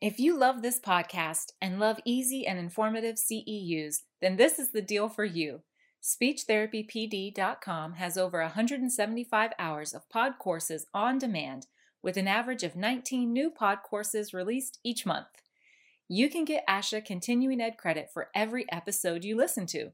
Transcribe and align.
If 0.00 0.20
you 0.20 0.38
love 0.38 0.62
this 0.62 0.78
podcast 0.78 1.54
and 1.60 1.80
love 1.80 1.98
easy 2.04 2.46
and 2.46 2.56
informative 2.56 3.16
CEUs, 3.16 4.02
then 4.22 4.36
this 4.36 4.60
is 4.60 4.70
the 4.70 4.80
deal 4.80 5.08
for 5.08 5.24
you. 5.24 5.62
SpeechTherapyPD.com 6.00 7.94
has 7.94 8.16
over 8.16 8.40
175 8.40 9.50
hours 9.58 9.92
of 9.92 10.08
pod 10.08 10.34
courses 10.38 10.86
on 10.94 11.18
demand, 11.18 11.66
with 12.00 12.16
an 12.16 12.28
average 12.28 12.62
of 12.62 12.76
19 12.76 13.32
new 13.32 13.50
pod 13.50 13.78
courses 13.82 14.32
released 14.32 14.78
each 14.84 15.04
month. 15.04 15.26
You 16.06 16.30
can 16.30 16.44
get 16.44 16.66
ASHA 16.68 17.04
continuing 17.04 17.60
ed 17.60 17.76
credit 17.76 18.08
for 18.14 18.28
every 18.36 18.70
episode 18.70 19.24
you 19.24 19.36
listen 19.36 19.66
to. 19.66 19.90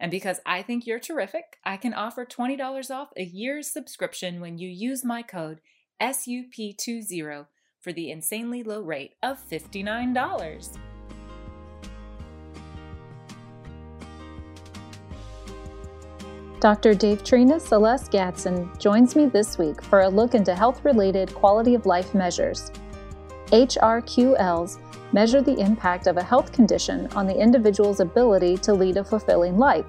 And 0.00 0.10
because 0.10 0.40
I 0.44 0.62
think 0.62 0.88
you're 0.88 0.98
terrific, 0.98 1.58
I 1.64 1.76
can 1.76 1.94
offer 1.94 2.26
$20 2.26 2.90
off 2.90 3.10
a 3.16 3.22
year's 3.22 3.72
subscription 3.72 4.40
when 4.40 4.58
you 4.58 4.68
use 4.68 5.04
my 5.04 5.22
code 5.22 5.60
SUP20 6.02 7.46
for 7.86 7.92
the 7.92 8.10
insanely 8.10 8.64
low 8.64 8.80
rate 8.80 9.14
of 9.22 9.38
$59. 9.48 10.76
Dr. 16.58 16.94
Davetrina 16.94 17.60
Seles 17.60 18.10
Gadson 18.10 18.76
joins 18.80 19.14
me 19.14 19.26
this 19.26 19.56
week 19.56 19.80
for 19.84 20.00
a 20.00 20.08
look 20.08 20.34
into 20.34 20.52
health 20.52 20.84
related 20.84 21.32
quality 21.32 21.76
of 21.76 21.86
life 21.86 22.12
measures. 22.12 22.72
HRQLs 23.52 24.80
measure 25.12 25.40
the 25.40 25.60
impact 25.60 26.08
of 26.08 26.16
a 26.16 26.24
health 26.24 26.50
condition 26.50 27.06
on 27.12 27.28
the 27.28 27.38
individual's 27.38 28.00
ability 28.00 28.56
to 28.56 28.74
lead 28.74 28.96
a 28.96 29.04
fulfilling 29.04 29.58
life. 29.58 29.86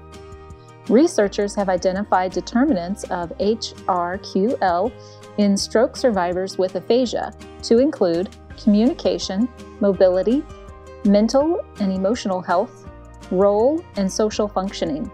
Researchers 0.88 1.52
have 1.56 1.68
identified 1.68 2.30
determinants 2.30 3.02
of 3.10 3.36
HRQL 3.38 4.92
in 5.38 5.56
stroke 5.56 5.96
survivors 5.96 6.58
with 6.58 6.76
aphasia 6.76 7.34
to 7.62 7.78
include 7.78 8.28
communication, 8.62 9.48
mobility, 9.80 10.42
mental 11.04 11.64
and 11.80 11.92
emotional 11.92 12.40
health, 12.40 12.88
role, 13.30 13.84
and 13.96 14.10
social 14.10 14.48
functioning. 14.48 15.10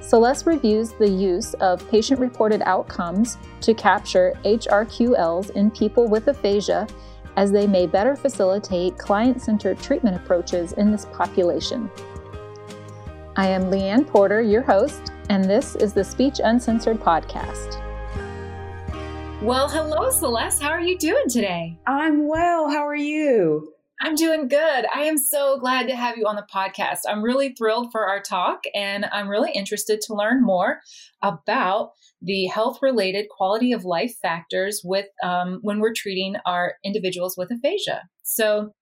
Seles 0.00 0.46
reviews 0.46 0.92
the 0.92 1.08
use 1.08 1.54
of 1.54 1.86
patient 1.90 2.20
reported 2.20 2.62
outcomes 2.62 3.36
to 3.60 3.74
capture 3.74 4.32
HRQLs 4.44 5.50
in 5.50 5.70
people 5.70 6.06
with 6.06 6.28
aphasia 6.28 6.86
as 7.36 7.52
they 7.52 7.66
may 7.66 7.86
better 7.86 8.16
facilitate 8.16 8.96
client 8.96 9.40
centered 9.42 9.78
treatment 9.78 10.16
approaches 10.16 10.72
in 10.72 10.90
this 10.90 11.04
population. 11.06 11.90
I 13.36 13.48
am 13.48 13.70
Leanne 13.70 14.06
Porter, 14.06 14.42
your 14.42 14.62
host, 14.62 15.12
and 15.30 15.44
this 15.44 15.76
is 15.76 15.92
the 15.92 16.02
Speech 16.02 16.40
Uncensored 16.42 16.98
podcast. 16.98 17.87
Well, 19.40 19.68
hello, 19.68 20.10
Seles. 20.10 20.60
How 20.60 20.70
are 20.70 20.80
you 20.80 20.98
doing 20.98 21.28
today? 21.28 21.78
I'm 21.86 22.26
well. 22.26 22.68
How 22.68 22.84
are 22.84 22.96
you? 22.96 23.72
I'm 24.00 24.16
doing 24.16 24.48
good. 24.48 24.84
I 24.92 25.02
am 25.02 25.16
so 25.16 25.60
glad 25.60 25.86
to 25.86 25.94
have 25.94 26.18
you 26.18 26.26
on 26.26 26.34
the 26.34 26.46
podcast. 26.52 27.02
I'm 27.08 27.22
really 27.22 27.54
thrilled 27.54 27.92
for 27.92 28.08
our 28.08 28.20
talk, 28.20 28.64
and 28.74 29.06
I'm 29.12 29.28
really 29.28 29.52
interested 29.52 30.00
to 30.02 30.14
learn 30.14 30.42
more 30.42 30.80
about 31.22 31.92
the 32.20 32.46
health 32.46 32.80
related 32.82 33.28
quality 33.30 33.72
of 33.72 33.84
life 33.84 34.16
factors 34.20 34.82
with 34.84 35.06
um, 35.22 35.60
when 35.62 35.78
we're 35.78 35.94
treating 35.94 36.34
our 36.44 36.74
individuals 36.84 37.36
with 37.38 37.52
aphasia. 37.52 38.08
So, 38.24 38.72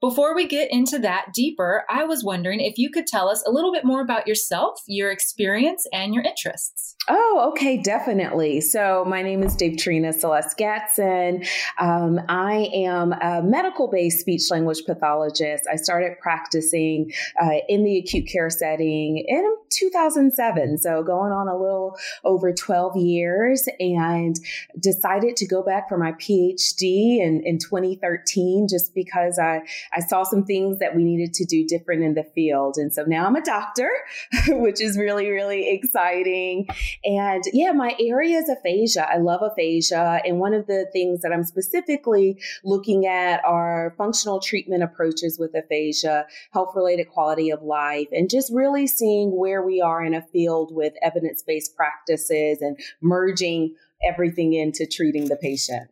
before 0.00 0.34
we 0.34 0.48
get 0.48 0.72
into 0.72 0.98
that 1.00 1.26
deeper, 1.34 1.84
I 1.88 2.04
was 2.04 2.24
wondering 2.24 2.60
if 2.60 2.76
you 2.76 2.90
could 2.90 3.06
tell 3.06 3.28
us 3.28 3.44
a 3.46 3.52
little 3.52 3.72
bit 3.72 3.84
more 3.84 4.00
about 4.00 4.26
yourself, 4.26 4.80
your 4.88 5.12
experience, 5.12 5.86
and 5.92 6.14
your 6.14 6.24
interests. 6.24 6.96
Oh, 7.08 7.50
okay, 7.50 7.78
definitely. 7.78 8.60
So, 8.60 9.04
my 9.04 9.22
name 9.22 9.42
is 9.42 9.56
Davetrina 9.56 10.14
Seles 10.14 10.54
Gadson. 10.56 11.44
Um, 11.78 12.20
I 12.28 12.70
am 12.72 13.12
a 13.12 13.42
medical 13.42 13.88
based 13.88 14.20
speech 14.20 14.42
language 14.52 14.84
pathologist. 14.86 15.64
I 15.68 15.74
started 15.74 16.16
practicing 16.20 17.12
uh, 17.42 17.58
in 17.68 17.82
the 17.82 17.98
acute 17.98 18.28
care 18.28 18.50
setting 18.50 19.18
in 19.26 19.56
2007, 19.70 20.78
so 20.78 21.02
going 21.02 21.32
on 21.32 21.48
a 21.48 21.56
little 21.56 21.98
over 22.22 22.52
12 22.52 22.96
years, 22.96 23.68
and 23.80 24.36
decided 24.78 25.34
to 25.38 25.46
go 25.46 25.60
back 25.60 25.88
for 25.88 25.98
my 25.98 26.12
PhD 26.12 27.18
in, 27.18 27.42
in 27.44 27.58
2013 27.58 28.68
just 28.70 28.94
because 28.94 29.40
I 29.40 29.62
I 29.92 30.00
saw 30.00 30.22
some 30.22 30.44
things 30.44 30.78
that 30.78 30.94
we 30.94 31.02
needed 31.02 31.34
to 31.34 31.44
do 31.44 31.66
different 31.66 32.04
in 32.04 32.14
the 32.14 32.24
field. 32.32 32.76
And 32.76 32.92
so 32.92 33.02
now 33.02 33.26
I'm 33.26 33.34
a 33.34 33.42
doctor, 33.42 33.90
which 34.48 34.80
is 34.80 34.96
really, 34.96 35.30
really 35.30 35.68
exciting. 35.68 36.68
And 37.04 37.44
yeah, 37.52 37.72
my 37.72 37.94
area 38.00 38.38
is 38.38 38.48
aphasia. 38.48 39.08
I 39.08 39.18
love 39.18 39.42
aphasia. 39.42 40.20
And 40.24 40.38
one 40.38 40.54
of 40.54 40.66
the 40.66 40.86
things 40.92 41.22
that 41.22 41.32
I'm 41.32 41.44
specifically 41.44 42.40
looking 42.64 43.06
at 43.06 43.44
are 43.44 43.94
functional 43.96 44.40
treatment 44.40 44.82
approaches 44.82 45.38
with 45.38 45.54
aphasia, 45.54 46.26
health 46.52 46.72
related 46.74 47.08
quality 47.08 47.50
of 47.50 47.62
life, 47.62 48.08
and 48.12 48.28
just 48.30 48.52
really 48.52 48.86
seeing 48.86 49.36
where 49.36 49.62
we 49.62 49.80
are 49.80 50.04
in 50.04 50.14
a 50.14 50.22
field 50.22 50.74
with 50.74 50.94
evidence 51.02 51.42
based 51.42 51.76
practices 51.76 52.60
and 52.60 52.78
merging 53.00 53.74
everything 54.04 54.52
into 54.52 54.86
treating 54.86 55.28
the 55.28 55.36
patient. 55.36 55.91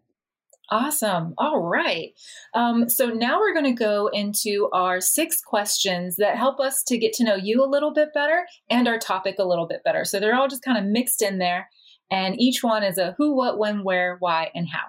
Awesome. 0.72 1.34
All 1.36 1.58
right. 1.58 2.12
Um, 2.54 2.88
so 2.88 3.06
now 3.06 3.40
we're 3.40 3.52
going 3.52 3.64
to 3.64 3.72
go 3.72 4.06
into 4.06 4.68
our 4.72 5.00
six 5.00 5.40
questions 5.40 6.14
that 6.16 6.36
help 6.36 6.60
us 6.60 6.84
to 6.84 6.96
get 6.96 7.12
to 7.14 7.24
know 7.24 7.34
you 7.34 7.64
a 7.64 7.66
little 7.66 7.92
bit 7.92 8.10
better 8.14 8.46
and 8.68 8.86
our 8.86 8.98
topic 8.98 9.36
a 9.40 9.44
little 9.44 9.66
bit 9.66 9.82
better. 9.84 10.04
So 10.04 10.20
they're 10.20 10.36
all 10.36 10.46
just 10.46 10.62
kind 10.62 10.78
of 10.78 10.84
mixed 10.84 11.22
in 11.22 11.38
there. 11.38 11.68
And 12.08 12.40
each 12.40 12.62
one 12.62 12.84
is 12.84 12.98
a 12.98 13.16
who, 13.18 13.34
what, 13.36 13.58
when, 13.58 13.82
where, 13.82 14.16
why, 14.20 14.50
and 14.54 14.68
how. 14.68 14.84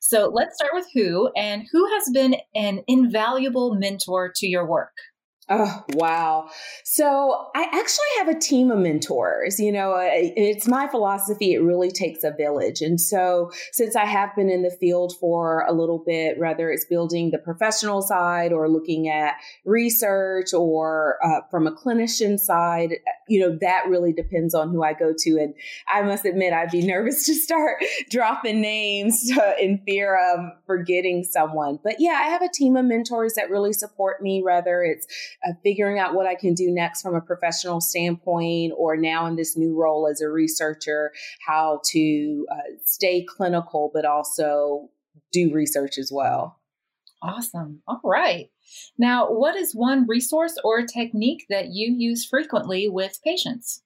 So 0.00 0.28
let's 0.34 0.56
start 0.56 0.72
with 0.74 0.86
who 0.92 1.30
and 1.36 1.64
who 1.70 1.86
has 1.94 2.10
been 2.12 2.36
an 2.56 2.82
invaluable 2.88 3.74
mentor 3.74 4.32
to 4.36 4.46
your 4.48 4.66
work? 4.66 4.92
Oh, 5.48 5.84
wow. 5.94 6.48
So 6.84 7.48
I 7.54 7.64
actually 7.64 8.06
have 8.18 8.28
a 8.28 8.38
team 8.38 8.70
of 8.70 8.78
mentors. 8.78 9.58
You 9.58 9.72
know, 9.72 9.94
it's 9.98 10.68
my 10.68 10.86
philosophy, 10.86 11.52
it 11.52 11.58
really 11.58 11.90
takes 11.90 12.22
a 12.22 12.30
village. 12.30 12.80
And 12.80 13.00
so 13.00 13.50
since 13.72 13.96
I 13.96 14.04
have 14.04 14.34
been 14.36 14.48
in 14.48 14.62
the 14.62 14.70
field 14.70 15.14
for 15.18 15.64
a 15.68 15.72
little 15.72 15.98
bit, 15.98 16.38
whether 16.38 16.70
it's 16.70 16.84
building 16.84 17.32
the 17.32 17.38
professional 17.38 18.02
side 18.02 18.52
or 18.52 18.68
looking 18.68 19.08
at 19.08 19.34
research 19.64 20.54
or 20.54 21.18
uh, 21.24 21.40
from 21.50 21.66
a 21.66 21.72
clinician 21.72 22.38
side, 22.38 22.94
you 23.28 23.40
know, 23.40 23.58
that 23.60 23.88
really 23.88 24.12
depends 24.12 24.54
on 24.54 24.70
who 24.70 24.84
I 24.84 24.92
go 24.92 25.12
to. 25.18 25.38
And 25.38 25.54
I 25.92 26.02
must 26.02 26.24
admit, 26.24 26.52
I'd 26.52 26.70
be 26.70 26.86
nervous 26.86 27.26
to 27.26 27.34
start 27.34 27.82
dropping 28.10 28.60
names 28.60 29.28
in 29.60 29.82
fear 29.84 30.16
of 30.34 30.52
forgetting 30.66 31.24
someone. 31.24 31.80
But 31.82 31.96
yeah, 31.98 32.20
I 32.22 32.28
have 32.28 32.42
a 32.42 32.48
team 32.48 32.76
of 32.76 32.84
mentors 32.84 33.34
that 33.34 33.50
really 33.50 33.72
support 33.72 34.22
me, 34.22 34.40
whether 34.40 34.82
it's 34.82 35.06
figuring 35.62 35.98
out 35.98 36.14
what 36.14 36.26
I 36.26 36.34
can 36.34 36.54
do 36.54 36.70
next 36.70 37.02
from 37.02 37.14
a 37.14 37.20
professional 37.20 37.80
standpoint, 37.80 38.72
or 38.76 38.96
now 38.96 39.26
in 39.26 39.36
this 39.36 39.56
new 39.56 39.74
role 39.74 40.08
as 40.08 40.20
a 40.20 40.28
researcher, 40.28 41.12
how 41.46 41.80
to 41.90 42.46
uh, 42.50 42.76
stay 42.84 43.24
clinical, 43.24 43.90
but 43.92 44.04
also 44.04 44.88
do 45.32 45.52
research 45.52 45.98
as 45.98 46.10
well. 46.12 46.58
Awesome. 47.22 47.82
All 47.86 48.00
right. 48.04 48.50
Now, 48.98 49.30
what 49.30 49.54
is 49.54 49.74
one 49.74 50.06
resource 50.08 50.56
or 50.64 50.84
technique 50.86 51.46
that 51.50 51.68
you 51.68 51.94
use 51.96 52.26
frequently 52.26 52.88
with 52.88 53.20
patients? 53.24 53.82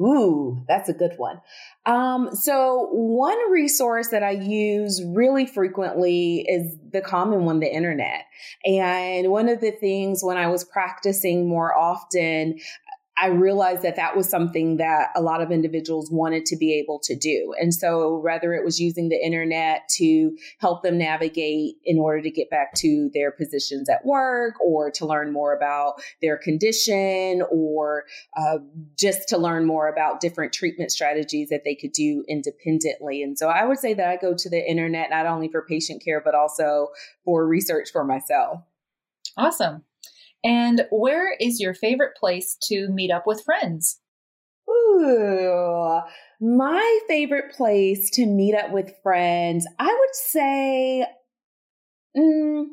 Ooh, 0.00 0.64
that's 0.66 0.88
a 0.88 0.94
good 0.94 1.12
one. 1.16 1.40
Um, 1.86 2.34
so 2.34 2.88
one 2.92 3.50
resource 3.50 4.08
that 4.08 4.22
I 4.22 4.30
use 4.30 5.02
really 5.04 5.46
frequently 5.46 6.46
is 6.48 6.76
the 6.92 7.02
common 7.02 7.44
one, 7.44 7.60
the 7.60 7.72
internet. 7.72 8.24
And 8.64 9.30
one 9.30 9.48
of 9.48 9.60
the 9.60 9.70
things 9.70 10.24
when 10.24 10.38
I 10.38 10.46
was 10.48 10.64
practicing 10.64 11.48
more 11.48 11.76
often, 11.76 12.58
I 13.18 13.26
realized 13.26 13.82
that 13.82 13.96
that 13.96 14.16
was 14.16 14.28
something 14.28 14.78
that 14.78 15.10
a 15.14 15.20
lot 15.20 15.42
of 15.42 15.52
individuals 15.52 16.10
wanted 16.10 16.46
to 16.46 16.56
be 16.56 16.78
able 16.78 16.98
to 17.04 17.14
do. 17.14 17.54
And 17.60 17.74
so, 17.74 18.18
whether 18.18 18.54
it 18.54 18.64
was 18.64 18.80
using 18.80 19.10
the 19.10 19.22
internet 19.22 19.88
to 19.96 20.36
help 20.58 20.82
them 20.82 20.96
navigate 20.96 21.74
in 21.84 21.98
order 21.98 22.22
to 22.22 22.30
get 22.30 22.48
back 22.48 22.72
to 22.76 23.10
their 23.12 23.30
positions 23.30 23.90
at 23.90 24.04
work 24.06 24.54
or 24.60 24.90
to 24.92 25.06
learn 25.06 25.30
more 25.30 25.54
about 25.54 26.00
their 26.22 26.38
condition 26.38 27.42
or 27.50 28.04
uh, 28.36 28.58
just 28.98 29.28
to 29.28 29.36
learn 29.36 29.66
more 29.66 29.88
about 29.88 30.20
different 30.20 30.54
treatment 30.54 30.90
strategies 30.90 31.50
that 31.50 31.62
they 31.64 31.74
could 31.74 31.92
do 31.92 32.24
independently. 32.28 33.22
And 33.22 33.38
so, 33.38 33.48
I 33.48 33.66
would 33.66 33.78
say 33.78 33.92
that 33.92 34.08
I 34.08 34.16
go 34.16 34.34
to 34.34 34.48
the 34.48 34.68
internet 34.68 35.10
not 35.10 35.26
only 35.26 35.48
for 35.48 35.62
patient 35.62 36.02
care, 36.02 36.22
but 36.24 36.34
also 36.34 36.88
for 37.26 37.46
research 37.46 37.90
for 37.92 38.04
myself. 38.04 38.62
Awesome. 39.36 39.84
And 40.44 40.86
where 40.90 41.34
is 41.40 41.60
your 41.60 41.74
favorite 41.74 42.16
place 42.16 42.56
to 42.64 42.88
meet 42.88 43.10
up 43.10 43.26
with 43.26 43.44
friends? 43.44 44.00
Ooh, 44.68 46.00
my 46.40 47.00
favorite 47.08 47.52
place 47.52 48.10
to 48.10 48.26
meet 48.26 48.54
up 48.54 48.70
with 48.70 48.94
friends, 49.02 49.66
I 49.78 49.86
would 49.86 50.14
say, 50.14 51.06
mm, 52.16 52.64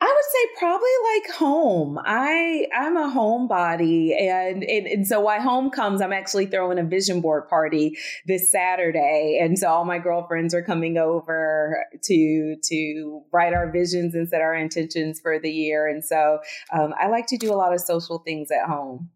I 0.00 0.06
would 0.06 0.24
would 0.24 0.24
say 0.38 0.50
probably 0.58 0.88
like 1.14 1.36
home. 1.36 1.98
I 2.04 2.66
I'm 2.76 2.96
a 2.96 3.10
homebody, 3.10 4.20
and, 4.20 4.62
and 4.64 4.86
and 4.86 5.06
so 5.06 5.20
why 5.20 5.38
home 5.38 5.70
comes, 5.70 6.00
I'm 6.00 6.12
actually 6.12 6.46
throwing 6.46 6.78
a 6.78 6.84
vision 6.84 7.20
board 7.20 7.48
party 7.48 7.96
this 8.26 8.50
Saturday, 8.50 9.38
and 9.40 9.58
so 9.58 9.68
all 9.68 9.84
my 9.84 9.98
girlfriends 9.98 10.54
are 10.54 10.62
coming 10.62 10.96
over 10.98 11.84
to 12.04 12.56
to 12.62 13.22
write 13.32 13.54
our 13.54 13.70
visions 13.70 14.14
and 14.14 14.28
set 14.28 14.40
our 14.40 14.54
intentions 14.54 15.20
for 15.20 15.38
the 15.38 15.50
year. 15.50 15.86
And 15.88 16.04
so 16.04 16.38
um, 16.72 16.94
I 16.98 17.08
like 17.08 17.26
to 17.28 17.36
do 17.36 17.52
a 17.52 17.56
lot 17.56 17.72
of 17.72 17.80
social 17.80 18.18
things 18.18 18.48
at 18.50 18.68
home. 18.68 19.10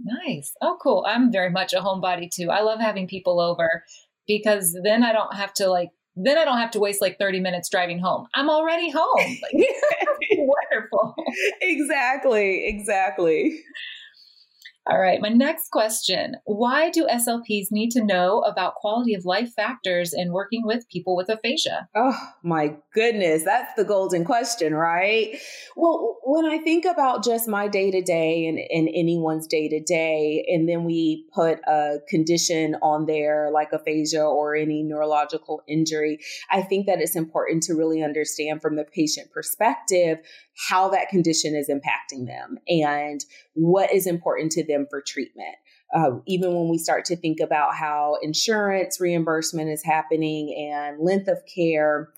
Nice. 0.00 0.54
Oh, 0.62 0.78
cool. 0.80 1.04
I'm 1.08 1.32
very 1.32 1.50
much 1.50 1.72
a 1.72 1.80
homebody 1.80 2.30
too. 2.30 2.50
I 2.50 2.62
love 2.62 2.78
having 2.80 3.08
people 3.08 3.40
over 3.40 3.82
because 4.28 4.78
then 4.84 5.02
I 5.02 5.12
don't 5.12 5.34
have 5.34 5.52
to 5.54 5.68
like 5.68 5.90
then 6.20 6.38
I 6.38 6.44
don't 6.44 6.58
have 6.58 6.72
to 6.72 6.80
waste 6.80 7.00
like 7.00 7.18
30 7.18 7.40
minutes 7.40 7.68
driving 7.68 8.00
home. 8.00 8.26
I'm 8.34 8.50
already 8.50 8.90
home. 8.90 9.08
Like, 9.42 9.68
wonderful. 10.92 11.14
Exactly. 11.60 12.66
Exactly. 12.66 13.62
All 14.90 14.98
right, 14.98 15.20
my 15.20 15.28
next 15.28 15.70
question. 15.70 16.36
Why 16.46 16.88
do 16.88 17.06
SLPs 17.06 17.66
need 17.70 17.90
to 17.90 18.02
know 18.02 18.40
about 18.40 18.76
quality 18.76 19.12
of 19.12 19.26
life 19.26 19.52
factors 19.54 20.14
in 20.14 20.32
working 20.32 20.62
with 20.64 20.88
people 20.88 21.14
with 21.14 21.28
aphasia? 21.28 21.88
Oh, 21.94 22.18
my 22.42 22.76
goodness. 22.98 23.44
That's 23.44 23.72
the 23.74 23.84
golden 23.84 24.24
question, 24.24 24.74
right? 24.74 25.38
Well, 25.76 26.16
when 26.24 26.44
I 26.44 26.58
think 26.58 26.84
about 26.84 27.22
just 27.22 27.46
my 27.46 27.68
day 27.68 27.92
to 27.92 28.02
day 28.02 28.44
and 28.46 28.58
anyone's 28.92 29.46
day 29.46 29.68
to 29.68 29.80
day, 29.80 30.44
and 30.48 30.68
then 30.68 30.82
we 30.82 31.24
put 31.32 31.60
a 31.68 31.98
condition 32.08 32.74
on 32.82 33.06
there 33.06 33.50
like 33.52 33.72
aphasia 33.72 34.24
or 34.24 34.56
any 34.56 34.82
neurological 34.82 35.62
injury, 35.68 36.18
I 36.50 36.62
think 36.62 36.86
that 36.86 37.00
it's 37.00 37.14
important 37.14 37.62
to 37.64 37.74
really 37.74 38.02
understand 38.02 38.62
from 38.62 38.74
the 38.74 38.84
patient 38.84 39.30
perspective 39.30 40.18
how 40.68 40.88
that 40.88 41.08
condition 41.08 41.54
is 41.54 41.68
impacting 41.68 42.26
them 42.26 42.58
and 42.66 43.24
what 43.54 43.94
is 43.94 44.08
important 44.08 44.50
to 44.52 44.66
them 44.66 44.88
for 44.90 45.00
treatment. 45.00 45.54
Uh, 45.94 46.18
even 46.26 46.52
when 46.52 46.68
we 46.68 46.78
start 46.78 47.04
to 47.04 47.16
think 47.16 47.38
about 47.38 47.74
how 47.74 48.18
insurance 48.22 49.00
reimbursement 49.00 49.70
is 49.70 49.84
happening 49.84 50.72
and 50.72 51.00
length 51.00 51.28
of 51.28 51.38
care, 51.46 52.10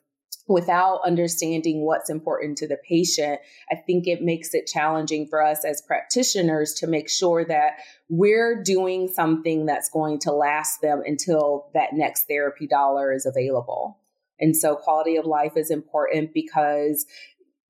without 0.50 1.00
understanding 1.06 1.82
what's 1.82 2.10
important 2.10 2.58
to 2.58 2.66
the 2.66 2.76
patient, 2.76 3.40
I 3.70 3.76
think 3.76 4.08
it 4.08 4.20
makes 4.20 4.52
it 4.52 4.66
challenging 4.66 5.28
for 5.28 5.40
us 5.40 5.64
as 5.64 5.80
practitioners 5.80 6.74
to 6.74 6.88
make 6.88 7.08
sure 7.08 7.44
that 7.44 7.74
we're 8.08 8.60
doing 8.60 9.06
something 9.06 9.64
that's 9.64 9.88
going 9.88 10.18
to 10.20 10.32
last 10.32 10.80
them 10.82 11.02
until 11.06 11.70
that 11.72 11.92
next 11.92 12.24
therapy 12.24 12.66
dollar 12.66 13.12
is 13.12 13.26
available. 13.26 14.00
And 14.40 14.56
so 14.56 14.74
quality 14.74 15.14
of 15.14 15.24
life 15.24 15.52
is 15.54 15.70
important 15.70 16.34
because 16.34 17.06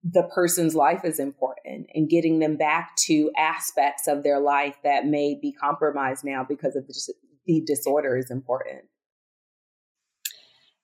the 0.02 0.22
person's 0.34 0.74
life 0.74 1.04
is 1.04 1.18
important 1.18 1.86
and 1.94 2.08
getting 2.08 2.38
them 2.38 2.56
back 2.56 2.96
to 2.96 3.30
aspects 3.36 4.08
of 4.08 4.22
their 4.22 4.40
life 4.40 4.76
that 4.84 5.04
may 5.04 5.38
be 5.40 5.52
compromised 5.52 6.24
now 6.24 6.46
because 6.48 6.76
of 6.76 6.86
the, 6.86 7.62
disorder 7.66 8.16
is 8.16 8.30
important. 8.30 8.82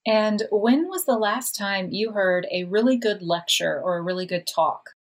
And 0.06 0.44
when 0.50 0.88
was 0.88 1.04
the 1.04 1.18
last 1.18 1.54
time 1.54 1.90
you 1.92 2.12
heard 2.12 2.46
a 2.50 2.64
really 2.64 2.96
good 2.96 3.20
lecture 3.20 3.78
or 3.78 3.98
a 3.98 4.02
really 4.02 4.24
good 4.24 4.46
talk? 4.46 4.95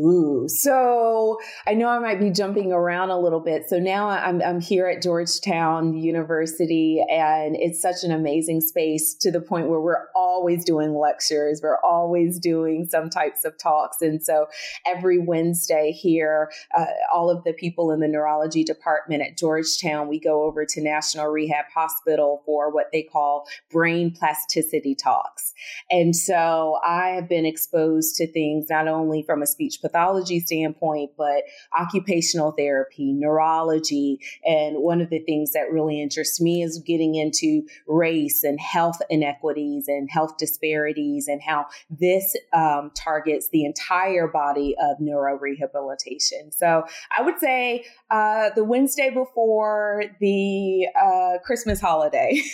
Ooh, 0.00 0.48
so 0.48 1.38
I 1.66 1.74
know 1.74 1.88
I 1.88 1.98
might 1.98 2.18
be 2.18 2.30
jumping 2.30 2.72
around 2.72 3.10
a 3.10 3.18
little 3.18 3.40
bit. 3.40 3.68
So 3.68 3.78
now 3.78 4.08
I'm, 4.08 4.40
I'm 4.40 4.60
here 4.60 4.86
at 4.86 5.02
Georgetown 5.02 5.94
University, 5.94 7.04
and 7.10 7.54
it's 7.56 7.82
such 7.82 8.02
an 8.02 8.10
amazing 8.10 8.62
space 8.62 9.14
to 9.20 9.30
the 9.30 9.40
point 9.40 9.68
where 9.68 9.80
we're 9.80 10.06
always 10.14 10.64
doing 10.64 10.94
lectures, 10.94 11.60
we're 11.62 11.80
always 11.80 12.38
doing 12.38 12.86
some 12.90 13.10
types 13.10 13.44
of 13.44 13.58
talks. 13.58 14.00
And 14.00 14.22
so 14.22 14.46
every 14.86 15.18
Wednesday 15.18 15.92
here, 15.92 16.50
uh, 16.76 16.86
all 17.12 17.28
of 17.28 17.44
the 17.44 17.52
people 17.52 17.90
in 17.90 18.00
the 18.00 18.08
neurology 18.08 18.64
department 18.64 19.22
at 19.22 19.36
Georgetown, 19.36 20.08
we 20.08 20.18
go 20.18 20.44
over 20.44 20.64
to 20.64 20.80
National 20.80 21.26
Rehab 21.26 21.66
Hospital 21.74 22.42
for 22.46 22.72
what 22.72 22.86
they 22.92 23.02
call 23.02 23.46
brain 23.70 24.12
plasticity 24.12 24.94
talks. 24.94 25.52
And 25.90 26.16
so 26.16 26.78
I 26.84 27.08
have 27.08 27.28
been 27.28 27.44
exposed 27.44 28.16
to 28.16 28.26
things 28.26 28.66
not 28.70 28.88
only 28.88 29.22
from 29.22 29.42
a 29.42 29.46
speech 29.46 29.80
pathology 29.90 30.40
standpoint, 30.40 31.10
but 31.16 31.44
occupational 31.78 32.52
therapy, 32.52 33.12
neurology. 33.12 34.20
And 34.44 34.76
one 34.78 35.00
of 35.00 35.10
the 35.10 35.20
things 35.20 35.52
that 35.52 35.70
really 35.70 36.00
interests 36.00 36.40
me 36.40 36.62
is 36.62 36.82
getting 36.86 37.14
into 37.14 37.62
race 37.86 38.44
and 38.44 38.60
health 38.60 39.00
inequities 39.10 39.88
and 39.88 40.08
health 40.10 40.36
disparities 40.38 41.28
and 41.28 41.42
how 41.42 41.66
this 41.90 42.36
um, 42.52 42.90
targets 42.94 43.48
the 43.50 43.64
entire 43.64 44.28
body 44.28 44.74
of 44.80 44.98
neurorehabilitation. 44.98 46.52
So 46.52 46.84
I 47.16 47.22
would 47.22 47.38
say 47.38 47.84
uh, 48.10 48.50
the 48.54 48.64
Wednesday 48.64 49.10
before 49.10 50.04
the 50.20 50.86
uh, 51.00 51.38
Christmas 51.44 51.80
holiday. 51.80 52.40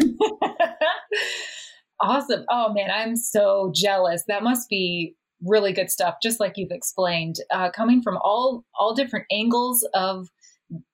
awesome. 2.00 2.44
Oh 2.48 2.72
man, 2.72 2.90
I'm 2.90 3.16
so 3.16 3.72
jealous. 3.74 4.24
That 4.28 4.42
must 4.42 4.68
be 4.68 5.14
really 5.44 5.72
good 5.72 5.90
stuff, 5.90 6.16
just 6.22 6.40
like 6.40 6.54
you've 6.56 6.70
explained, 6.70 7.36
uh, 7.50 7.70
coming 7.70 8.02
from 8.02 8.18
all 8.22 8.64
all 8.78 8.94
different 8.94 9.26
angles 9.30 9.86
of 9.94 10.28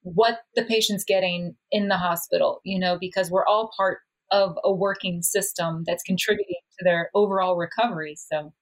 what 0.03 0.41
the 0.55 0.65
patient's 0.65 1.05
getting 1.05 1.57
in 1.71 1.89
the 1.89 1.97
hospital. 1.97 2.61
You 2.65 2.79
know, 2.79 2.99
because 2.99 3.31
we're 3.31 3.47
all 3.47 3.71
part 3.77 3.99
of 4.31 4.59
a 4.65 4.73
working 4.73 5.23
system 5.23 5.85
that's 5.87 6.03
contributing 6.03 6.61
to 6.79 6.85
their 6.85 7.11
overall 7.15 7.57
recovery. 7.57 8.17
So 8.17 8.53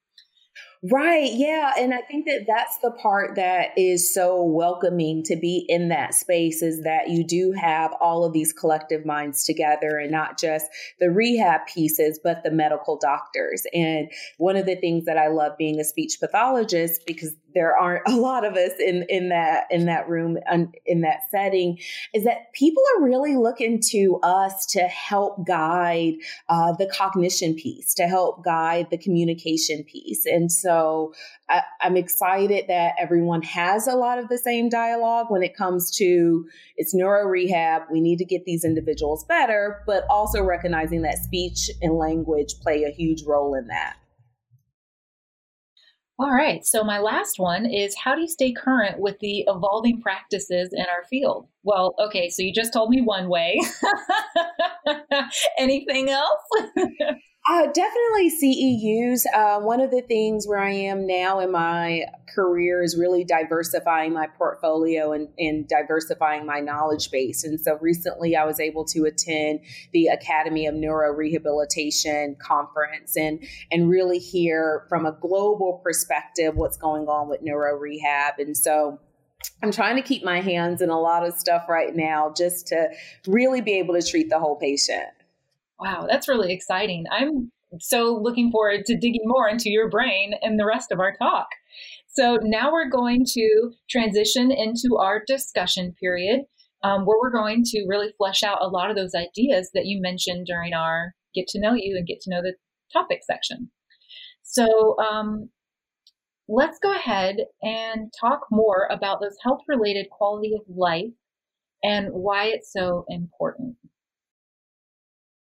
Right. 0.90 1.30
Yeah. 1.32 1.74
And 1.78 1.94
I 1.94 2.00
think 2.00 2.26
that 2.26 2.44
that's 2.44 2.78
the 2.78 2.90
part 2.90 3.36
that 3.36 3.68
is 3.76 4.12
so 4.12 4.42
welcoming 4.42 5.22
to 5.24 5.36
be 5.36 5.64
in 5.68 5.90
that 5.90 6.12
space 6.12 6.60
is 6.60 6.82
that 6.82 7.08
you 7.08 7.22
do 7.24 7.52
have 7.52 7.92
all 8.00 8.24
of 8.24 8.32
these 8.32 8.52
collective 8.52 9.06
minds 9.06 9.44
together 9.44 9.96
and 9.98 10.10
not 10.10 10.40
just 10.40 10.66
the 10.98 11.08
rehab 11.08 11.66
pieces, 11.72 12.18
but 12.24 12.42
the 12.42 12.50
medical 12.50 12.98
doctors. 12.98 13.64
And 13.72 14.10
one 14.38 14.56
of 14.56 14.66
the 14.66 14.74
things 14.74 15.04
that 15.04 15.16
I 15.16 15.28
love 15.28 15.56
being 15.56 15.78
a 15.78 15.84
speech 15.84 16.16
pathologist, 16.18 17.02
because 17.06 17.36
there 17.54 17.76
aren't 17.76 18.02
a 18.08 18.16
lot 18.16 18.44
of 18.44 18.54
us 18.54 18.72
in, 18.80 19.06
in 19.08 19.28
that, 19.28 19.66
in 19.70 19.86
that 19.86 20.08
room, 20.08 20.36
in 20.84 21.02
that 21.02 21.20
setting, 21.30 21.78
is 22.12 22.24
that 22.24 22.52
people 22.54 22.82
are 22.96 23.04
really 23.04 23.36
looking 23.36 23.80
to 23.90 24.18
us 24.24 24.66
to 24.66 24.80
help 24.80 25.46
guide 25.46 26.14
uh, 26.48 26.72
the 26.72 26.90
cognition 26.92 27.54
piece, 27.54 27.94
to 27.94 28.08
help 28.08 28.44
guide 28.44 28.88
the 28.90 28.98
communication 28.98 29.84
piece. 29.84 30.26
And 30.26 30.50
so 30.50 30.71
so 30.72 31.12
I, 31.48 31.62
I'm 31.80 31.96
excited 31.96 32.66
that 32.68 32.94
everyone 32.98 33.42
has 33.42 33.86
a 33.86 33.94
lot 33.94 34.18
of 34.18 34.28
the 34.28 34.38
same 34.38 34.68
dialogue 34.68 35.26
when 35.28 35.42
it 35.42 35.56
comes 35.56 35.90
to 35.98 36.46
it's 36.76 36.94
neuro 36.94 37.26
rehab. 37.26 37.82
We 37.90 38.00
need 38.00 38.18
to 38.18 38.24
get 38.24 38.44
these 38.44 38.64
individuals 38.64 39.24
better, 39.24 39.82
but 39.86 40.04
also 40.08 40.42
recognizing 40.42 41.02
that 41.02 41.18
speech 41.18 41.70
and 41.80 41.94
language 41.94 42.54
play 42.62 42.84
a 42.84 42.90
huge 42.90 43.24
role 43.24 43.54
in 43.54 43.66
that. 43.66 43.96
All 46.18 46.30
right. 46.30 46.64
So, 46.64 46.84
my 46.84 46.98
last 46.98 47.38
one 47.38 47.66
is 47.66 47.96
how 47.96 48.14
do 48.14 48.20
you 48.20 48.28
stay 48.28 48.52
current 48.52 49.00
with 49.00 49.18
the 49.20 49.44
evolving 49.48 50.00
practices 50.00 50.70
in 50.72 50.82
our 50.82 51.04
field? 51.10 51.48
Well, 51.64 51.94
okay. 51.98 52.30
So, 52.30 52.42
you 52.42 52.52
just 52.52 52.72
told 52.72 52.90
me 52.90 53.00
one 53.00 53.28
way. 53.28 53.60
Anything 55.58 56.10
else? 56.10 56.42
Uh, 57.44 57.66
definitely 57.66 58.30
CEUs. 58.30 59.24
Uh, 59.34 59.58
one 59.60 59.80
of 59.80 59.90
the 59.90 60.02
things 60.02 60.46
where 60.46 60.60
I 60.60 60.70
am 60.70 61.08
now 61.08 61.40
in 61.40 61.50
my 61.50 62.04
career 62.32 62.84
is 62.84 62.96
really 62.96 63.24
diversifying 63.24 64.12
my 64.12 64.28
portfolio 64.28 65.12
and, 65.12 65.28
and 65.38 65.66
diversifying 65.66 66.46
my 66.46 66.60
knowledge 66.60 67.10
base. 67.10 67.42
And 67.42 67.60
so 67.60 67.78
recently 67.80 68.36
I 68.36 68.44
was 68.44 68.60
able 68.60 68.84
to 68.86 69.06
attend 69.06 69.60
the 69.92 70.06
Academy 70.06 70.66
of 70.66 70.76
Neurorehabilitation 70.76 72.38
conference 72.38 73.16
and, 73.16 73.44
and 73.72 73.90
really 73.90 74.20
hear 74.20 74.86
from 74.88 75.04
a 75.04 75.12
global 75.12 75.80
perspective 75.82 76.54
what's 76.54 76.76
going 76.76 77.08
on 77.08 77.28
with 77.28 77.42
neuro 77.42 77.76
rehab. 77.76 78.34
And 78.38 78.56
so 78.56 79.00
I'm 79.64 79.72
trying 79.72 79.96
to 79.96 80.02
keep 80.02 80.22
my 80.22 80.40
hands 80.40 80.80
in 80.80 80.90
a 80.90 81.00
lot 81.00 81.26
of 81.26 81.34
stuff 81.34 81.68
right 81.68 81.94
now 81.94 82.32
just 82.36 82.68
to 82.68 82.88
really 83.26 83.60
be 83.60 83.80
able 83.80 83.94
to 83.94 84.02
treat 84.02 84.30
the 84.30 84.38
whole 84.38 84.56
patient. 84.56 85.08
Wow, 85.78 86.06
that's 86.08 86.28
really 86.28 86.52
exciting. 86.52 87.06
I'm 87.10 87.50
so 87.80 88.18
looking 88.22 88.50
forward 88.50 88.84
to 88.86 88.96
digging 88.96 89.24
more 89.24 89.48
into 89.48 89.70
your 89.70 89.88
brain 89.88 90.34
and 90.42 90.58
the 90.58 90.66
rest 90.66 90.92
of 90.92 91.00
our 91.00 91.14
talk. 91.16 91.48
So 92.08 92.38
now 92.42 92.72
we're 92.72 92.90
going 92.90 93.24
to 93.32 93.72
transition 93.88 94.50
into 94.52 94.98
our 94.98 95.22
discussion 95.26 95.94
period 95.98 96.42
um, 96.84 97.04
where 97.06 97.18
we're 97.18 97.30
going 97.30 97.62
to 97.64 97.86
really 97.88 98.12
flesh 98.18 98.42
out 98.42 98.58
a 98.60 98.68
lot 98.68 98.90
of 98.90 98.96
those 98.96 99.14
ideas 99.14 99.70
that 99.74 99.86
you 99.86 100.00
mentioned 100.00 100.46
during 100.46 100.74
our 100.74 101.14
get 101.34 101.48
to 101.48 101.60
know 101.60 101.72
you 101.74 101.96
and 101.96 102.06
get 102.06 102.20
to 102.20 102.30
know 102.30 102.42
the 102.42 102.54
topic 102.92 103.20
section. 103.24 103.70
So 104.42 104.98
um, 104.98 105.48
let's 106.48 106.78
go 106.82 106.94
ahead 106.94 107.36
and 107.62 108.12
talk 108.20 108.40
more 108.50 108.88
about 108.90 109.20
those 109.20 109.36
health 109.42 109.60
related 109.66 110.10
quality 110.10 110.52
of 110.54 110.62
life 110.68 111.12
and 111.82 112.08
why 112.12 112.46
it's 112.46 112.72
so 112.72 113.04
important. 113.08 113.76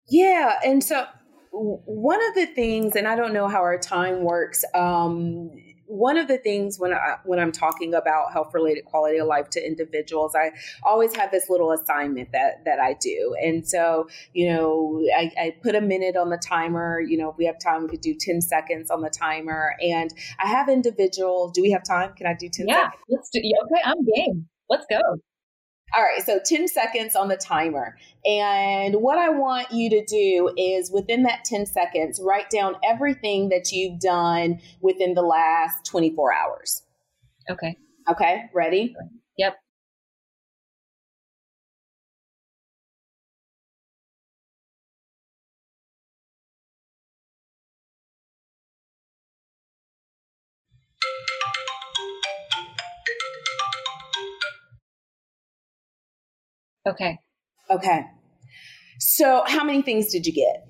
Yeah. 0.09 0.59
And 0.65 0.83
so 0.83 1.05
one 1.51 2.25
of 2.27 2.35
the 2.35 2.45
things, 2.47 2.95
and 2.95 3.07
I 3.07 3.15
don't 3.15 3.33
know 3.33 3.47
how 3.47 3.61
our 3.61 3.77
time 3.77 4.23
works, 4.23 4.63
um, 4.75 5.51
one 5.89 6.17
of 6.17 6.27
the 6.27 6.37
things 6.37 6.77
when 6.77 6.93
I 6.93 7.15
when 7.25 7.39
I'm 7.39 7.51
talking 7.51 7.95
about 7.95 8.31
health 8.31 8.53
related 8.53 8.85
quality 8.85 9.17
of 9.17 9.27
life 9.27 9.49
to 9.51 9.65
individuals, 9.65 10.35
I 10.35 10.51
always 10.83 11.15
have 11.15 11.31
this 11.31 11.49
little 11.49 11.71
assignment 11.71 12.31
that 12.31 12.63
that 12.65 12.79
I 12.79 12.93
do. 13.01 13.35
And 13.43 13.67
so, 13.67 14.07
you 14.33 14.49
know, 14.49 15.03
I, 15.17 15.31
I 15.35 15.55
put 15.63 15.73
a 15.73 15.81
minute 15.81 16.15
on 16.15 16.29
the 16.29 16.37
timer. 16.37 17.01
You 17.01 17.17
know, 17.17 17.31
if 17.31 17.37
we 17.37 17.45
have 17.45 17.59
time, 17.59 17.83
we 17.83 17.89
could 17.89 18.01
do 18.01 18.13
10 18.13 18.39
seconds 18.41 18.91
on 18.91 19.01
the 19.01 19.09
timer. 19.09 19.73
And 19.81 20.13
I 20.39 20.47
have 20.47 20.69
individuals. 20.69 21.53
Do 21.53 21.63
we 21.63 21.71
have 21.71 21.83
time? 21.83 22.13
Can 22.13 22.27
I 22.27 22.35
do 22.39 22.49
10 22.49 22.67
yeah, 22.67 22.91
seconds? 22.91 23.03
let's 23.09 23.29
do 23.31 23.39
okay, 23.39 23.81
I'm 23.83 24.05
game. 24.05 24.47
Let's 24.69 24.85
go. 24.91 24.99
All 25.95 26.03
right, 26.03 26.23
so 26.23 26.39
10 26.43 26.67
seconds 26.67 27.15
on 27.15 27.27
the 27.29 27.37
timer. 27.37 27.97
And 28.25 28.95
what 28.95 29.17
I 29.17 29.29
want 29.29 29.71
you 29.71 29.89
to 29.89 30.05
do 30.05 30.53
is 30.57 30.91
within 30.91 31.23
that 31.23 31.45
10 31.45 31.65
seconds, 31.65 32.19
write 32.23 32.49
down 32.49 32.75
everything 32.83 33.49
that 33.49 33.71
you've 33.71 33.99
done 33.99 34.59
within 34.81 35.13
the 35.13 35.21
last 35.21 35.85
24 35.85 36.33
hours. 36.33 36.83
Okay. 37.49 37.75
Okay, 38.09 38.43
ready? 38.53 38.95
Yep. 38.99 39.18
Okay. 56.87 57.17
Okay. 57.69 58.01
So, 58.99 59.43
how 59.45 59.63
many 59.63 59.81
things 59.81 60.11
did 60.11 60.25
you 60.25 60.33
get? 60.33 60.65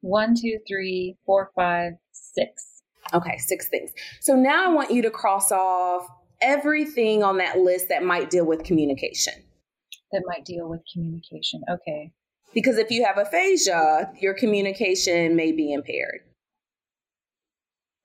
One, 0.00 0.34
two, 0.34 0.58
three, 0.68 1.16
four, 1.26 1.50
five, 1.56 1.92
six. 2.12 2.78
Okay, 3.14 3.38
six 3.38 3.68
things. 3.68 3.90
So 4.20 4.34
now 4.34 4.70
I 4.70 4.72
want 4.72 4.90
you 4.90 5.02
to 5.02 5.10
cross 5.10 5.50
off 5.50 6.06
everything 6.42 7.22
on 7.22 7.38
that 7.38 7.58
list 7.58 7.88
that 7.88 8.02
might 8.02 8.30
deal 8.30 8.46
with 8.46 8.64
communication. 8.64 9.32
That 10.12 10.22
might 10.26 10.44
deal 10.44 10.68
with 10.68 10.80
communication. 10.92 11.62
Okay. 11.70 12.12
Because 12.54 12.78
if 12.78 12.90
you 12.90 13.04
have 13.04 13.18
aphasia, 13.18 14.10
your 14.20 14.34
communication 14.34 15.36
may 15.36 15.52
be 15.52 15.72
impaired. 15.72 16.20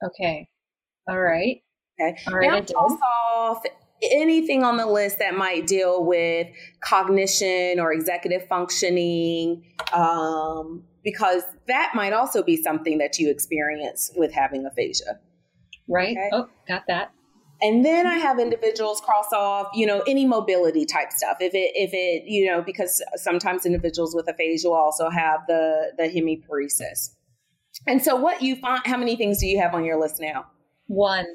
Okay. 0.06 0.48
All 1.08 1.20
right. 1.20 1.62
Okay. 2.00 2.18
All 2.28 2.36
right. 2.36 2.50
now 2.50 2.62
cross 2.62 3.00
off 3.02 3.64
anything 4.02 4.64
on 4.64 4.78
the 4.78 4.86
list 4.86 5.20
that 5.20 5.36
might 5.36 5.68
deal 5.68 6.06
with 6.06 6.48
cognition 6.82 7.80
or 7.80 7.94
executive 7.94 8.48
functioning, 8.48 9.64
um, 9.94 10.84
because 11.04 11.44
that 11.68 11.94
might 11.96 12.14
also 12.14 12.44
be 12.44 12.62
something 12.62 12.98
that 12.98 13.20
you 13.20 13.30
experience 13.30 14.12
with 14.16 14.34
having 14.34 14.66
aphasia. 14.66 15.20
Right. 15.88 16.16
Okay. 16.18 16.30
Oh, 16.32 16.48
got 16.68 16.84
that. 16.88 17.12
And 17.62 17.86
then 17.86 18.06
I 18.06 18.16
have 18.16 18.40
individuals 18.40 19.00
cross 19.00 19.32
off, 19.32 19.68
you 19.74 19.86
know, 19.86 20.04
any 20.06 20.26
mobility 20.26 20.86
type 20.86 21.14
stuff. 21.14 21.38
If 21.40 21.54
it, 21.54 21.72
if 21.76 21.92
it, 21.94 22.30
you 22.30 22.46
know, 22.46 22.62
because 22.62 23.02
sometimes 23.16 23.66
individuals 23.66 24.14
with 24.14 24.28
aphasia 24.28 24.68
will 24.68 24.76
also 24.76 25.10
have 25.10 25.42
the 25.48 25.94
the 25.98 26.04
hemiparesis. 26.04 27.16
And 27.88 28.04
so, 28.04 28.16
what 28.16 28.42
you 28.42 28.56
find? 28.58 28.86
How 28.86 28.98
many 28.98 29.16
things 29.16 29.40
do 29.40 29.48
you 29.48 29.60
have 29.62 29.74
on 29.74 29.86
your 29.86 30.00
list 30.00 30.20
now? 30.20 30.46
One. 30.88 31.26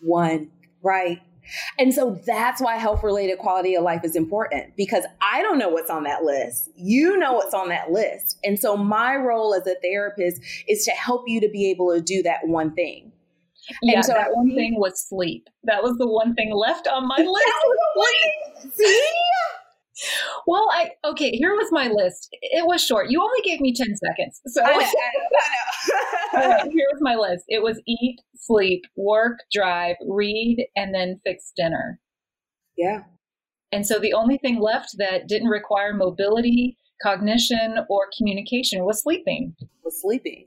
One, 0.00 0.50
right? 0.82 1.20
And 1.78 1.92
so 1.92 2.20
that's 2.26 2.60
why 2.60 2.76
health 2.76 3.02
related 3.02 3.38
quality 3.38 3.74
of 3.74 3.84
life 3.84 4.02
is 4.04 4.16
important 4.16 4.76
because 4.76 5.04
I 5.20 5.42
don't 5.42 5.58
know 5.58 5.68
what's 5.68 5.90
on 5.90 6.04
that 6.04 6.22
list. 6.22 6.68
You 6.76 7.16
know 7.16 7.34
what's 7.34 7.54
on 7.54 7.68
that 7.68 7.90
list. 7.90 8.38
And 8.44 8.58
so 8.58 8.76
my 8.76 9.16
role 9.16 9.54
as 9.54 9.66
a 9.66 9.76
therapist 9.82 10.40
is 10.68 10.84
to 10.84 10.90
help 10.92 11.24
you 11.26 11.40
to 11.40 11.48
be 11.48 11.70
able 11.70 11.92
to 11.92 12.00
do 12.00 12.22
that 12.22 12.46
one 12.46 12.74
thing. 12.74 13.12
Yeah, 13.82 13.96
And 13.96 14.04
so 14.04 14.12
that 14.12 14.28
one 14.32 14.54
thing 14.54 14.78
was 14.78 15.00
sleep. 15.08 15.48
That 15.64 15.82
was 15.82 15.96
the 15.98 16.06
one 16.06 16.34
thing 16.34 16.52
left 16.54 16.86
on 16.86 17.08
my 17.08 17.16
list. 18.64 18.76
See? 18.76 19.02
Well, 20.46 20.68
I 20.72 20.90
okay. 21.04 21.30
Here 21.30 21.54
was 21.54 21.68
my 21.72 21.88
list. 21.88 22.28
It 22.42 22.66
was 22.66 22.84
short. 22.84 23.10
You 23.10 23.20
only 23.22 23.40
gave 23.44 23.60
me 23.60 23.72
ten 23.74 23.94
seconds, 23.96 24.40
so 24.46 24.62
I 24.62 24.66
know, 24.66 24.72
I 24.74 24.80
know, 24.82 24.88
I 26.34 26.40
know. 26.40 26.48
right, 26.48 26.72
here 26.72 26.86
was 26.92 27.00
my 27.00 27.14
list. 27.14 27.44
It 27.48 27.62
was 27.62 27.80
eat, 27.86 28.18
sleep, 28.36 28.82
work, 28.96 29.38
drive, 29.52 29.96
read, 30.06 30.66
and 30.76 30.94
then 30.94 31.20
fix 31.24 31.52
dinner. 31.56 32.00
yeah. 32.76 33.02
And 33.72 33.84
so 33.86 33.98
the 33.98 34.12
only 34.12 34.38
thing 34.38 34.60
left 34.60 34.94
that 34.98 35.26
didn't 35.26 35.48
require 35.48 35.92
mobility, 35.92 36.78
cognition, 37.02 37.78
or 37.90 38.08
communication 38.16 38.84
was 38.84 39.02
sleeping. 39.02 39.56
was 39.82 40.00
sleeping. 40.00 40.46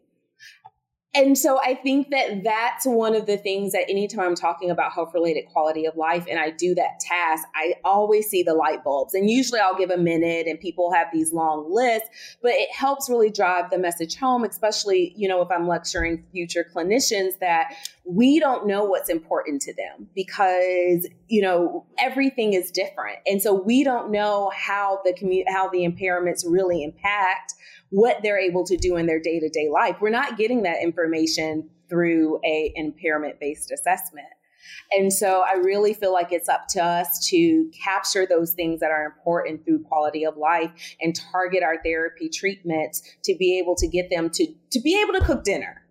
And 1.19 1.37
so 1.37 1.59
I 1.61 1.75
think 1.75 2.11
that 2.11 2.45
that's 2.45 2.85
one 2.85 3.13
of 3.13 3.25
the 3.25 3.35
things 3.35 3.73
that 3.73 3.89
anytime 3.89 4.21
I'm 4.21 4.35
talking 4.35 4.71
about 4.71 4.93
health 4.93 5.13
related 5.13 5.47
quality 5.47 5.85
of 5.85 5.97
life 5.97 6.25
and 6.29 6.39
I 6.39 6.49
do 6.49 6.73
that 6.75 7.01
task, 7.01 7.45
I 7.55 7.73
always 7.83 8.29
see 8.29 8.41
the 8.41 8.53
light 8.53 8.85
bulbs. 8.85 9.13
And 9.13 9.29
usually 9.29 9.59
I'll 9.59 9.77
give 9.77 9.89
a 9.89 9.97
minute 9.97 10.47
and 10.47 10.57
people 10.57 10.93
have 10.93 11.07
these 11.11 11.33
long 11.33 11.69
lists, 11.69 12.07
but 12.41 12.51
it 12.53 12.71
helps 12.71 13.09
really 13.09 13.29
drive 13.29 13.69
the 13.69 13.77
message 13.77 14.15
home, 14.15 14.45
especially, 14.45 15.13
you 15.17 15.27
know, 15.27 15.41
if 15.41 15.51
I'm 15.51 15.67
lecturing 15.67 16.23
future 16.31 16.65
clinicians 16.73 17.37
that 17.39 17.73
we 18.05 18.39
don't 18.39 18.65
know 18.65 18.83
what's 18.83 19.09
important 19.09 19.61
to 19.61 19.73
them 19.73 20.07
because, 20.15 21.07
you 21.27 21.41
know, 21.41 21.85
everything 21.99 22.53
is 22.53 22.71
different. 22.71 23.19
And 23.27 23.41
so 23.41 23.53
we 23.53 23.83
don't 23.83 24.11
know 24.11 24.51
how 24.55 24.99
the 25.03 25.13
commu- 25.13 25.43
how 25.47 25.69
the 25.69 25.79
impairments 25.79 26.43
really 26.47 26.83
impact 26.83 27.53
what 27.89 28.17
they're 28.23 28.39
able 28.39 28.63
to 28.65 28.77
do 28.77 28.95
in 28.95 29.05
their 29.05 29.19
day-to-day 29.19 29.69
life. 29.69 29.97
We're 29.99 30.09
not 30.09 30.37
getting 30.37 30.63
that 30.63 30.81
information 30.81 31.69
through 31.89 32.39
a 32.45 32.71
impairment 32.75 33.39
based 33.39 33.71
assessment. 33.71 34.27
And 34.91 35.11
so 35.11 35.43
I 35.47 35.53
really 35.53 35.93
feel 35.93 36.13
like 36.13 36.31
it's 36.31 36.49
up 36.49 36.67
to 36.69 36.83
us 36.83 37.27
to 37.29 37.71
capture 37.83 38.25
those 38.25 38.53
things 38.53 38.79
that 38.81 38.91
are 38.91 39.05
important 39.05 39.65
through 39.65 39.83
quality 39.83 40.25
of 40.25 40.37
life 40.37 40.71
and 41.01 41.15
target 41.31 41.63
our 41.63 41.81
therapy 41.83 42.29
treatments 42.29 43.01
to 43.23 43.35
be 43.37 43.57
able 43.59 43.75
to 43.75 43.87
get 43.87 44.09
them 44.09 44.29
to 44.31 44.47
to 44.71 44.79
be 44.79 44.99
able 45.01 45.13
to 45.13 45.25
cook 45.25 45.43
dinner. 45.43 45.83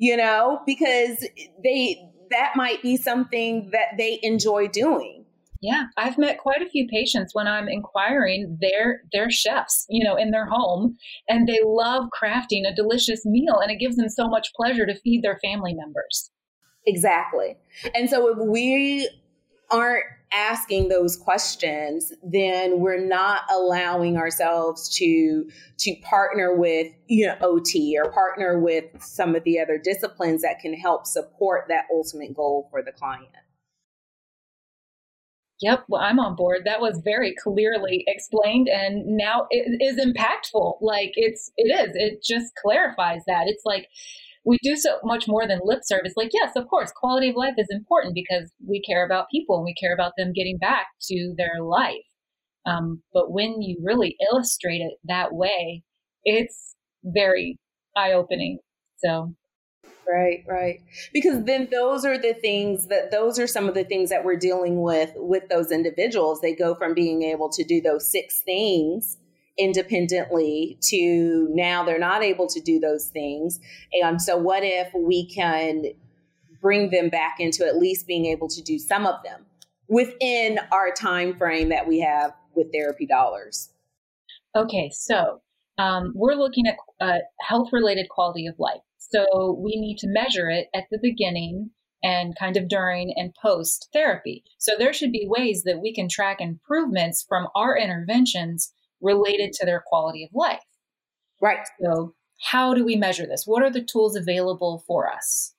You 0.00 0.16
know, 0.16 0.60
because 0.66 1.24
they 1.62 2.02
that 2.30 2.52
might 2.56 2.82
be 2.82 2.96
something 2.96 3.70
that 3.72 3.96
they 3.98 4.18
enjoy 4.22 4.66
doing. 4.68 5.26
Yeah, 5.62 5.84
I've 5.98 6.16
met 6.16 6.38
quite 6.38 6.62
a 6.62 6.70
few 6.70 6.88
patients 6.88 7.34
when 7.34 7.46
I'm 7.46 7.68
inquiring 7.68 8.58
they're 8.62 9.02
they're 9.12 9.30
chefs, 9.30 9.84
you 9.90 10.02
know, 10.02 10.16
in 10.16 10.30
their 10.30 10.46
home 10.46 10.96
and 11.28 11.46
they 11.46 11.60
love 11.64 12.04
crafting 12.18 12.66
a 12.66 12.74
delicious 12.74 13.26
meal 13.26 13.58
and 13.62 13.70
it 13.70 13.78
gives 13.78 13.96
them 13.96 14.08
so 14.08 14.26
much 14.26 14.48
pleasure 14.56 14.86
to 14.86 14.98
feed 15.00 15.22
their 15.22 15.38
family 15.44 15.74
members. 15.74 16.30
Exactly. 16.86 17.58
And 17.94 18.08
so 18.08 18.28
if 18.28 18.38
we 18.38 19.06
aren't 19.70 20.04
asking 20.32 20.88
those 20.88 21.16
questions, 21.16 22.12
then 22.22 22.80
we're 22.80 23.04
not 23.04 23.42
allowing 23.50 24.16
ourselves 24.16 24.88
to 24.96 25.48
to 25.78 25.94
partner 26.02 26.54
with, 26.54 26.92
you 27.08 27.26
know, 27.26 27.36
OT 27.40 27.98
or 28.02 28.12
partner 28.12 28.58
with 28.58 28.84
some 29.00 29.34
of 29.34 29.44
the 29.44 29.58
other 29.58 29.78
disciplines 29.78 30.42
that 30.42 30.60
can 30.60 30.74
help 30.74 31.06
support 31.06 31.66
that 31.68 31.84
ultimate 31.92 32.34
goal 32.34 32.68
for 32.70 32.82
the 32.82 32.92
client. 32.92 33.28
Yep, 35.60 35.84
well, 35.88 36.00
I'm 36.00 36.18
on 36.18 36.36
board. 36.36 36.62
That 36.64 36.80
was 36.80 37.02
very 37.04 37.34
clearly 37.42 38.02
explained, 38.06 38.68
and 38.68 39.04
now 39.06 39.46
it 39.50 39.82
is 39.82 40.02
impactful. 40.02 40.78
Like 40.80 41.12
it's, 41.16 41.52
it 41.58 41.68
is. 41.68 41.94
It 41.94 42.22
just 42.22 42.54
clarifies 42.54 43.20
that. 43.26 43.44
It's 43.46 43.64
like 43.66 43.88
we 44.44 44.58
do 44.62 44.76
so 44.76 44.98
much 45.04 45.28
more 45.28 45.46
than 45.46 45.60
lip 45.62 45.80
service. 45.82 46.14
Like, 46.16 46.30
yes, 46.32 46.52
of 46.56 46.68
course, 46.68 46.92
quality 46.94 47.30
of 47.30 47.36
life 47.36 47.54
is 47.58 47.68
important 47.70 48.14
because 48.14 48.50
we 48.66 48.80
care 48.80 49.04
about 49.04 49.30
people 49.30 49.56
and 49.56 49.64
we 49.64 49.74
care 49.74 49.94
about 49.94 50.12
them 50.16 50.32
getting 50.34 50.58
back 50.58 50.86
to 51.08 51.34
their 51.36 51.62
life. 51.62 51.96
Um, 52.66 53.02
but 53.12 53.32
when 53.32 53.62
you 53.62 53.80
really 53.82 54.16
illustrate 54.30 54.80
it 54.80 54.94
that 55.04 55.32
way, 55.32 55.82
it's 56.24 56.74
very 57.04 57.58
eye 57.96 58.12
opening. 58.12 58.58
So 58.98 59.34
Right, 60.10 60.42
right. 60.48 60.80
Because 61.12 61.44
then 61.44 61.68
those 61.70 62.04
are 62.04 62.18
the 62.18 62.34
things 62.34 62.88
that 62.88 63.10
those 63.10 63.38
are 63.38 63.46
some 63.46 63.68
of 63.68 63.74
the 63.74 63.84
things 63.84 64.10
that 64.10 64.24
we're 64.24 64.36
dealing 64.36 64.82
with 64.82 65.12
with 65.14 65.48
those 65.48 65.70
individuals. 65.70 66.40
They 66.40 66.54
go 66.54 66.74
from 66.74 66.94
being 66.94 67.22
able 67.22 67.48
to 67.50 67.64
do 67.64 67.80
those 67.80 68.10
six 68.10 68.42
things 68.44 69.18
independently 69.60 70.78
to 70.80 71.48
now 71.50 71.84
they're 71.84 71.98
not 71.98 72.22
able 72.22 72.46
to 72.48 72.60
do 72.60 72.80
those 72.80 73.08
things. 73.08 73.60
And 74.02 74.20
so 74.20 74.36
what 74.36 74.62
if 74.64 74.90
we 74.94 75.26
can 75.26 75.84
bring 76.62 76.90
them 76.90 77.10
back 77.10 77.36
into 77.38 77.66
at 77.66 77.76
least 77.76 78.06
being 78.06 78.26
able 78.26 78.48
to 78.48 78.62
do 78.62 78.78
some 78.78 79.06
of 79.06 79.22
them 79.22 79.44
within 79.88 80.58
our 80.72 80.90
time 80.92 81.36
frame 81.36 81.68
that 81.68 81.86
we 81.86 82.00
have 82.00 82.32
with 82.54 82.72
therapy 82.72 83.06
dollars? 83.06 83.70
Okay, 84.56 84.90
so 84.92 85.42
um, 85.78 86.12
we're 86.14 86.34
looking 86.34 86.66
at 86.66 86.76
uh, 87.00 87.18
health 87.40 87.68
related 87.72 88.08
quality 88.08 88.46
of 88.46 88.58
life. 88.58 88.80
So 88.98 89.58
we 89.62 89.78
need 89.78 89.98
to 89.98 90.08
measure 90.08 90.48
it 90.48 90.68
at 90.74 90.84
the 90.90 90.98
beginning 91.00 91.70
and 92.02 92.34
kind 92.38 92.56
of 92.56 92.68
during 92.68 93.12
and 93.16 93.34
post 93.42 93.88
therapy. 93.92 94.42
So 94.58 94.72
there 94.78 94.92
should 94.92 95.12
be 95.12 95.28
ways 95.28 95.64
that 95.64 95.80
we 95.82 95.94
can 95.94 96.08
track 96.08 96.40
improvements 96.40 97.24
from 97.28 97.48
our 97.54 97.76
interventions 97.76 98.72
related 99.00 99.52
to 99.54 99.66
their 99.66 99.82
quality 99.86 100.24
of 100.24 100.30
life. 100.34 100.62
Right. 101.40 101.66
So, 101.82 102.14
how 102.50 102.74
do 102.74 102.84
we 102.84 102.96
measure 102.96 103.26
this? 103.26 103.44
What 103.46 103.62
are 103.62 103.70
the 103.70 103.84
tools 103.84 104.16
available 104.16 104.82
for 104.86 105.10
us? 105.10 105.54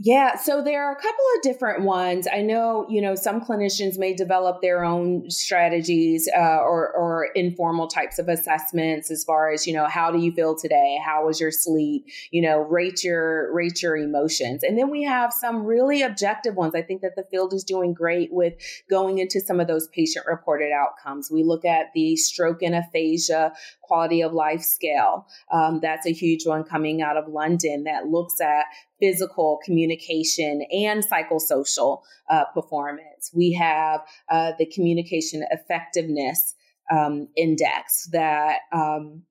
Yeah, 0.00 0.36
so 0.36 0.62
there 0.62 0.84
are 0.84 0.92
a 0.92 0.96
couple 0.96 1.24
of 1.36 1.42
different 1.42 1.82
ones. 1.82 2.28
I 2.32 2.40
know, 2.40 2.86
you 2.88 3.02
know, 3.02 3.16
some 3.16 3.40
clinicians 3.40 3.98
may 3.98 4.14
develop 4.14 4.62
their 4.62 4.84
own 4.84 5.28
strategies 5.28 6.28
uh, 6.36 6.58
or, 6.58 6.92
or 6.92 7.30
informal 7.34 7.88
types 7.88 8.20
of 8.20 8.28
assessments 8.28 9.10
as 9.10 9.24
far 9.24 9.50
as, 9.50 9.66
you 9.66 9.72
know, 9.72 9.86
how 9.86 10.12
do 10.12 10.18
you 10.20 10.30
feel 10.30 10.56
today? 10.56 11.00
How 11.04 11.26
was 11.26 11.40
your 11.40 11.50
sleep? 11.50 12.06
You 12.30 12.42
know, 12.42 12.60
rate 12.60 13.02
your 13.02 13.52
rate 13.52 13.82
your 13.82 13.96
emotions. 13.96 14.62
And 14.62 14.78
then 14.78 14.88
we 14.88 15.02
have 15.02 15.32
some 15.32 15.64
really 15.64 16.02
objective 16.02 16.54
ones. 16.54 16.76
I 16.76 16.82
think 16.82 17.02
that 17.02 17.16
the 17.16 17.24
field 17.24 17.52
is 17.52 17.64
doing 17.64 17.92
great 17.92 18.32
with 18.32 18.54
going 18.88 19.18
into 19.18 19.40
some 19.40 19.58
of 19.58 19.66
those 19.66 19.88
patient 19.88 20.26
reported 20.28 20.70
outcomes. 20.70 21.28
We 21.28 21.42
look 21.42 21.64
at 21.64 21.86
the 21.92 22.14
stroke 22.14 22.62
and 22.62 22.76
aphasia 22.76 23.52
quality 23.88 24.20
of 24.20 24.32
life 24.32 24.62
scale. 24.62 25.26
Um, 25.50 25.80
that's 25.82 26.06
a 26.06 26.12
huge 26.12 26.46
one 26.46 26.62
coming 26.62 27.02
out 27.02 27.16
of 27.16 27.26
London 27.26 27.84
that 27.84 28.06
looks 28.06 28.40
at 28.40 28.66
physical 29.00 29.58
communication 29.64 30.62
and 30.70 31.02
psychosocial 31.04 32.02
uh, 32.30 32.44
performance. 32.54 33.30
We 33.34 33.52
have 33.54 34.02
uh, 34.30 34.52
the 34.58 34.66
communication 34.66 35.44
effectiveness 35.50 36.54
um, 36.90 37.28
index 37.36 38.08
that 38.12 38.60
um, 38.72 39.22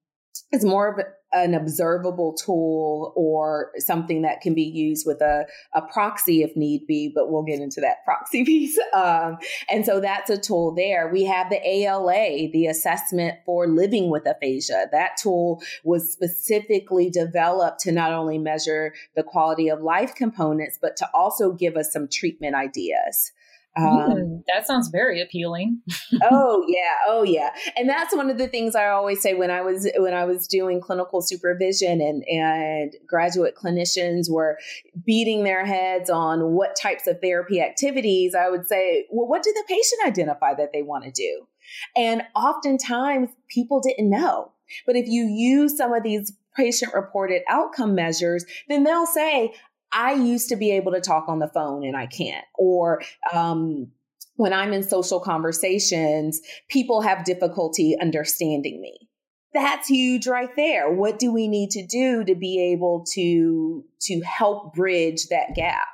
is 0.52 0.66
more 0.66 0.94
of 0.94 1.06
an 1.34 1.54
observable 1.54 2.34
tool 2.34 3.14
or 3.16 3.72
something 3.78 4.22
that 4.22 4.42
can 4.42 4.54
be 4.54 4.64
used 4.64 5.06
with 5.06 5.22
a, 5.22 5.46
a 5.74 5.82
proxy 5.82 6.42
if 6.42 6.56
need 6.56 6.88
be, 6.88 7.12
but 7.14 7.30
we'll 7.30 7.44
get 7.44 7.60
into 7.60 7.82
that 7.82 8.04
proxy 8.06 8.46
piece. 8.46 8.80
Um, 8.94 9.38
and 9.70 9.86
so 9.86 10.00
that's 10.00 10.30
a 10.30 10.38
tool 10.38 10.74
there. 10.74 11.10
We 11.12 11.26
have 11.26 11.50
the 11.50 11.60
ALA, 11.68 12.50
the 12.52 12.68
assessment 12.68 13.40
for 13.46 13.68
living 13.68 14.10
with 14.10 14.26
aphasia. 14.26 14.88
That 14.92 15.18
tool 15.18 15.62
was 15.84 16.12
specifically 16.12 17.10
developed 17.10 17.82
to 17.82 17.92
not 17.92 18.14
only 18.14 18.38
measure 18.38 18.94
the 19.16 19.24
quality 19.24 19.70
of 19.70 19.82
life 19.82 20.16
components, 20.16 20.80
but 20.82 20.96
to 20.98 21.08
also 21.14 21.52
give 21.52 21.76
us 21.76 21.92
some 21.92 22.08
treatment 22.08 22.56
ideas. 22.56 23.32
Um, 23.78 23.86
mm, 23.86 24.42
that 24.54 24.66
sounds 24.66 24.90
very 24.90 25.22
appealing. 25.22 25.82
oh 26.32 26.66
yeah, 26.68 26.96
oh 27.08 27.24
yeah, 27.24 27.52
and 27.76 27.90
that's 27.90 28.16
one 28.16 28.30
of 28.30 28.38
the 28.38 28.48
things 28.48 28.76
I 28.76 28.88
always 28.90 29.22
say 29.22 29.34
when 29.34 29.52
I 29.52 29.62
was 29.62 29.90
when 29.98 30.14
I 30.14 30.26
was 30.26 30.48
doing 30.48 30.82
clinical 30.82 31.22
supervision 31.22 32.02
and 32.02 32.24
and 32.28 32.96
graduate 33.08 33.56
clinicians 33.56 34.32
were 34.32 34.58
beating 35.06 35.44
their 35.44 35.66
heads 35.66 36.10
on 36.10 36.54
what 36.54 36.76
types 36.76 37.08
of 37.08 37.20
therapy 37.22 37.62
activities. 37.62 38.36
I 38.36 38.50
would 38.50 38.68
say, 38.68 39.06
well, 39.12 39.28
what 39.28 39.44
did 39.44 39.56
the 39.56 39.64
patient 39.68 40.06
identify 40.06 40.54
that 40.56 40.72
they 40.74 40.82
want 40.82 41.06
to 41.06 41.12
do? 41.12 41.48
And 41.96 42.24
oftentimes 42.36 43.30
people 43.50 43.82
didn't 43.82 44.10
know. 44.10 44.52
But 44.86 44.96
if 44.96 45.08
you 45.08 45.26
use 45.26 45.78
some 45.78 45.94
of 45.94 46.04
these 46.04 46.34
patient 46.56 46.94
reported 46.94 47.44
outcome 47.48 47.96
measures, 47.96 48.46
then 48.68 48.84
they'll 48.84 49.06
say, 49.06 49.54
I 49.92 50.14
used 50.14 50.50
to 50.50 50.56
be 50.56 50.72
able 50.72 50.92
to 50.94 51.02
talk 51.02 51.26
on 51.28 51.40
the 51.40 51.48
phone 51.48 51.86
and 51.86 51.96
I 51.96 52.08
can't. 52.08 52.46
Or 52.58 53.02
um, 53.34 53.92
when 54.36 54.54
I'm 54.54 54.74
in 54.74 54.84
social 54.84 55.20
conversations, 55.20 56.40
people 56.70 57.02
have 57.02 57.26
difficulty 57.26 57.96
understanding 58.00 58.82
me. 58.82 59.10
That's 59.54 59.88
huge 59.88 60.28
right 60.28 60.56
there. 60.56 60.92
What 60.94 61.20
do 61.20 61.32
we 61.32 61.48
need 61.48 61.72
to 61.72 61.86
do 61.86 62.24
to 62.24 62.36
be 62.36 62.74
able 62.74 63.06
to 63.14 63.84
to 64.02 64.22
help 64.22 64.76
bridge 64.76 65.28
that 65.30 65.56
gap? 65.56 65.88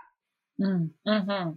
Mm-hmm. 0.59 1.51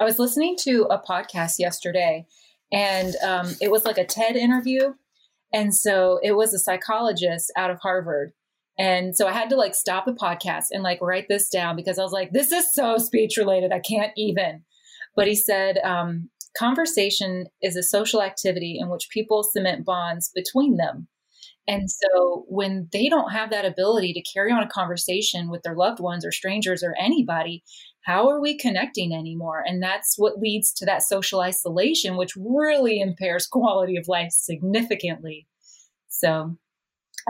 I 0.00 0.04
was 0.04 0.18
listening 0.18 0.56
to 0.62 0.86
a 0.90 0.98
podcast 0.98 1.58
yesterday, 1.58 2.26
and 2.72 3.14
um, 3.24 3.54
it 3.60 3.70
was 3.70 3.84
like 3.84 3.98
a 3.98 4.04
TED 4.04 4.36
interview. 4.36 4.94
And 5.52 5.74
so 5.74 6.18
it 6.22 6.32
was 6.32 6.54
a 6.54 6.58
psychologist 6.58 7.52
out 7.56 7.70
of 7.70 7.78
Harvard 7.80 8.32
and 8.78 9.16
so 9.16 9.26
I 9.26 9.32
had 9.32 9.50
to 9.50 9.56
like 9.56 9.74
stop 9.74 10.06
the 10.06 10.12
podcast 10.12 10.66
and 10.70 10.82
like 10.82 11.00
write 11.00 11.26
this 11.28 11.48
down 11.48 11.76
because 11.76 11.98
I 11.98 12.02
was 12.02 12.12
like, 12.12 12.30
this 12.32 12.52
is 12.52 12.72
so 12.72 12.96
speech 12.98 13.36
related. 13.36 13.72
I 13.72 13.80
can't 13.80 14.12
even. 14.16 14.62
But 15.14 15.26
he 15.28 15.34
said, 15.34 15.78
um, 15.84 16.30
conversation 16.56 17.46
is 17.60 17.76
a 17.76 17.82
social 17.82 18.22
activity 18.22 18.78
in 18.80 18.88
which 18.88 19.08
people 19.10 19.42
cement 19.42 19.84
bonds 19.84 20.30
between 20.34 20.76
them. 20.76 21.08
And 21.68 21.88
so 21.90 22.44
when 22.48 22.88
they 22.92 23.08
don't 23.08 23.30
have 23.32 23.50
that 23.50 23.64
ability 23.64 24.12
to 24.14 24.22
carry 24.34 24.50
on 24.50 24.62
a 24.62 24.68
conversation 24.68 25.48
with 25.48 25.62
their 25.62 25.76
loved 25.76 26.00
ones 26.00 26.24
or 26.26 26.32
strangers 26.32 26.82
or 26.82 26.96
anybody, 26.98 27.62
how 28.04 28.28
are 28.28 28.40
we 28.40 28.58
connecting 28.58 29.14
anymore? 29.14 29.62
And 29.64 29.80
that's 29.80 30.14
what 30.18 30.38
leads 30.38 30.72
to 30.74 30.86
that 30.86 31.02
social 31.02 31.40
isolation, 31.40 32.16
which 32.16 32.32
really 32.36 33.00
impairs 33.00 33.46
quality 33.46 33.96
of 33.96 34.08
life 34.08 34.30
significantly. 34.32 35.46
So, 36.08 36.56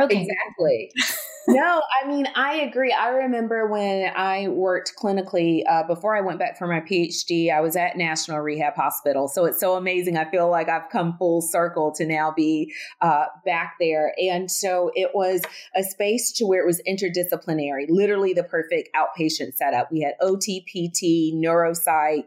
okay. 0.00 0.22
Exactly. 0.22 0.92
no, 1.48 1.82
I 2.02 2.06
mean, 2.06 2.26
I 2.34 2.56
agree. 2.56 2.92
I 2.92 3.08
remember 3.08 3.66
when 3.66 4.12
I 4.14 4.48
worked 4.48 4.92
clinically 5.00 5.62
uh, 5.68 5.82
before 5.86 6.16
I 6.16 6.20
went 6.20 6.38
back 6.38 6.58
for 6.58 6.66
my 6.66 6.80
PhD, 6.80 7.52
I 7.52 7.60
was 7.60 7.76
at 7.76 7.96
National 7.96 8.38
Rehab 8.40 8.74
Hospital. 8.74 9.28
So 9.28 9.44
it's 9.44 9.60
so 9.60 9.76
amazing. 9.76 10.16
I 10.16 10.30
feel 10.30 10.50
like 10.50 10.68
I've 10.68 10.88
come 10.90 11.16
full 11.18 11.42
circle 11.42 11.92
to 11.96 12.06
now 12.06 12.32
be 12.36 12.72
uh, 13.00 13.26
back 13.44 13.74
there. 13.80 14.14
And 14.18 14.50
so 14.50 14.90
it 14.94 15.10
was 15.14 15.42
a 15.74 15.82
space 15.82 16.32
to 16.32 16.46
where 16.46 16.62
it 16.62 16.66
was 16.66 16.80
interdisciplinary, 16.88 17.86
literally 17.88 18.32
the 18.32 18.44
perfect 18.44 18.90
outpatient 18.94 19.54
setup. 19.54 19.90
We 19.90 20.00
had 20.00 20.14
OT, 20.20 20.60
PT, 20.60 21.34
neuropsych, 21.34 22.24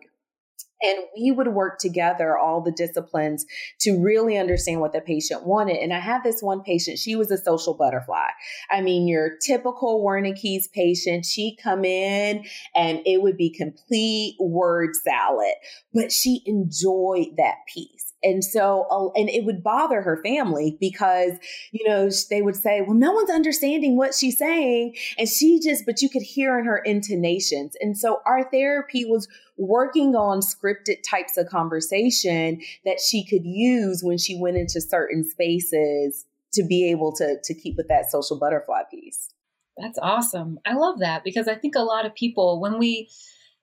and 0.81 0.99
we 1.17 1.31
would 1.31 1.47
work 1.49 1.79
together, 1.79 2.37
all 2.37 2.61
the 2.61 2.71
disciplines, 2.71 3.45
to 3.81 4.01
really 4.01 4.37
understand 4.37 4.81
what 4.81 4.93
the 4.93 5.01
patient 5.01 5.45
wanted. 5.45 5.77
And 5.77 5.93
I 5.93 5.99
had 5.99 6.23
this 6.23 6.41
one 6.41 6.61
patient, 6.61 6.99
she 6.99 7.15
was 7.15 7.31
a 7.31 7.37
social 7.37 7.73
butterfly. 7.73 8.27
I 8.71 8.81
mean, 8.81 9.07
your 9.07 9.37
typical 9.41 10.03
Wernicke's 10.03 10.67
patient, 10.67 11.25
she'd 11.25 11.57
come 11.61 11.85
in 11.85 12.45
and 12.75 12.99
it 13.05 13.21
would 13.21 13.37
be 13.37 13.49
complete 13.49 14.35
word 14.39 14.95
salad, 14.95 15.53
but 15.93 16.11
she 16.11 16.41
enjoyed 16.45 17.37
that 17.37 17.55
piece. 17.73 18.13
And 18.25 18.43
so, 18.43 19.11
and 19.15 19.29
it 19.29 19.45
would 19.45 19.61
bother 19.61 20.01
her 20.01 20.19
family 20.23 20.77
because, 20.79 21.33
you 21.71 21.87
know, 21.87 22.09
they 22.31 22.41
would 22.41 22.55
say, 22.55 22.81
well, 22.81 22.97
no 22.97 23.11
one's 23.11 23.29
understanding 23.29 23.95
what 23.95 24.15
she's 24.15 24.39
saying. 24.39 24.95
And 25.19 25.29
she 25.29 25.59
just, 25.59 25.85
but 25.85 26.01
you 26.01 26.09
could 26.09 26.23
hear 26.23 26.57
in 26.57 26.65
her 26.65 26.79
intonations. 26.79 27.75
And 27.79 27.95
so 27.95 28.21
our 28.25 28.49
therapy 28.49 29.05
was 29.05 29.27
working 29.57 30.15
on 30.15 30.39
scripted 30.39 31.03
types 31.07 31.37
of 31.37 31.47
conversation 31.49 32.61
that 32.83 32.99
she 32.99 33.23
could 33.23 33.45
use 33.45 34.01
when 34.03 34.17
she 34.17 34.35
went 34.37 34.57
into 34.57 34.81
certain 34.81 35.23
spaces 35.23 36.25
to 36.53 36.65
be 36.65 36.89
able 36.89 37.13
to, 37.13 37.37
to 37.43 37.53
keep 37.53 37.77
with 37.77 37.87
that 37.89 38.09
social 38.09 38.39
butterfly 38.39 38.81
piece. 38.89 39.31
That's 39.77 39.99
awesome. 40.01 40.57
I 40.65 40.73
love 40.73 40.99
that 40.99 41.23
because 41.23 41.47
I 41.47 41.53
think 41.53 41.75
a 41.75 41.83
lot 41.83 42.07
of 42.07 42.15
people, 42.15 42.59
when 42.59 42.79
we 42.79 43.09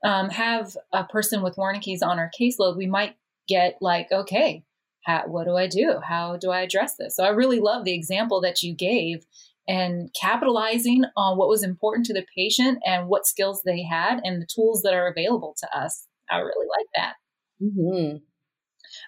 um, 0.05 0.31
have 0.31 0.77
a 0.93 1.03
person 1.03 1.43
with 1.43 1.57
Wernicke's 1.57 2.03
on 2.03 2.19
our 2.19 2.31
caseload, 2.39 2.77
we 2.77 2.87
might 2.87 3.17
get 3.49 3.79
like, 3.81 4.09
okay, 4.13 4.65
how, 5.05 5.25
what 5.27 5.45
do 5.45 5.57
I 5.57 5.67
do? 5.67 6.01
How 6.03 6.37
do 6.37 6.51
I 6.51 6.61
address 6.61 6.97
this? 6.97 7.17
So 7.17 7.25
I 7.25 7.31
really 7.31 7.61
love 7.61 7.85
the 7.85 7.95
example 7.95 8.41
that 8.43 8.63
you 8.63 8.75
gave 8.75 9.27
and 9.69 10.11
capitalizing 10.21 11.05
on 11.17 11.37
what 11.37 11.49
was 11.49 11.63
important 11.63 12.07
to 12.07 12.15
the 12.15 12.27
patient 12.37 12.79
and 12.85 13.09
what 13.09 13.27
skills 13.27 13.63
they 13.65 13.83
had 13.83 14.21
and 14.25 14.41
the 14.41 14.47
tools 14.47 14.83
that 14.83 14.95
are 14.95 15.09
available 15.09 15.55
to 15.59 15.79
us. 15.79 16.07
I 16.31 16.39
really 16.39 16.67
like 16.69 16.87
that. 16.97 17.15
Mm-hmm. 17.63 18.17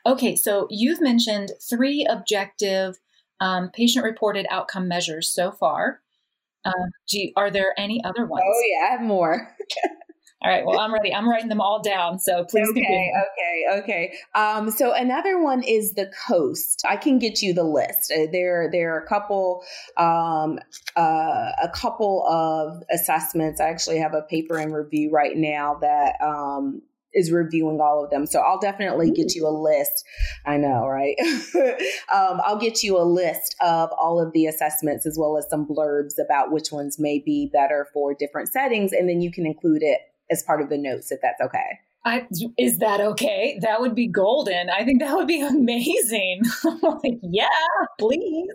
Okay, 0.07 0.37
so 0.37 0.67
you've 0.71 1.01
mentioned 1.01 1.53
three 1.69 2.07
objective 2.09 2.99
um, 3.41 3.71
patient 3.71 4.05
reported 4.05 4.47
outcome 4.51 4.89
measures 4.89 5.29
so 5.29 5.51
far. 5.51 6.01
Um, 6.65 6.91
you, 7.11 7.33
are 7.37 7.51
there 7.51 7.75
any 7.77 8.03
other 8.05 8.25
ones? 8.25 8.45
Oh, 8.47 8.63
yeah, 8.71 8.89
I 8.89 8.91
have 8.93 9.03
more. 9.03 9.55
All 10.45 10.51
right. 10.51 10.67
Well, 10.67 10.79
I'm 10.79 10.93
ready. 10.93 11.15
I'm 11.15 11.29
writing 11.29 11.49
them 11.49 11.63
all 11.63 11.81
down. 11.81 12.19
So 12.19 12.45
please. 12.45 12.69
Okay. 12.69 12.83
Continue. 12.83 13.13
Okay. 13.23 13.81
Okay. 13.81 14.15
Um, 14.35 14.71
so 14.71 14.93
another 14.93 15.43
one 15.43 15.63
is 15.63 15.95
the 15.95 16.13
COAST. 16.27 16.83
I 16.87 16.97
can 16.97 17.19
get 17.19 17.41
you 17.41 17.55
the 17.55 17.65
list. 17.65 18.13
Uh, 18.13 18.27
there, 18.31 18.69
there 18.71 18.95
are 18.95 18.99
a 18.99 19.07
couple, 19.07 19.65
um, 19.97 20.59
uh, 20.97 21.51
a 21.63 21.71
couple 21.73 22.27
of 22.29 22.83
assessments. 22.91 23.59
I 23.59 23.71
actually 23.71 23.99
have 23.99 24.13
a 24.13 24.21
paper 24.21 24.59
in 24.59 24.73
review 24.73 25.11
right 25.11 25.35
now 25.35 25.79
that 25.81 26.21
um, 26.21 26.83
is 27.15 27.31
reviewing 27.31 27.81
all 27.81 28.05
of 28.05 28.11
them. 28.11 28.27
So 28.27 28.41
I'll 28.41 28.61
definitely 28.61 29.13
get 29.13 29.35
you 29.35 29.47
a 29.47 29.49
list. 29.49 30.05
I 30.45 30.59
know, 30.59 30.87
right? 30.87 31.17
um, 32.15 32.43
I'll 32.45 32.59
get 32.59 32.83
you 32.83 32.99
a 32.99 33.05
list 33.05 33.57
of 33.63 33.89
all 33.99 34.21
of 34.21 34.35
the 34.35 34.45
assessments 34.45 35.07
as 35.07 35.17
well 35.19 35.39
as 35.39 35.49
some 35.49 35.67
blurbs 35.67 36.23
about 36.23 36.53
which 36.53 36.71
ones 36.71 36.99
may 36.99 37.19
be 37.19 37.49
better 37.51 37.89
for 37.95 38.13
different 38.13 38.51
settings. 38.51 38.93
And 38.93 39.09
then 39.09 39.23
you 39.23 39.33
can 39.33 39.47
include 39.47 39.83
it 39.83 40.01
as 40.35 40.43
part 40.43 40.61
of 40.61 40.69
the 40.69 40.77
notes 40.77 41.11
if 41.11 41.21
that's 41.23 41.41
okay. 41.41 41.79
I, 42.07 42.27
is 42.59 42.81
that 42.81 43.01
okay? 43.01 43.59
That 43.63 43.81
would 43.81 43.95
be 43.95 44.07
golden. 44.07 44.69
I 44.69 44.85
think 44.85 45.01
that 45.01 45.17
would 45.17 45.27
be 45.27 45.41
amazing. 45.47 46.43
like, 46.83 47.19
yeah, 47.23 47.49
please. 47.99 48.51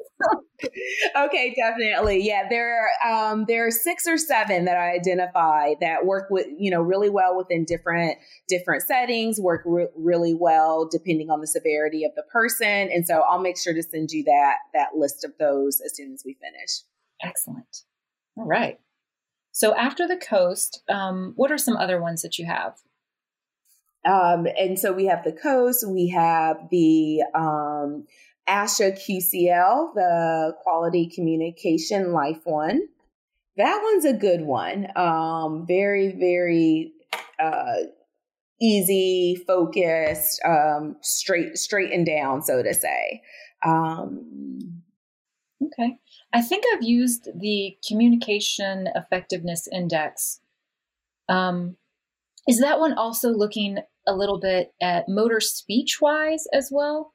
okay, 1.18 1.56
definitely. 1.56 2.24
Yeah, 2.24 2.44
there 2.48 2.92
are 3.04 3.32
um, 3.32 3.46
there 3.48 3.66
are 3.66 3.72
six 3.72 4.08
or 4.08 4.20
seven 4.20 4.66
that 4.66 4.78
I 4.78 4.94
identify 4.94 5.74
that 5.82 6.06
work 6.06 6.28
with 6.30 6.46
you 6.60 6.70
know 6.70 6.82
really 6.82 7.10
well 7.10 7.36
within 7.36 7.66
different 7.66 8.18
different 8.48 8.84
settings. 8.84 9.40
Work 9.40 9.64
re- 9.66 9.88
really 9.96 10.36
well 10.36 10.88
depending 10.88 11.32
on 11.32 11.42
the 11.42 11.48
severity 11.48 12.04
of 12.04 12.12
the 12.16 12.24
person, 12.32 12.90
and 12.94 13.08
so 13.08 13.24
I'll 13.28 13.42
make 13.42 13.58
sure 13.58 13.74
to 13.74 13.82
send 13.82 14.12
you 14.12 14.24
that 14.26 14.58
that 14.76 14.90
list 14.96 15.24
of 15.24 15.32
those 15.40 15.82
as 15.84 15.96
soon 15.96 16.14
as 16.14 16.22
we 16.24 16.36
finish. 16.36 16.82
Excellent. 17.24 17.84
All 18.38 18.46
right. 18.46 18.80
So 19.52 19.76
after 19.76 20.08
the 20.08 20.18
COAST, 20.18 20.84
um, 20.90 21.34
what 21.36 21.52
are 21.52 21.58
some 21.58 21.78
other 21.78 22.02
ones 22.02 22.22
that 22.22 22.38
you 22.38 22.46
have? 22.46 22.76
Um, 24.06 24.48
and 24.58 24.80
so 24.80 24.94
we 24.94 25.08
have 25.08 25.24
the 25.24 25.34
COAST, 25.34 25.88
we 25.88 26.10
have 26.10 26.58
the 26.72 27.24
um, 27.36 28.06
ASHA 28.48 28.94
QCL, 28.94 29.94
the 29.94 30.56
Quality 30.64 31.12
Communication 31.14 32.14
Life 32.14 32.42
one. 32.46 32.82
That 33.58 33.82
one's 33.84 34.06
a 34.06 34.14
good 34.14 34.42
one. 34.42 34.88
Um, 34.96 35.66
very, 35.68 36.14
very 36.14 36.94
uh, 37.40 37.84
easy, 38.62 39.36
focused, 39.46 40.42
um, 40.46 40.96
straight, 41.02 41.58
straight 41.58 41.92
and 41.92 42.06
down, 42.06 42.42
so 42.42 42.64
to 42.64 42.74
say. 42.74 43.22
Um, 43.66 44.82
okay. 45.62 45.98
I 46.34 46.42
think 46.42 46.64
I've 46.74 46.84
used 46.84 47.28
the 47.40 47.78
Communication 47.88 48.88
Effectiveness 48.96 49.68
Index. 49.72 50.42
Um, 51.28 51.78
is 52.48 52.60
that 52.60 52.80
one 52.80 52.94
also 52.94 53.30
looking 53.30 53.80
a 54.08 54.16
little 54.16 54.40
bit 54.40 54.74
at 54.82 55.08
motor 55.08 55.40
speech 55.40 56.00
wise 56.02 56.46
as 56.54 56.70
well? 56.72 57.14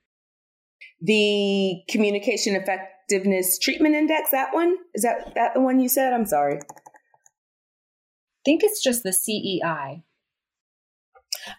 The 1.01 1.83
Communication 1.89 2.57
Effectiveness 2.57 3.59
Treatment 3.59 3.95
Index, 3.95 4.31
that 4.31 4.53
one? 4.53 4.77
Is 4.95 5.03
that, 5.03 5.35
that 5.35 5.55
the 5.55 5.61
one 5.61 5.81
you 5.81 5.89
said? 5.89 6.13
I'm 6.13 6.27
sorry. 6.27 6.59
I 6.59 8.43
think 8.45 8.63
it's 8.63 8.83
just 8.83 9.03
the 9.03 9.13
CEI. 9.13 10.03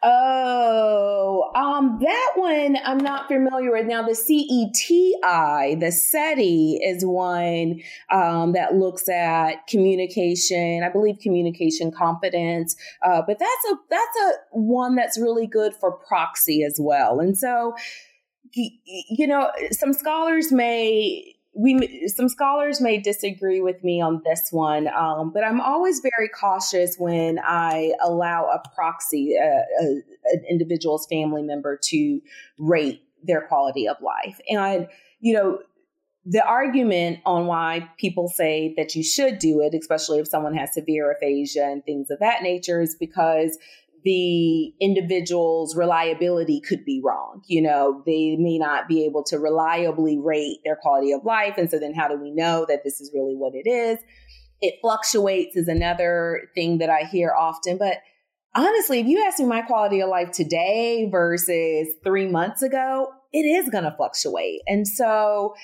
Oh, 0.04 1.52
um, 1.56 2.00
that 2.02 2.32
one 2.36 2.78
I'm 2.84 2.98
not 2.98 3.28
familiar 3.28 3.72
with. 3.72 3.86
Now, 3.86 4.04
the 4.04 4.12
CETI, 4.14 5.80
the 5.80 5.92
SETI, 5.92 6.80
is 6.84 7.06
one 7.06 7.82
um, 8.12 8.54
that 8.54 8.76
looks 8.76 9.08
at 9.10 9.68
communication. 9.68 10.84
I 10.84 10.90
believe 10.90 11.20
communication 11.20 11.92
competence, 11.92 12.76
uh, 13.04 13.22
but 13.26 13.40
that's 13.40 13.66
a 13.72 13.76
that's 13.90 14.18
a 14.18 14.32
one 14.52 14.96
that's 14.96 15.20
really 15.20 15.48
good 15.48 15.74
for 15.76 15.92
proxy 15.92 16.64
as 16.64 16.78
well. 16.80 17.20
And 17.20 17.38
so, 17.38 17.76
you 18.54 19.28
know, 19.28 19.52
some 19.72 19.94
scholars 19.94 20.52
may 20.52 21.35
we 21.56 22.08
some 22.08 22.28
scholars 22.28 22.82
may 22.82 23.00
disagree 23.00 23.62
with 23.62 23.82
me 23.84 24.02
on 24.02 24.22
this 24.26 24.50
one, 24.52 24.90
um, 24.90 25.32
but 25.32 25.44
I'm 25.44 25.62
always 25.62 26.02
very 26.02 26.28
cautious 26.28 26.98
when 26.98 27.40
I 27.40 27.94
allow 28.04 28.46
a 28.46 28.62
proxy, 28.76 29.38
uh, 29.42 29.62
a, 29.82 29.86
an 30.34 30.44
individual's 30.50 31.08
family 31.08 31.44
member, 31.44 31.80
to 31.86 32.22
rate 32.60 33.02
their 33.24 33.42
quality 33.42 33.88
of 33.88 33.96
life. 34.02 34.40
And 34.50 34.88
you 35.22 35.34
know, 35.34 35.60
the 36.26 36.44
argument 36.46 37.20
on 37.26 37.46
why 37.46 37.90
people 37.98 38.28
say 38.28 38.74
that 38.76 38.94
you 38.94 39.04
should 39.04 39.40
do 39.40 39.62
it, 39.62 39.74
especially 39.74 40.20
if 40.20 40.28
someone 40.28 40.56
has 40.56 40.74
severe 40.74 41.10
aphasia 41.12 41.64
and 41.64 41.86
things 41.86 42.10
of 42.10 42.20
that 42.20 42.44
nature, 42.44 42.82
is 42.82 42.96
because 42.96 43.58
the 44.06 44.72
individual's 44.80 45.76
reliability 45.76 46.62
could 46.62 46.86
be 46.86 47.02
wrong. 47.04 47.42
You 47.48 47.64
know, 47.64 48.04
they 48.06 48.36
may 48.38 48.60
not 48.60 48.88
be 48.88 49.04
able 49.04 49.24
to 49.26 49.40
reliably 49.40 50.20
rate 50.20 50.60
their 50.64 50.76
quality 50.76 51.12
of 51.12 51.26
life. 51.26 51.56
And 51.58 51.70
so 51.70 51.80
then 51.80 51.96
how 51.96 52.08
do 52.08 52.16
we 52.16 52.30
know 52.32 52.66
that 52.70 52.84
this 52.84 53.02
is 53.02 53.12
really 53.14 53.36
what 53.36 53.54
it 53.56 53.68
is? 53.68 53.98
It 54.62 54.76
fluctuates 54.80 55.58
is 55.58 55.68
another 55.68 56.50
thing 56.54 56.78
that 56.78 56.90
I 56.90 57.02
hear 57.02 57.34
often. 57.38 57.80
But 57.80 57.98
honestly, 58.56 59.00
if 59.00 59.08
you 59.08 59.26
ask 59.26 59.40
me 59.40 59.46
my 59.46 59.64
quality 59.64 60.02
of 60.02 60.10
life 60.10 60.32
today 60.32 61.10
versus 61.12 61.88
three 62.04 62.28
months 62.28 62.62
ago, 62.62 63.08
it 63.34 63.40
is 63.40 63.70
going 63.70 63.86
to 63.86 63.96
fluctuate. 63.98 64.62
And 64.68 64.88
so 64.88 65.56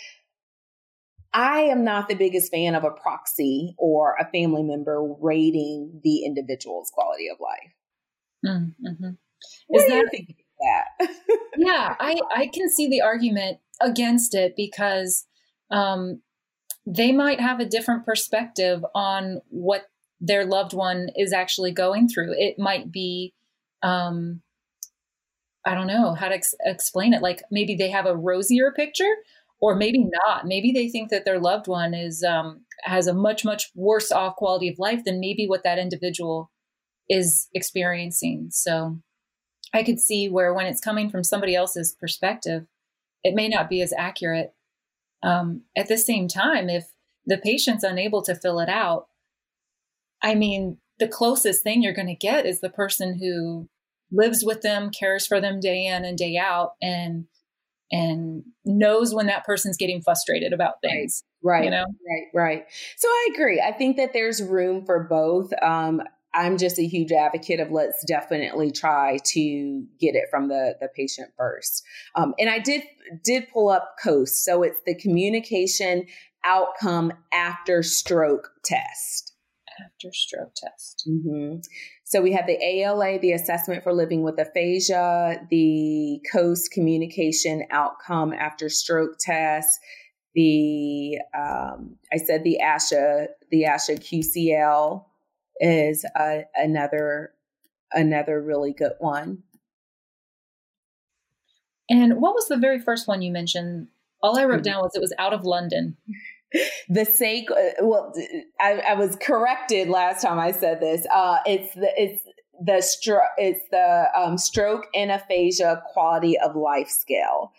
I 1.31 1.61
am 1.61 1.83
not 1.83 2.09
the 2.09 2.15
biggest 2.15 2.51
fan 2.51 2.73
of 2.73 2.83
a 2.83 2.89
proxy 2.89 3.75
or 3.77 4.15
a 4.19 4.29
family 4.31 4.63
member 4.63 4.99
rating 5.21 6.01
the 6.03 6.25
individual's 6.25 6.89
quality 6.91 7.29
of 7.29 7.37
life. 7.39 7.71
Mm-hmm. 8.45 9.09
What 9.67 9.79
Is 9.79 9.85
do 9.85 9.91
that, 9.91 10.07
think 10.11 10.35
that? 10.99 11.09
yeah, 11.57 11.95
I, 11.99 12.15
I 12.35 12.47
can 12.53 12.69
see 12.69 12.89
the 12.89 13.01
argument 13.01 13.59
against 13.81 14.35
it 14.35 14.55
because 14.55 15.25
um, 15.69 16.21
they 16.85 17.11
might 17.11 17.39
have 17.39 17.59
a 17.59 17.65
different 17.65 18.05
perspective 18.05 18.85
on 18.93 19.41
what 19.49 19.85
their 20.19 20.45
loved 20.45 20.73
one 20.73 21.09
is 21.15 21.33
actually 21.33 21.71
going 21.71 22.07
through. 22.07 22.33
It 22.37 22.59
might 22.59 22.91
be, 22.91 23.33
um, 23.81 24.41
I 25.65 25.73
don't 25.73 25.87
know 25.87 26.13
how 26.13 26.29
to 26.29 26.35
ex- 26.35 26.55
explain 26.63 27.13
it. 27.13 27.21
Like 27.21 27.43
maybe 27.51 27.75
they 27.75 27.89
have 27.89 28.05
a 28.05 28.15
rosier 28.15 28.71
picture, 28.71 29.15
or 29.59 29.75
maybe 29.75 30.07
not. 30.25 30.45
Maybe 30.45 30.71
they 30.71 30.89
think 30.89 31.09
that 31.09 31.23
their 31.23 31.39
loved 31.39 31.67
one 31.67 31.93
is 31.93 32.23
um, 32.23 32.61
has 32.83 33.07
a 33.07 33.13
much 33.13 33.45
much 33.45 33.71
worse 33.75 34.11
off 34.11 34.35
quality 34.35 34.69
of 34.69 34.79
life 34.79 35.03
than 35.03 35.19
maybe 35.19 35.47
what 35.47 35.63
that 35.63 35.77
individual 35.77 36.51
is 37.11 37.49
experiencing. 37.53 38.47
So 38.51 38.97
I 39.73 39.83
could 39.83 39.99
see 39.99 40.29
where 40.29 40.53
when 40.53 40.65
it's 40.65 40.79
coming 40.79 41.09
from 41.09 41.25
somebody 41.25 41.55
else's 41.55 41.93
perspective, 41.99 42.65
it 43.23 43.35
may 43.35 43.49
not 43.49 43.69
be 43.69 43.81
as 43.81 43.93
accurate. 43.97 44.53
Um, 45.21 45.63
at 45.77 45.89
the 45.89 45.97
same 45.97 46.29
time, 46.29 46.69
if 46.69 46.85
the 47.25 47.37
patient's 47.37 47.83
unable 47.83 48.21
to 48.23 48.33
fill 48.33 48.59
it 48.61 48.69
out, 48.69 49.07
I 50.23 50.35
mean, 50.35 50.77
the 50.99 51.07
closest 51.07 51.63
thing 51.63 51.83
you're 51.83 51.93
going 51.93 52.07
to 52.07 52.15
get 52.15 52.45
is 52.45 52.61
the 52.61 52.69
person 52.69 53.19
who 53.19 53.67
lives 54.09 54.43
with 54.43 54.61
them, 54.61 54.89
cares 54.89 55.27
for 55.27 55.41
them 55.41 55.59
day 55.59 55.85
in 55.85 56.05
and 56.05 56.17
day 56.17 56.37
out, 56.37 56.73
and 56.81 57.25
and 57.91 58.43
knows 58.63 59.13
when 59.13 59.27
that 59.27 59.43
person's 59.43 59.75
getting 59.75 60.01
frustrated 60.01 60.53
about 60.53 60.75
things. 60.81 61.23
Right. 61.43 61.65
You 61.65 61.71
know? 61.71 61.83
Right. 61.83 62.27
Right. 62.33 62.65
So 62.95 63.09
I 63.09 63.29
agree. 63.33 63.59
I 63.59 63.73
think 63.73 63.97
that 63.97 64.13
there's 64.13 64.41
room 64.41 64.85
for 64.85 65.03
both. 65.03 65.51
Um, 65.61 66.01
I'm 66.33 66.57
just 66.57 66.79
a 66.79 66.85
huge 66.85 67.11
advocate 67.11 67.59
of 67.59 67.71
let's 67.71 68.03
definitely 68.05 68.71
try 68.71 69.17
to 69.25 69.85
get 69.99 70.15
it 70.15 70.25
from 70.29 70.47
the, 70.47 70.75
the 70.79 70.87
patient 70.95 71.29
first. 71.37 71.83
Um, 72.15 72.33
and 72.39 72.49
I 72.49 72.59
did 72.59 72.83
did 73.23 73.49
pull 73.51 73.69
up 73.69 73.95
COAST, 74.01 74.45
so 74.45 74.63
it's 74.63 74.79
the 74.85 74.95
communication 74.95 76.05
outcome 76.45 77.11
after 77.33 77.83
stroke 77.83 78.51
test. 78.63 79.33
After 79.83 80.13
stroke 80.13 80.53
test. 80.55 81.07
Mm-hmm. 81.09 81.59
So 82.03 82.21
we 82.21 82.33
have 82.33 82.45
the 82.45 82.59
ALA, 82.63 83.19
the 83.19 83.31
assessment 83.31 83.83
for 83.83 83.93
living 83.93 84.21
with 84.21 84.39
aphasia, 84.39 85.47
the 85.49 86.21
COAST 86.31 86.71
communication 86.71 87.63
outcome 87.71 88.33
after 88.33 88.69
stroke 88.69 89.17
test, 89.19 89.79
the 90.35 91.17
um, 91.37 91.97
I 92.11 92.17
said 92.17 92.43
the 92.43 92.59
ASHA, 92.63 93.27
the 93.49 93.63
ASHA 93.63 93.99
QCL 93.99 95.05
is 95.61 96.03
another 96.55 97.31
another 97.93 98.41
really 98.41 98.73
good 98.73 98.93
one. 98.99 99.43
And 101.89 102.21
what 102.21 102.33
was 102.33 102.47
the 102.47 102.57
very 102.57 102.79
first 102.79 103.07
one 103.07 103.21
you 103.21 103.31
mentioned? 103.31 103.87
All 104.23 104.37
I 104.37 104.45
wrote 104.45 104.59
hmm. 104.59 104.63
down 104.63 104.81
was 104.81 104.95
it 104.95 105.01
was 105.01 105.13
out 105.17 105.33
of 105.33 105.45
London. 105.45 105.97
the 106.89 107.05
sake 107.05 107.49
uh, 107.49 107.85
well 107.85 108.13
I, 108.59 108.81
I, 108.89 108.93
was 108.95 109.15
corrected 109.15 109.87
last 109.87 110.21
time 110.21 110.37
i 110.37 110.51
said 110.51 110.81
this 110.81 111.05
uh, 111.13 111.37
it's 111.45 111.73
the 111.75 111.89
it's 111.95 112.25
the 112.59 112.83
stro- 112.83 113.29
it's 113.37 113.61
the 113.71 114.07
um, 114.15 114.37
stroke 114.37 114.87
and 114.93 115.11
aphasia 115.11 115.81
quality 115.93 116.37
of 116.37 116.57
life 116.57 116.89
scale 116.89 117.53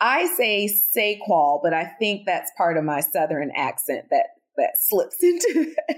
i 0.00 0.26
say 0.38 0.66
SAQUAL, 0.66 1.60
but 1.62 1.74
i 1.74 1.84
think 1.98 2.24
that's 2.24 2.50
part 2.56 2.78
of 2.78 2.84
my 2.84 3.00
southern 3.00 3.50
accent 3.54 4.06
that 4.10 4.28
that 4.56 4.72
slips 4.78 5.22
into 5.22 5.74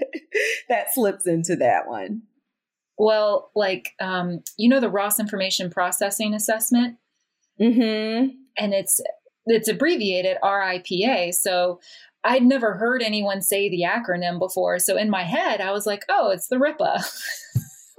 that, 0.69 0.93
slips 0.93 1.27
into 1.27 1.55
that 1.57 1.87
one. 1.87 2.23
Well, 2.97 3.51
like 3.55 3.91
um, 3.99 4.41
you 4.57 4.69
know 4.69 4.79
the 4.79 4.89
Ross 4.89 5.19
Information 5.19 5.69
Processing 5.69 6.33
Assessment, 6.33 6.97
mm-hmm. 7.59 8.29
and 8.57 8.73
it's 8.73 9.01
it's 9.45 9.67
abbreviated 9.67 10.37
RIPA. 10.43 11.33
So 11.33 11.79
I'd 12.23 12.43
never 12.43 12.73
heard 12.73 13.03
anyone 13.03 13.41
say 13.41 13.69
the 13.69 13.83
acronym 13.85 14.39
before. 14.39 14.79
So 14.79 14.97
in 14.97 15.09
my 15.09 15.23
head, 15.23 15.61
I 15.61 15.71
was 15.71 15.85
like, 15.85 16.03
"Oh, 16.09 16.31
it's 16.31 16.47
the 16.47 16.57
RIPA." 16.57 17.03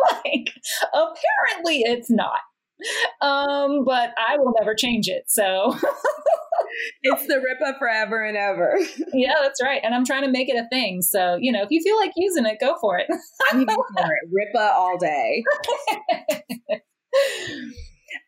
like 0.25 0.51
apparently, 0.93 1.83
it's 1.85 2.11
not. 2.11 2.41
Um, 3.21 3.85
but 3.85 4.13
I 4.19 4.37
will 4.39 4.53
never 4.59 4.75
change 4.75 5.09
it. 5.09 5.25
So 5.29 5.75
it's 7.03 7.27
the 7.27 7.35
RIPA 7.35 7.79
forever 7.79 8.25
and 8.25 8.37
ever. 8.37 8.79
Yeah, 9.13 9.35
that's 9.41 9.63
right. 9.63 9.81
And 9.83 9.95
I'm 9.95 10.05
trying 10.05 10.25
to 10.25 10.31
make 10.31 10.49
it 10.49 10.57
a 10.57 10.69
thing. 10.69 11.01
So, 11.01 11.37
you 11.41 11.51
know, 11.51 11.63
if 11.63 11.71
you 11.71 11.81
feel 11.83 11.97
like 11.97 12.13
using 12.17 12.45
it, 12.45 12.59
go 12.61 12.77
for 12.81 12.99
it. 12.99 13.07
I'm 13.51 13.61
here 13.61 13.67
for 13.67 14.09
it. 14.15 14.57
RIPA 14.57 14.73
all 14.73 14.99
day. 14.99 15.43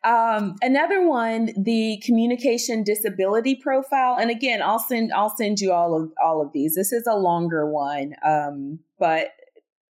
Um, 0.05 0.55
another 0.63 1.07
one, 1.07 1.51
the 1.57 2.01
communication 2.05 2.85
disability 2.85 3.57
profile, 3.57 4.17
and 4.19 4.31
again, 4.31 4.63
I'll 4.63 4.79
send 4.79 5.13
I'll 5.13 5.35
send 5.37 5.61
you 5.61 5.73
all 5.73 6.01
of 6.01 6.13
all 6.23 6.41
of 6.41 6.53
these. 6.53 6.75
This 6.75 6.93
is 6.93 7.07
a 7.07 7.17
longer 7.17 7.71
one, 7.71 8.15
um, 8.25 8.79
but 8.99 9.29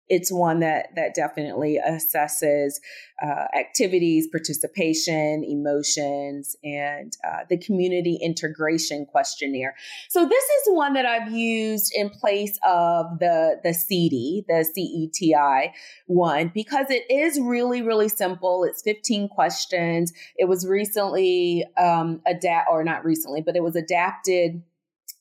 it's 0.09 0.31
one 0.31 0.59
that 0.59 0.87
that 0.95 1.15
definitely 1.15 1.79
assesses 1.85 2.73
uh, 3.21 3.45
activities, 3.57 4.27
participation, 4.27 5.43
emotions, 5.43 6.55
and 6.63 7.13
uh, 7.25 7.43
the 7.49 7.57
community 7.57 8.19
integration 8.21 9.05
questionnaire. 9.05 9.75
So 10.09 10.27
this 10.27 10.43
is 10.43 10.63
one 10.67 10.93
that 10.93 11.05
I've 11.05 11.31
used 11.31 11.93
in 11.95 12.09
place 12.09 12.57
of 12.67 13.19
the 13.19 13.59
the 13.63 13.73
CD, 13.73 14.43
the 14.47 14.65
CETI 14.77 15.71
one, 16.07 16.51
because 16.53 16.87
it 16.89 17.03
is 17.09 17.39
really 17.39 17.81
really 17.81 18.09
simple. 18.09 18.63
It's 18.63 18.81
15 18.81 19.29
questions. 19.29 20.11
It 20.35 20.45
was 20.45 20.67
recently 20.67 21.65
um, 21.77 22.21
adapt 22.27 22.69
or 22.69 22.83
not 22.83 23.05
recently, 23.05 23.41
but 23.41 23.55
it 23.55 23.63
was 23.63 23.75
adapted 23.75 24.63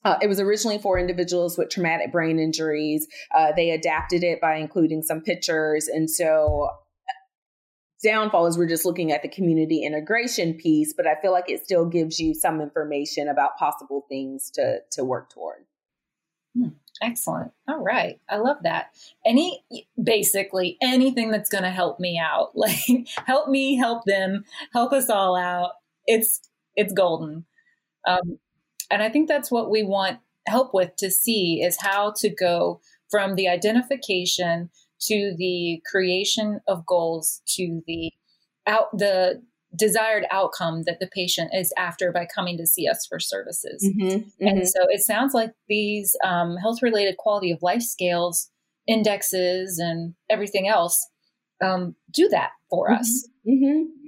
uh, 0.04 0.16
it 0.20 0.26
was 0.26 0.40
originally 0.40 0.78
for 0.78 0.98
individuals 0.98 1.56
with 1.56 1.70
traumatic 1.70 2.10
brain 2.10 2.38
injuries. 2.38 3.06
Uh, 3.34 3.52
they 3.54 3.70
adapted 3.70 4.24
it 4.24 4.40
by 4.40 4.56
including 4.56 5.02
some 5.02 5.20
pictures. 5.20 5.88
And 5.88 6.10
so, 6.10 6.68
downfall 8.02 8.46
is 8.46 8.58
we're 8.58 8.66
just 8.66 8.84
looking 8.84 9.12
at 9.12 9.22
the 9.22 9.28
community 9.28 9.84
integration 9.84 10.54
piece, 10.54 10.92
but 10.92 11.06
I 11.06 11.14
feel 11.20 11.32
like 11.32 11.48
it 11.48 11.62
still 11.62 11.86
gives 11.86 12.18
you 12.18 12.34
some 12.34 12.60
information 12.60 13.28
about 13.28 13.56
possible 13.58 14.04
things 14.08 14.50
to, 14.54 14.78
to 14.92 15.04
work 15.04 15.30
toward. 15.30 15.64
Hmm, 16.56 16.70
excellent. 17.00 17.52
All 17.68 17.78
right. 17.78 18.20
I 18.28 18.36
love 18.36 18.58
that. 18.64 18.86
Any, 19.24 19.64
basically, 20.02 20.78
anything 20.82 21.30
that's 21.30 21.48
going 21.48 21.64
to 21.64 21.70
help 21.70 22.00
me 22.00 22.18
out, 22.18 22.50
like 22.56 23.08
help 23.26 23.48
me, 23.48 23.76
help 23.76 24.04
them, 24.04 24.44
help 24.72 24.92
us 24.92 25.08
all 25.08 25.36
out. 25.36 25.72
It's, 26.06 26.40
it's 26.74 26.92
golden. 26.92 27.44
Um, 28.06 28.38
and 28.92 29.02
I 29.02 29.08
think 29.08 29.26
that's 29.26 29.50
what 29.50 29.70
we 29.70 29.82
want 29.82 30.18
help 30.46 30.74
with 30.74 30.94
to 30.98 31.10
see 31.10 31.62
is 31.62 31.76
how 31.80 32.12
to 32.18 32.28
go 32.28 32.80
from 33.10 33.34
the 33.34 33.48
identification 33.48 34.70
to 35.00 35.34
the 35.36 35.82
creation 35.90 36.60
of 36.68 36.86
goals 36.86 37.42
to 37.56 37.82
the 37.86 38.12
out 38.66 38.96
the 38.96 39.42
desired 39.74 40.26
outcome 40.30 40.82
that 40.84 41.00
the 41.00 41.06
patient 41.06 41.50
is 41.54 41.72
after 41.78 42.12
by 42.12 42.26
coming 42.26 42.58
to 42.58 42.66
see 42.66 42.86
us 42.86 43.06
for 43.08 43.18
services. 43.18 43.82
Mm-hmm, 43.82 44.18
mm-hmm. 44.18 44.46
And 44.46 44.68
so 44.68 44.80
it 44.90 45.00
sounds 45.00 45.32
like 45.32 45.52
these 45.66 46.14
um, 46.22 46.56
health 46.56 46.82
related 46.82 47.16
quality 47.16 47.50
of 47.50 47.62
life 47.62 47.82
scales, 47.82 48.50
indexes, 48.86 49.78
and 49.78 50.14
everything 50.28 50.68
else 50.68 51.08
um, 51.64 51.96
do 52.12 52.28
that 52.28 52.50
for 52.68 52.90
mm-hmm, 52.90 53.00
us. 53.00 53.28
Mm-hmm. 53.48 54.01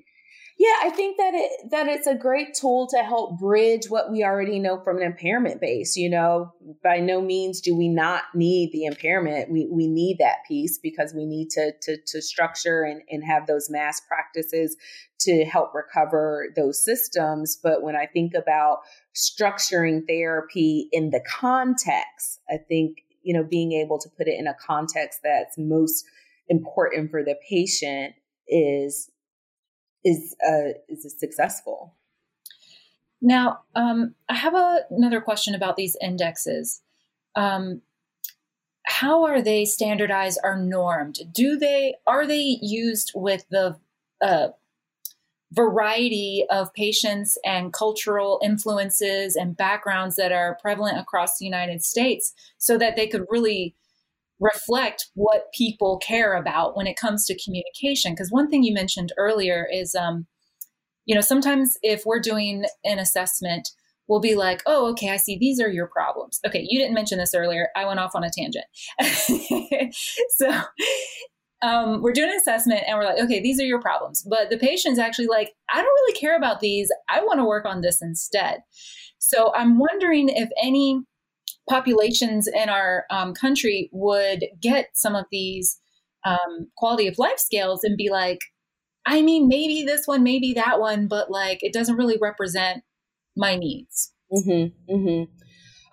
Yeah, 0.57 0.75
I 0.85 0.91
think 0.91 1.17
that 1.17 1.35
it 1.35 1.71
that 1.73 1.89
it's 1.89 2.07
a 2.07 2.15
great 2.15 2.55
tool 2.55 2.87
to 2.93 2.99
help 2.99 3.41
bridge 3.41 3.87
what 3.89 4.13
we 4.13 4.23
already 4.23 4.61
know 4.61 4.81
from 4.81 4.99
an 4.99 5.03
impairment 5.03 5.61
base. 5.61 5.97
You 5.97 6.09
know, 6.09 6.53
by 6.83 7.01
no 7.01 7.21
means 7.21 7.61
do 7.61 7.77
we 7.77 7.89
not 7.89 8.23
need 8.35 8.71
the 8.73 8.85
impairment. 8.85 9.51
We 9.51 9.69
we 9.71 9.89
need 9.89 10.19
that 10.21 10.45
piece 10.47 10.79
because 10.79 11.13
we 11.13 11.27
need 11.27 11.51
to 11.51 11.73
to, 11.83 11.97
to 12.07 12.23
structure 12.23 12.85
and, 12.85 13.03
and 13.11 13.25
have 13.25 13.49
those 13.49 13.69
mass 13.69 14.01
practices 14.07 14.77
to 15.21 15.45
help 15.45 15.75
recover 15.75 16.47
those 16.55 16.85
systems. 16.85 17.59
But 17.61 17.83
when 17.83 17.97
I 17.97 18.07
think 18.07 18.33
about 18.35 18.81
structuring 19.15 20.07
therapy 20.07 20.89
in 20.93 21.11
the 21.11 21.23
context, 21.29 22.41
I 22.49 22.59
think, 22.59 22.99
you 23.23 23.35
know, 23.35 23.43
being 23.43 23.73
able 23.73 23.99
to 23.99 24.09
put 24.17 24.29
it 24.29 24.39
in 24.39 24.47
a 24.47 24.55
context 24.55 25.21
that's 25.25 25.59
most 25.59 26.05
important 26.49 27.11
for 27.11 27.25
the 27.25 27.37
patient 27.49 28.15
is 28.47 29.11
is 30.05 30.37
uh, 30.47 30.75
is 30.89 31.15
successful. 31.19 31.95
Now, 33.21 33.61
um, 33.75 34.15
I 34.29 34.35
have 34.35 34.55
a, 34.55 34.81
another 34.91 35.21
question 35.21 35.55
about 35.55 35.77
these 35.77 35.97
indexes. 36.03 36.83
Um, 37.35 37.81
how 38.87 39.25
are 39.25 39.41
they 39.41 39.65
standardized 39.65 40.39
or 40.45 40.59
normed? 40.59 41.21
Do 41.33 41.57
they 41.57 41.95
are 42.07 42.27
they 42.27 42.59
used 42.61 43.13
with 43.15 43.47
the 43.51 43.77
uh, 44.21 44.49
variety 45.53 46.45
of 46.51 46.75
patients 46.75 47.39
and 47.45 47.73
cultural 47.73 48.41
influences 48.45 49.37
and 49.37 49.57
backgrounds 49.57 50.17
that 50.17 50.33
are 50.33 50.59
prevalent 50.61 50.99
across 50.99 51.39
the 51.39 51.45
United 51.47 51.83
States, 51.83 52.35
so 52.59 52.77
that 52.77 52.97
they 52.97 53.07
could 53.07 53.25
really 53.31 53.75
reflect 54.41 55.07
what 55.15 55.53
people 55.55 55.99
care 55.99 56.35
about 56.35 56.77
when 56.77 56.87
it 56.87 56.97
comes 56.97 57.25
to 57.27 57.43
communication. 57.43 58.13
Because 58.13 58.31
one 58.31 58.51
thing 58.51 58.63
you 58.63 58.75
mentioned 58.75 59.13
earlier 59.17 59.67
is, 59.73 59.95
um, 59.95 60.27
you 61.07 61.15
know, 61.15 61.21
sometimes 61.21 61.77
if 61.83 62.05
we're 62.05 62.21
doing 62.21 62.65
an 62.85 62.99
assessment, 62.99 63.69
we'll 64.09 64.21
be 64.21 64.35
like, 64.35 64.63
oh, 64.67 64.91
okay, 64.91 65.11
I 65.11 65.17
see 65.17 65.39
these 65.39 65.61
are 65.61 65.71
your 65.71 65.87
problems. 65.87 66.41
Okay, 66.47 66.65
you 66.69 66.79
didn't 66.79 66.95
mention 66.95 67.19
this 67.19 67.35
earlier. 67.35 67.69
I 67.77 67.87
went 67.87 68.01
off 68.01 68.15
on 68.15 68.25
a 68.25 68.31
tangent. 68.31 68.65
so 70.31 70.51
um, 71.63 72.03
we're 72.03 72.13
doing 72.13 72.31
an 72.31 72.37
assessment 72.37 72.83
and 72.87 72.99
we're 72.99 73.05
like, 73.05 73.23
okay, 73.23 73.41
these 73.41 73.61
are 73.61 73.65
your 73.65 73.81
problems. 73.81 74.23
But 74.29 74.51
the 74.51 74.59
patient's 74.59 74.99
actually 74.99 75.29
like, 75.29 75.53
I 75.73 75.77
don't 75.77 75.85
really 75.85 76.19
care 76.19 76.37
about 76.37 76.61
these. 76.61 76.91
I 77.09 77.21
want 77.21 77.41
to 77.41 77.45
work 77.45 77.65
on 77.65 77.81
this 77.81 78.03
instead. 78.03 78.61
So 79.19 79.53
I'm 79.55 79.79
wondering 79.79 80.29
if 80.29 80.51
any 80.63 81.03
populations 81.69 82.47
in 82.47 82.69
our 82.69 83.05
um, 83.11 83.35
country 83.35 83.89
would 83.93 84.45
get 84.61 84.89
some 84.95 85.15
of 85.15 85.25
these 85.31 85.81
um, 86.25 86.69
quality 86.77 87.07
of 87.07 87.19
life 87.19 87.39
scales 87.39 87.85
and 87.85 87.97
be 87.97 88.11
like, 88.11 88.41
I 89.07 89.23
mean, 89.23 89.49
maybe 89.49 89.85
this 89.85 90.07
one, 90.07 90.23
maybe 90.23 90.55
that 90.55 90.81
one, 90.81 91.07
but 91.07 91.31
like 91.31 91.59
it 91.63 91.73
doesn't 91.73 91.97
really 91.97 92.19
represent 92.21 92.83
my 93.37 93.57
needs. 93.57 94.13
Mm-hmm, 94.33 94.95
mm-hmm. 94.95 95.44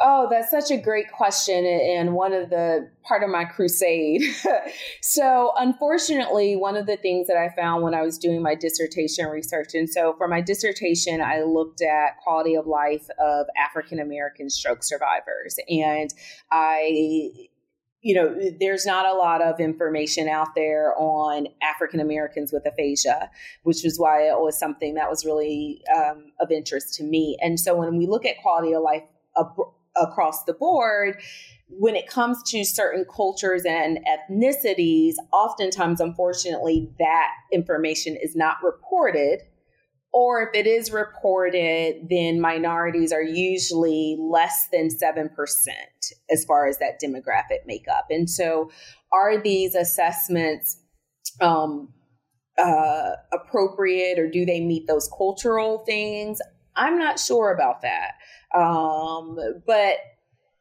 Oh, 0.04 0.28
that's 0.30 0.50
such 0.50 0.72
a 0.72 0.82
great 0.82 1.12
question 1.12 1.66
and 1.66 2.14
one 2.14 2.34
of 2.34 2.50
the 2.50 2.90
part 3.04 3.24
of 3.24 3.30
my 3.30 3.46
crusade. 3.46 4.24
so, 5.02 5.52
unfortunately, 5.58 6.56
one 6.56 6.76
of 6.76 6.88
the 6.88 6.98
things 6.98 7.28
that 7.28 7.38
I 7.38 7.54
found 7.56 7.84
when 7.84 7.94
I 7.94 8.02
was 8.02 8.18
doing 8.18 8.42
my 8.42 8.56
dissertation 8.56 9.28
research, 9.28 9.74
and 9.74 9.90
so 9.90 10.16
for 10.18 10.28
my 10.28 10.42
dissertation, 10.42 11.22
I 11.22 11.42
looked 11.42 11.82
at 11.82 12.18
quality 12.24 12.56
of 12.56 12.66
life 12.66 13.08
of 13.20 13.46
African 13.58 14.00
American 14.00 14.50
stroke 14.50 14.84
survivors. 14.84 15.58
And 15.70 16.12
I 16.52 17.50
you 18.02 18.16
know, 18.16 18.36
there's 18.60 18.86
not 18.86 19.06
a 19.06 19.14
lot 19.14 19.44
of 19.44 19.60
information 19.60 20.28
out 20.28 20.56
there 20.56 20.94
on 20.98 21.48
African 21.62 22.00
Americans 22.00 22.52
with 22.52 22.66
aphasia, 22.66 23.30
which 23.62 23.86
is 23.86 24.00
why 24.00 24.24
it 24.24 24.40
was 24.40 24.58
something 24.58 24.96
that 24.96 25.08
was 25.08 25.24
really 25.24 25.84
um, 25.96 26.32
of 26.40 26.50
interest 26.52 26.96
to 26.96 27.04
me. 27.04 27.38
And 27.42 27.60
so 27.60 27.76
when 27.76 27.98
we 27.98 28.08
look 28.08 28.26
at 28.26 28.42
quality 28.42 28.74
of 28.74 28.82
life 28.82 29.04
across 29.96 30.44
the 30.46 30.54
board 30.54 31.22
when 31.78 31.96
it 31.96 32.08
comes 32.08 32.42
to 32.44 32.64
certain 32.64 33.06
cultures 33.06 33.64
and 33.66 34.00
ethnicities, 34.06 35.14
oftentimes, 35.32 36.02
unfortunately, 36.02 36.92
that 37.00 37.30
information 37.52 38.18
is 38.22 38.36
not 38.36 38.58
reported. 38.64 39.42
Or 40.14 40.44
if 40.44 40.50
it 40.54 40.68
is 40.68 40.92
reported, 40.92 42.08
then 42.10 42.42
minorities 42.42 43.14
are 43.14 43.24
usually 43.24 44.18
less 44.20 44.68
than 44.72 44.90
7% 44.90 45.30
as 46.30 46.44
far 46.44 46.68
as 46.68 46.80
that 46.80 47.00
demographic 47.02 47.66
makeup. 47.66 48.08
And 48.10 48.30
so, 48.30 48.70
are 49.14 49.42
these 49.42 49.74
assessments 49.74 50.78
um, 51.40 51.94
uh, 52.62 53.12
appropriate 53.32 54.20
or 54.20 54.30
do 54.30 54.46
they 54.46 54.60
meet 54.60 54.88
those 54.88 55.10
cultural 55.18 55.80
things? 55.86 56.40
I'm 56.76 56.98
not 56.98 57.20
sure 57.20 57.54
about 57.54 57.82
that. 57.82 58.12
Um, 58.56 59.40
but 59.66 59.98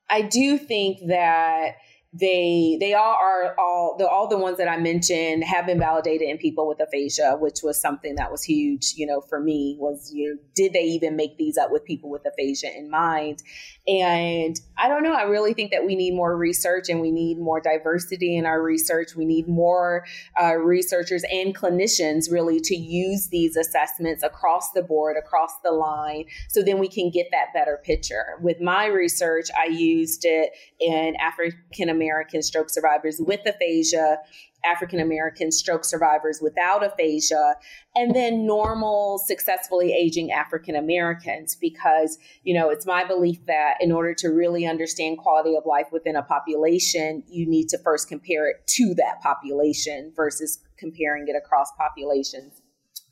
I 0.09 0.23
do 0.23 0.59
think 0.59 1.09
that 1.09 1.77
they 2.13 2.77
they 2.81 2.93
all 2.93 3.15
are 3.15 3.55
all 3.57 3.95
the 3.97 4.09
all 4.09 4.27
the 4.27 4.37
ones 4.37 4.59
that 4.59 4.67
I 4.67 4.79
mentioned 4.79 5.45
have 5.45 5.65
been 5.65 5.79
validated 5.79 6.29
in 6.29 6.39
people 6.39 6.67
with 6.67 6.81
aphasia, 6.81 7.37
which 7.39 7.61
was 7.63 7.81
something 7.81 8.17
that 8.17 8.33
was 8.33 8.43
huge, 8.43 8.95
you 8.97 9.07
know, 9.07 9.21
for 9.21 9.39
me 9.39 9.77
was 9.79 10.11
you 10.13 10.31
know, 10.31 10.41
did 10.57 10.73
they 10.73 10.83
even 10.83 11.15
make 11.15 11.39
these 11.39 11.57
up 11.57 11.71
with 11.71 11.85
people 11.85 12.11
with 12.11 12.27
aphasia 12.27 12.77
in 12.77 12.91
mind? 12.91 13.45
And 13.87 14.61
I 14.77 14.89
don't 14.89 15.05
know, 15.05 15.13
I 15.13 15.23
really 15.23 15.55
think 15.55 15.71
that 15.71 15.87
we 15.87 15.95
need 15.95 16.15
more 16.15 16.37
research 16.37 16.89
and 16.89 17.01
we 17.01 17.13
need 17.13 17.39
more 17.39 17.61
diversity 17.61 18.37
in 18.37 18.45
our 18.45 18.61
research. 18.61 19.15
We 19.15 19.25
need 19.25 19.47
more 19.47 20.05
uh, 20.41 20.57
researchers 20.57 21.23
and 21.31 21.57
clinicians 21.57 22.31
really 22.31 22.59
to 22.61 22.75
use 22.75 23.29
these 23.29 23.57
assessments 23.57 24.25
across 24.25 24.73
the 24.73 24.83
board, 24.83 25.17
across 25.17 25.53
the 25.63 25.71
line, 25.71 26.25
so 26.49 26.61
then 26.61 26.81
we 26.81 26.89
can 26.89 27.11
get 27.11 27.29
that 27.31 27.55
better 27.55 27.81
picture. 27.85 28.37
With 28.41 28.61
my 28.61 28.87
research, 28.87 29.47
I 29.57 29.67
used 29.67 30.25
it 30.25 30.51
in 30.81 31.15
African 31.21 31.61
American 31.89 32.00
stroke 32.43 32.71
survivors 32.71 33.21
with 33.21 33.41
aphasia, 33.47 34.19
African 34.65 35.01
American 35.01 35.51
stroke 35.51 35.85
survivors 35.85 36.41
without 36.43 36.85
aphasia, 36.85 37.55
and 37.95 38.15
then 38.15 38.47
normal, 38.47 39.19
successfully 39.19 39.93
aging 39.93 40.31
African 40.33 40.77
Americans. 40.77 41.57
Because, 41.61 42.19
you 42.43 42.55
know, 42.55 42.71
it's 42.71 42.87
my 42.87 43.05
belief 43.05 43.45
that 43.47 43.75
in 43.81 43.93
order 43.93 44.15
to 44.15 44.29
really 44.29 44.67
understand 44.67 45.19
quality 45.19 45.57
of 45.57 45.65
life 45.67 45.87
within 45.93 46.17
a 46.17 46.23
population, 46.23 47.23
you 47.29 47.49
need 47.49 47.69
to 47.71 47.79
first 47.79 48.09
compare 48.09 48.49
it 48.49 48.67
to 48.67 48.95
that 48.97 49.21
population 49.23 50.13
versus 50.15 50.59
comparing 50.79 51.27
it 51.29 51.37
across 51.37 51.71
populations. 51.79 52.63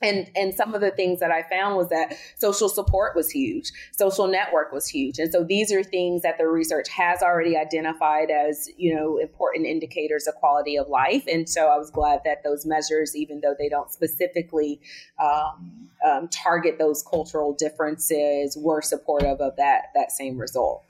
And 0.02 0.30
and 0.36 0.54
some 0.54 0.74
of 0.74 0.80
the 0.80 0.90
things 0.90 1.20
that 1.20 1.30
i 1.30 1.42
found 1.42 1.76
was 1.76 1.88
that 1.88 2.14
social 2.38 2.68
support 2.68 3.16
was 3.16 3.30
huge. 3.30 3.70
Social 3.92 4.26
network 4.26 4.72
was 4.72 4.88
huge. 4.88 5.18
And 5.18 5.32
so 5.32 5.44
these 5.44 5.72
are 5.72 5.82
things 5.82 6.22
that 6.22 6.38
the 6.38 6.46
research 6.46 6.88
has 6.88 7.22
already 7.22 7.56
identified 7.56 8.30
as 8.30 8.68
you 8.76 8.94
know 8.94 9.18
important 9.18 9.66
indicators 9.66 10.26
of 10.26 10.34
quality 10.36 10.76
of 10.76 10.88
life. 10.88 11.24
And 11.26 11.48
so 11.48 11.66
i 11.66 11.76
was 11.76 11.90
glad 11.90 12.20
that 12.24 12.44
those 12.44 12.64
measures 12.66 13.16
even 13.16 13.40
though 13.40 13.54
they 13.58 13.68
don't 13.68 13.90
specifically 13.90 14.80
um, 15.22 15.88
um, 16.08 16.28
target 16.28 16.76
those 16.78 17.02
cultural 17.02 17.52
differences 17.54 18.56
were 18.56 18.82
supportive 18.82 19.40
of 19.40 19.56
that 19.56 19.86
that 19.94 20.12
same 20.12 20.38
result. 20.38 20.84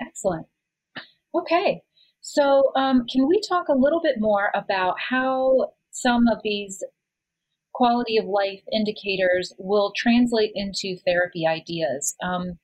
Excellent. 0.00 0.46
Okay. 1.34 1.82
So 2.20 2.72
um, 2.74 3.04
can 3.12 3.28
we 3.28 3.40
talk 3.48 3.68
a 3.68 3.74
little 3.74 4.00
bit 4.02 4.16
more 4.18 4.50
about 4.54 4.96
how 5.10 5.72
some 5.90 6.26
of 6.28 6.38
these 6.42 6.82
quality 7.74 8.16
of 8.16 8.26
life 8.26 8.62
indicators 8.72 9.52
will 9.58 9.92
translate 9.96 10.52
into 10.54 10.96
therapy 11.04 11.46
ideas. 11.46 12.14
Um, 12.22 12.58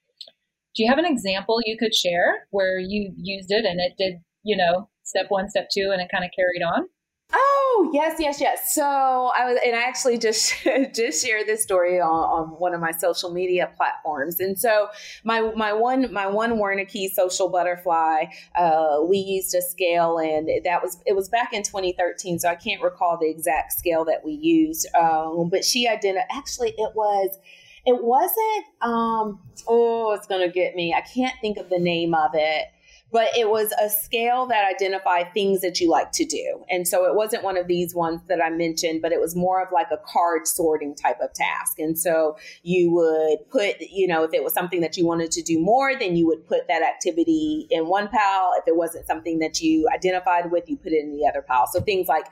do 0.74 0.84
you 0.84 0.88
have 0.88 0.98
an 0.98 1.06
example 1.06 1.60
you 1.64 1.76
could 1.76 1.94
share 1.94 2.46
where 2.50 2.78
you 2.78 3.12
used 3.16 3.50
it 3.50 3.64
and 3.64 3.80
it 3.80 3.94
did, 3.98 4.20
you 4.44 4.56
know, 4.56 4.88
step 5.02 5.26
one, 5.28 5.48
step 5.50 5.68
two, 5.72 5.90
and 5.92 6.00
it 6.00 6.08
kind 6.12 6.24
of 6.24 6.30
carried 6.34 6.62
on? 6.62 6.88
Oh 7.32 7.90
yes, 7.92 8.16
yes, 8.18 8.40
yes. 8.40 8.74
So 8.74 8.82
I 8.84 9.44
was, 9.44 9.58
and 9.64 9.76
I 9.76 9.82
actually 9.82 10.18
just 10.18 10.52
just 10.94 11.24
shared 11.24 11.46
this 11.46 11.62
story 11.62 12.00
on, 12.00 12.08
on, 12.08 12.48
one 12.58 12.74
of 12.74 12.80
my 12.80 12.90
social 12.90 13.32
media 13.32 13.70
platforms. 13.76 14.40
And 14.40 14.58
so 14.58 14.88
my 15.24 15.40
my 15.54 15.72
one 15.72 16.12
my 16.12 16.26
one 16.26 16.58
Wernicke 16.58 17.10
social 17.10 17.48
butterfly, 17.48 18.24
uh, 18.56 18.98
we 19.06 19.18
used 19.18 19.54
a 19.54 19.62
scale, 19.62 20.18
and 20.18 20.48
that 20.64 20.82
was 20.82 21.00
it 21.06 21.14
was 21.14 21.28
back 21.28 21.52
in 21.52 21.62
2013. 21.62 22.38
So 22.38 22.48
I 22.48 22.56
can't 22.56 22.82
recall 22.82 23.18
the 23.18 23.30
exact 23.30 23.72
scale 23.72 24.04
that 24.06 24.24
we 24.24 24.32
used, 24.32 24.88
um, 24.94 25.48
but 25.48 25.64
she 25.64 25.86
identified. 25.86 26.28
Actually, 26.32 26.70
it 26.70 26.92
was. 26.94 27.38
It 27.86 28.04
wasn't. 28.04 28.66
Um, 28.82 29.40
oh, 29.66 30.12
it's 30.12 30.26
gonna 30.26 30.50
get 30.50 30.74
me. 30.74 30.92
I 30.92 31.00
can't 31.00 31.34
think 31.40 31.56
of 31.56 31.70
the 31.70 31.78
name 31.78 32.14
of 32.14 32.32
it 32.34 32.66
but 33.12 33.28
it 33.36 33.48
was 33.48 33.72
a 33.82 33.88
scale 33.88 34.46
that 34.46 34.64
identified 34.64 35.32
things 35.34 35.60
that 35.62 35.80
you 35.80 35.90
like 35.90 36.12
to 36.12 36.24
do. 36.24 36.64
And 36.68 36.86
so 36.86 37.06
it 37.06 37.14
wasn't 37.14 37.42
one 37.42 37.56
of 37.56 37.66
these 37.66 37.94
ones 37.94 38.20
that 38.28 38.40
I 38.40 38.50
mentioned, 38.50 39.02
but 39.02 39.12
it 39.12 39.20
was 39.20 39.34
more 39.34 39.62
of 39.62 39.72
like 39.72 39.88
a 39.90 39.98
card 39.98 40.46
sorting 40.46 40.94
type 40.94 41.18
of 41.20 41.32
task. 41.32 41.78
And 41.78 41.98
so 41.98 42.36
you 42.62 42.92
would 42.92 43.48
put, 43.50 43.80
you 43.80 44.06
know, 44.06 44.22
if 44.22 44.32
it 44.32 44.44
was 44.44 44.54
something 44.54 44.80
that 44.80 44.96
you 44.96 45.06
wanted 45.06 45.30
to 45.32 45.42
do 45.42 45.58
more, 45.58 45.98
then 45.98 46.16
you 46.16 46.26
would 46.26 46.46
put 46.46 46.68
that 46.68 46.82
activity 46.82 47.66
in 47.70 47.88
one 47.88 48.08
pile. 48.08 48.52
If 48.56 48.68
it 48.68 48.76
wasn't 48.76 49.06
something 49.06 49.40
that 49.40 49.60
you 49.60 49.88
identified 49.92 50.50
with, 50.50 50.68
you 50.68 50.76
put 50.76 50.92
it 50.92 51.02
in 51.02 51.12
the 51.12 51.26
other 51.26 51.42
pile. 51.42 51.66
So 51.66 51.80
things 51.80 52.06
like 52.06 52.26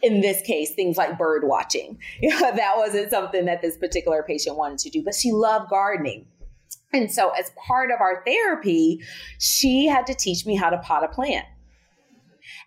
in 0.00 0.20
this 0.20 0.40
case, 0.42 0.74
things 0.74 0.96
like 0.96 1.18
bird 1.18 1.42
watching. 1.44 1.98
that 2.22 2.74
wasn't 2.76 3.10
something 3.10 3.46
that 3.46 3.62
this 3.62 3.76
particular 3.76 4.22
patient 4.22 4.56
wanted 4.56 4.78
to 4.78 4.90
do, 4.90 5.02
but 5.02 5.14
she 5.14 5.32
loved 5.32 5.70
gardening. 5.70 6.26
And 6.92 7.12
so, 7.12 7.30
as 7.30 7.50
part 7.66 7.90
of 7.90 8.00
our 8.00 8.22
therapy, 8.24 9.00
she 9.38 9.86
had 9.86 10.06
to 10.06 10.14
teach 10.14 10.46
me 10.46 10.56
how 10.56 10.70
to 10.70 10.78
pot 10.78 11.04
a 11.04 11.08
plant. 11.08 11.46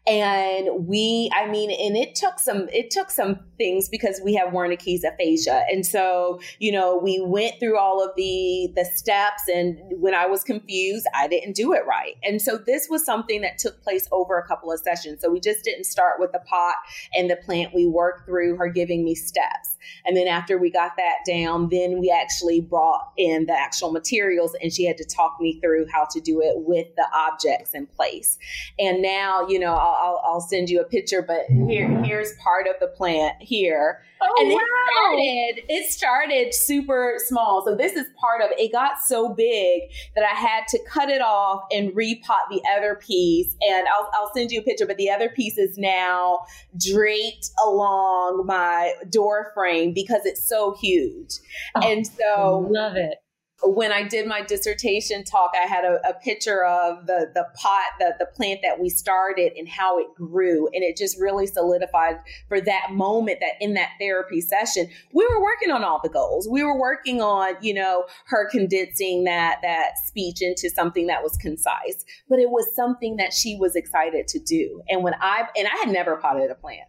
And 0.08 0.88
we 0.88 1.30
i 1.34 1.48
mean 1.48 1.70
and 1.70 1.96
it 1.96 2.16
took 2.16 2.40
some 2.40 2.68
it 2.74 2.90
took 2.90 3.12
some 3.12 3.40
things 3.58 3.88
because 3.88 4.20
we 4.24 4.34
have 4.34 4.50
wernicke's 4.50 5.04
aphasia. 5.04 5.64
And 5.72 5.86
so 5.86 6.40
you 6.60 6.72
know 6.72 6.98
we 6.98 7.22
went 7.24 7.60
through 7.60 7.78
all 7.78 8.04
of 8.04 8.12
the 8.16 8.72
the 8.76 8.84
steps 8.84 9.44
and 9.48 9.78
when 10.02 10.16
i 10.16 10.26
was 10.26 10.44
confused 10.44 11.06
i 11.16 11.28
didn't 11.28 11.56
do 11.56 11.74
it 11.74 11.86
right. 11.88 12.16
And 12.24 12.42
so 12.42 12.58
this 12.58 12.88
was 12.90 13.06
something 13.06 13.42
that 13.42 13.60
took 13.60 13.82
place 13.84 14.08
over 14.12 14.40
a 14.40 14.48
couple 14.48 14.72
of 14.72 14.80
sessions. 14.80 15.22
So 15.22 15.30
we 15.30 15.40
just 15.40 15.64
didn't 15.64 15.86
start 15.86 16.20
with 16.20 16.32
the 16.32 16.40
pot 16.40 16.76
and 17.16 17.30
the 17.30 17.36
plant. 17.38 17.74
We 17.74 17.86
worked 17.86 18.26
through 18.26 18.58
her 18.58 18.70
giving 18.70 19.04
me 19.04 19.14
steps 19.14 19.71
and 20.06 20.16
then 20.16 20.28
after 20.28 20.58
we 20.58 20.70
got 20.70 20.96
that 20.98 21.18
down 21.26 21.70
then 21.70 22.00
we 22.00 22.10
actually 22.10 22.62
brought 22.62 23.12
in 23.18 23.46
the 23.46 23.54
actual 23.54 23.92
materials 23.92 24.56
and 24.62 24.72
she 24.74 24.86
had 24.86 24.98
to 24.98 25.06
talk 25.06 25.38
me 25.40 25.60
through 25.60 25.86
how 25.92 26.06
to 26.10 26.20
do 26.20 26.42
it 26.42 26.54
with 26.58 26.88
the 26.96 27.08
objects 27.14 27.74
in 27.74 27.86
place 27.88 28.38
and 28.80 29.02
now 29.02 29.48
you 29.48 29.60
know 29.60 29.74
I'll, 29.74 30.22
I'll 30.26 30.42
send 30.42 30.70
you 30.70 30.82
a 30.82 30.86
picture, 30.86 31.22
but 31.22 31.46
here 31.50 31.88
mm-hmm. 31.88 32.04
here's 32.04 32.34
part 32.38 32.68
of 32.68 32.76
the 32.80 32.88
plant 32.88 33.42
here. 33.42 34.04
Oh, 34.24 34.36
and 34.40 34.50
wow. 34.50 34.60
it 34.60 34.68
started 34.92 35.74
it 35.74 35.92
started 35.92 36.54
super 36.54 37.16
small. 37.28 37.64
So 37.66 37.76
this 37.76 37.94
is 37.94 38.08
part 38.20 38.42
of 38.42 38.52
it. 38.52 38.60
It 38.60 38.72
got 38.72 39.02
so 39.04 39.30
big 39.30 39.84
that 40.16 40.24
I 40.24 40.36
had 40.36 40.68
to 40.70 40.80
cut 40.88 41.10
it 41.10 41.22
off 41.22 41.64
and 41.72 41.92
repot 41.92 42.50
the 42.50 42.62
other 42.76 42.96
piece. 42.96 43.56
And 43.62 43.88
I'll 43.88 44.10
I'll 44.14 44.32
send 44.34 44.52
you 44.52 44.60
a 44.60 44.64
picture, 44.64 44.86
but 44.86 44.98
the 44.98 45.10
other 45.10 45.30
piece 45.30 45.58
is 45.58 45.78
now 45.78 46.46
draped 46.78 47.50
along 47.64 48.46
my 48.46 48.94
door 49.10 49.52
frame 49.54 49.71
because 49.94 50.26
it's 50.26 50.48
so 50.48 50.76
huge. 50.80 51.34
Oh, 51.76 51.90
and 51.90 52.06
so 52.06 52.68
love 52.70 52.96
it 52.96 53.16
when 53.64 53.92
I 53.92 54.04
did 54.04 54.28
my 54.28 54.42
dissertation 54.42 55.24
talk, 55.24 55.52
I 55.62 55.68
had 55.68 55.86
a, 55.86 56.00
a, 56.08 56.14
picture 56.14 56.66
of 56.66 57.06
the 57.08 57.32
the 57.34 57.46
pot, 57.56 57.86
the 58.00 58.14
the 58.20 58.26
plant 58.26 58.62
that 58.64 58.80
we 58.80 58.90
started 58.90 59.54
and 59.56 59.68
how 59.68 60.00
it 60.00 60.08
grew, 60.16 60.68
and 60.74 60.84
it 60.84 60.98
just 60.98 61.20
really 61.20 61.48
solidified 61.48 62.18
for 62.48 62.60
that 62.62 62.90
moment 62.92 63.40
that 63.42 63.54
in 63.60 63.74
that 63.76 63.92
therapy 64.00 64.42
session 64.42 64.88
we 65.14 65.28
were 65.28 65.42
working 65.42 65.72
on 65.72 65.84
all 65.84 66.00
the 66.04 66.10
goals. 66.10 66.48
We 66.50 66.64
were 66.64 66.80
working 66.80 67.22
on 67.22 67.56
you 67.62 67.74
know 67.74 68.06
her 68.28 68.50
condensing 68.50 69.24
that 69.26 69.60
that 69.62 69.98
speech 70.06 70.42
into 70.42 70.70
something 70.70 71.08
that 71.08 71.24
was 71.24 71.38
concise, 71.38 72.04
but 72.30 72.40
it 72.40 72.50
was 72.50 72.76
something 72.76 73.18
that 73.18 73.34
she 73.34 73.58
was 73.60 73.76
excited 73.76 74.28
to 74.30 74.40
do. 74.40 74.82
And 74.90 75.04
when 75.04 75.14
I 75.20 75.48
and 75.58 75.68
I 75.68 75.78
had 75.78 75.90
never 75.90 76.18
potted 76.18 76.50
a 76.52 76.56
plant. 76.56 76.82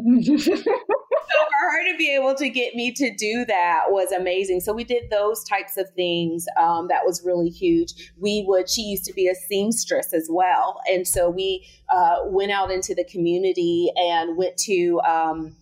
So 0.00 0.46
for 0.46 1.70
her 1.72 1.92
to 1.92 1.96
be 1.96 2.14
able 2.14 2.34
to 2.34 2.48
get 2.48 2.74
me 2.74 2.92
to 2.92 3.14
do 3.14 3.44
that 3.46 3.84
was 3.88 4.12
amazing. 4.12 4.60
So 4.60 4.72
we 4.72 4.84
did 4.84 5.10
those 5.10 5.44
types 5.44 5.76
of 5.76 5.88
things. 5.94 6.46
Um, 6.56 6.88
that 6.88 7.02
was 7.04 7.22
really 7.24 7.50
huge. 7.50 8.12
We 8.18 8.44
would. 8.46 8.68
She 8.68 8.82
used 8.82 9.04
to 9.04 9.12
be 9.12 9.28
a 9.28 9.34
seamstress 9.34 10.12
as 10.12 10.28
well, 10.30 10.80
and 10.88 11.06
so 11.06 11.30
we 11.30 11.66
uh, 11.88 12.20
went 12.26 12.52
out 12.52 12.70
into 12.70 12.94
the 12.94 13.04
community 13.04 13.90
and 13.96 14.36
went 14.36 14.56
to. 14.58 15.00
Um, 15.00 15.56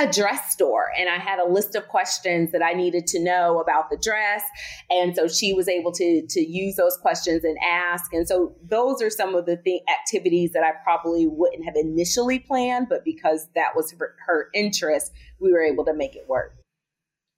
a 0.00 0.10
dress 0.10 0.50
store 0.50 0.86
and 0.98 1.10
I 1.10 1.18
had 1.18 1.38
a 1.38 1.46
list 1.46 1.74
of 1.74 1.86
questions 1.88 2.52
that 2.52 2.62
I 2.62 2.72
needed 2.72 3.06
to 3.08 3.22
know 3.22 3.60
about 3.60 3.90
the 3.90 3.98
dress. 3.98 4.42
And 4.88 5.14
so 5.14 5.28
she 5.28 5.52
was 5.52 5.68
able 5.68 5.92
to, 5.92 6.26
to 6.26 6.40
use 6.40 6.76
those 6.76 6.96
questions 6.96 7.44
and 7.44 7.58
ask. 7.62 8.12
And 8.14 8.26
so 8.26 8.56
those 8.66 9.02
are 9.02 9.10
some 9.10 9.34
of 9.34 9.44
the 9.44 9.58
th- 9.58 9.82
activities 10.00 10.52
that 10.52 10.64
I 10.64 10.72
probably 10.82 11.26
wouldn't 11.26 11.66
have 11.66 11.76
initially 11.76 12.38
planned, 12.38 12.86
but 12.88 13.04
because 13.04 13.48
that 13.54 13.76
was 13.76 13.92
her, 13.92 14.14
her 14.26 14.48
interest, 14.54 15.12
we 15.38 15.52
were 15.52 15.62
able 15.62 15.84
to 15.84 15.94
make 15.94 16.16
it 16.16 16.26
work. 16.28 16.54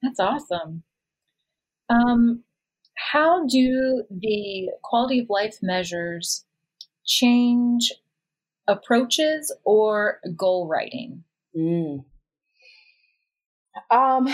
That's 0.00 0.20
awesome. 0.20 0.84
Um, 1.90 2.44
how 2.96 3.44
do 3.46 4.04
the 4.08 4.70
quality 4.82 5.18
of 5.18 5.26
life 5.28 5.56
measures 5.62 6.44
change 7.04 7.92
approaches 8.68 9.52
or 9.64 10.20
goal 10.36 10.68
writing? 10.68 11.24
Mm. 11.56 12.04
Um, 13.90 14.28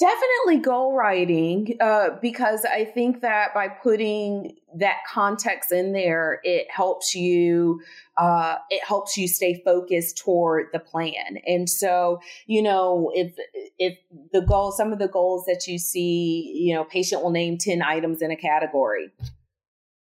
definitely 0.00 0.56
goal 0.62 0.96
writing 0.96 1.76
uh, 1.78 2.08
because 2.22 2.64
I 2.64 2.86
think 2.86 3.20
that 3.20 3.52
by 3.52 3.68
putting 3.68 4.56
that 4.78 4.96
context 5.12 5.72
in 5.72 5.92
there, 5.92 6.40
it 6.42 6.66
helps 6.70 7.14
you. 7.14 7.82
Uh, 8.16 8.56
it 8.70 8.82
helps 8.84 9.16
you 9.16 9.28
stay 9.28 9.62
focused 9.64 10.18
toward 10.18 10.66
the 10.72 10.78
plan. 10.78 11.38
And 11.46 11.68
so, 11.68 12.20
you 12.46 12.62
know, 12.62 13.10
if 13.14 13.34
if 13.78 13.98
the 14.32 14.40
goal, 14.40 14.72
some 14.72 14.92
of 14.92 14.98
the 14.98 15.08
goals 15.08 15.44
that 15.46 15.66
you 15.66 15.78
see, 15.78 16.52
you 16.54 16.74
know, 16.74 16.84
patient 16.84 17.22
will 17.22 17.30
name 17.30 17.58
ten 17.58 17.82
items 17.82 18.22
in 18.22 18.30
a 18.30 18.36
category 18.36 19.10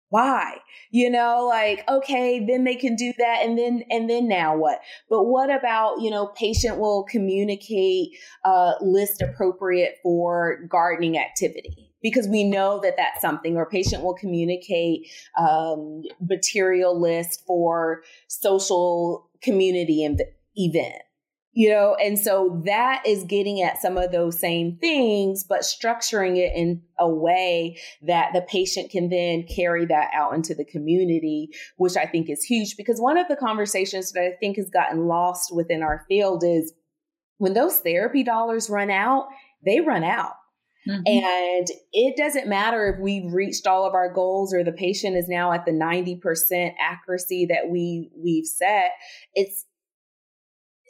why? 0.10 0.58
You 0.92 1.10
know 1.10 1.46
like 1.48 1.84
okay 1.88 2.44
then 2.46 2.64
they 2.64 2.76
can 2.76 2.96
do 2.96 3.14
that 3.18 3.42
and 3.44 3.58
then 3.58 3.84
and 3.90 4.10
then 4.10 4.28
now 4.28 4.58
what? 4.58 4.82
But 5.10 5.26
what 5.26 5.52
about 5.52 6.02
you 6.02 6.10
know 6.10 6.28
patient 6.28 6.78
will 6.78 7.04
communicate 7.04 8.10
a 8.44 8.74
list 8.82 9.22
appropriate 9.22 9.98
for 10.02 10.60
gardening 10.68 11.18
activity? 11.18 11.92
Because 12.02 12.28
we 12.28 12.44
know 12.44 12.80
that 12.82 12.96
that's 12.98 13.22
something 13.22 13.58
or 13.58 13.66
patient 13.66 14.04
will 14.04 14.14
communicate 14.14 15.08
um, 15.38 16.04
material 16.22 17.00
list 17.00 17.44
for 17.46 18.04
social 18.28 19.30
community 19.42 20.08
event 20.56 21.02
you 21.54 21.70
know 21.70 21.96
and 21.96 22.18
so 22.18 22.62
that 22.66 23.02
is 23.06 23.24
getting 23.24 23.62
at 23.62 23.82
some 23.82 23.98
of 23.98 24.12
those 24.12 24.40
same 24.40 24.78
things 24.78 25.44
but 25.44 25.62
structuring 25.62 26.38
it 26.38 26.52
in 26.56 26.82
a 27.00 27.10
way 27.10 27.78
that 28.02 28.32
the 28.34 28.42
patient 28.42 28.90
can 28.92 29.10
then 29.10 29.44
carry 29.44 29.86
that 29.86 30.10
out 30.14 30.34
into 30.34 30.54
the 30.54 30.66
community 30.66 31.50
which 31.78 31.98
i 31.98 32.06
think 32.06 32.30
is 32.30 32.44
huge 32.44 32.76
because 32.78 33.00
one 33.00 33.18
of 33.18 33.28
the 33.28 33.36
conversations 33.36 34.12
that 34.12 34.24
i 34.24 34.32
think 34.40 34.58
has 34.58 34.70
gotten 34.70 35.08
lost 35.08 35.54
within 35.54 35.82
our 35.82 36.06
field 36.08 36.44
is 36.46 36.74
when 37.38 37.54
those 37.54 37.80
therapy 37.80 38.24
dollars 38.24 38.70
run 38.70 38.90
out 38.90 39.28
they 39.66 39.80
run 39.80 40.04
out 40.04 40.34
Mm-hmm. 40.88 41.02
And 41.06 41.68
it 41.92 42.16
doesn't 42.18 42.48
matter 42.48 42.88
if 42.88 43.02
we've 43.02 43.32
reached 43.34 43.68
all 43.68 43.86
of 43.86 43.94
our 43.94 44.12
goals 44.12 44.54
or 44.54 44.64
the 44.64 44.72
patient 44.72 45.18
is 45.18 45.28
now 45.28 45.52
at 45.52 45.66
the 45.66 45.72
90% 45.72 46.74
accuracy 46.80 47.46
that 47.48 47.70
we 47.70 48.10
we've 48.16 48.46
set. 48.46 48.92
It's 49.34 49.66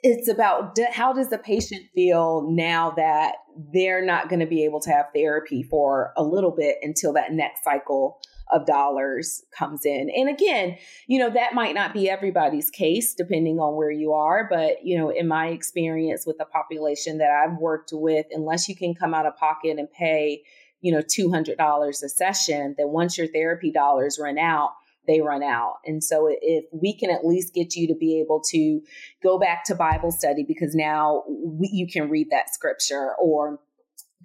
it's 0.04 0.28
about 0.28 0.78
how 0.91 1.14
does 1.14 1.30
the 1.30 1.38
patient 1.38 1.84
feel 1.93 2.47
now 2.50 2.91
that 2.91 3.36
they're 3.74 4.06
not 4.06 4.30
going 4.30 4.39
to 4.39 4.45
be 4.45 4.64
able 4.64 4.80
to 4.82 4.89
have 4.89 5.08
therapy 5.14 5.64
for 5.64 6.14
a 6.16 6.24
little 6.24 6.52
bit 6.52 6.78
until 6.82 7.14
that 7.14 7.34
next 7.34 7.64
cycle 7.64 8.20
of 8.52 8.66
dollars 8.66 9.43
comes 9.56 9.86
in. 9.86 10.10
And 10.10 10.30
again, 10.30 10.78
you 11.08 11.20
know, 11.20 11.30
that 11.30 11.54
might 11.54 11.76
not 11.76 11.93
be 11.93 12.10
everybody's 12.10 12.70
case 12.70 13.14
depending 13.14 13.60
on 13.60 13.76
where 13.76 13.91
you 13.91 14.14
are, 14.14 14.47
but 14.50 14.84
you 14.84 14.97
know, 14.97 15.10
in 15.10 15.28
my 15.28 15.47
experience 15.47 16.26
with 16.26 16.38
the 16.38 16.45
population 16.45 17.20
that 17.20 17.30
I've 17.30 17.58
worked 17.60 17.91
with, 17.93 18.26
unless 18.32 18.68
you 18.68 18.76
can 18.76 18.95
come 18.95 19.14
out 19.14 19.26
of 19.26 19.38
pocket 19.38 19.78
and 19.78 19.91
pay, 19.91 20.41
you 20.82 20.91
know, 20.91 21.02
$200 21.02 21.89
a 21.89 21.93
session, 22.10 22.76
then 22.78 22.89
once 22.89 23.18
your 23.18 23.28
therapy 23.28 23.72
dollars 23.72 24.18
run 24.20 24.38
out, 24.38 24.72
they 25.08 25.22
run 25.22 25.43
out. 25.43 25.78
And 25.86 26.04
so 26.04 26.28
if 26.30 26.66
we 26.72 26.97
can 26.97 27.10
at 27.10 27.26
least 27.26 27.54
get 27.54 27.76
you 27.76 27.88
to 27.88 27.95
be 27.95 28.20
able 28.20 28.41
to 28.50 28.82
go 29.24 29.39
back 29.39 29.64
to 29.66 29.76
Bible 29.76 30.12
study 30.12 30.43
because 30.47 30.76
now 30.76 31.24
we, 31.28 31.70
you 31.72 31.88
can 31.88 32.10
read 32.10 32.28
that 32.32 32.54
scripture 32.54 33.14
or 33.22 33.60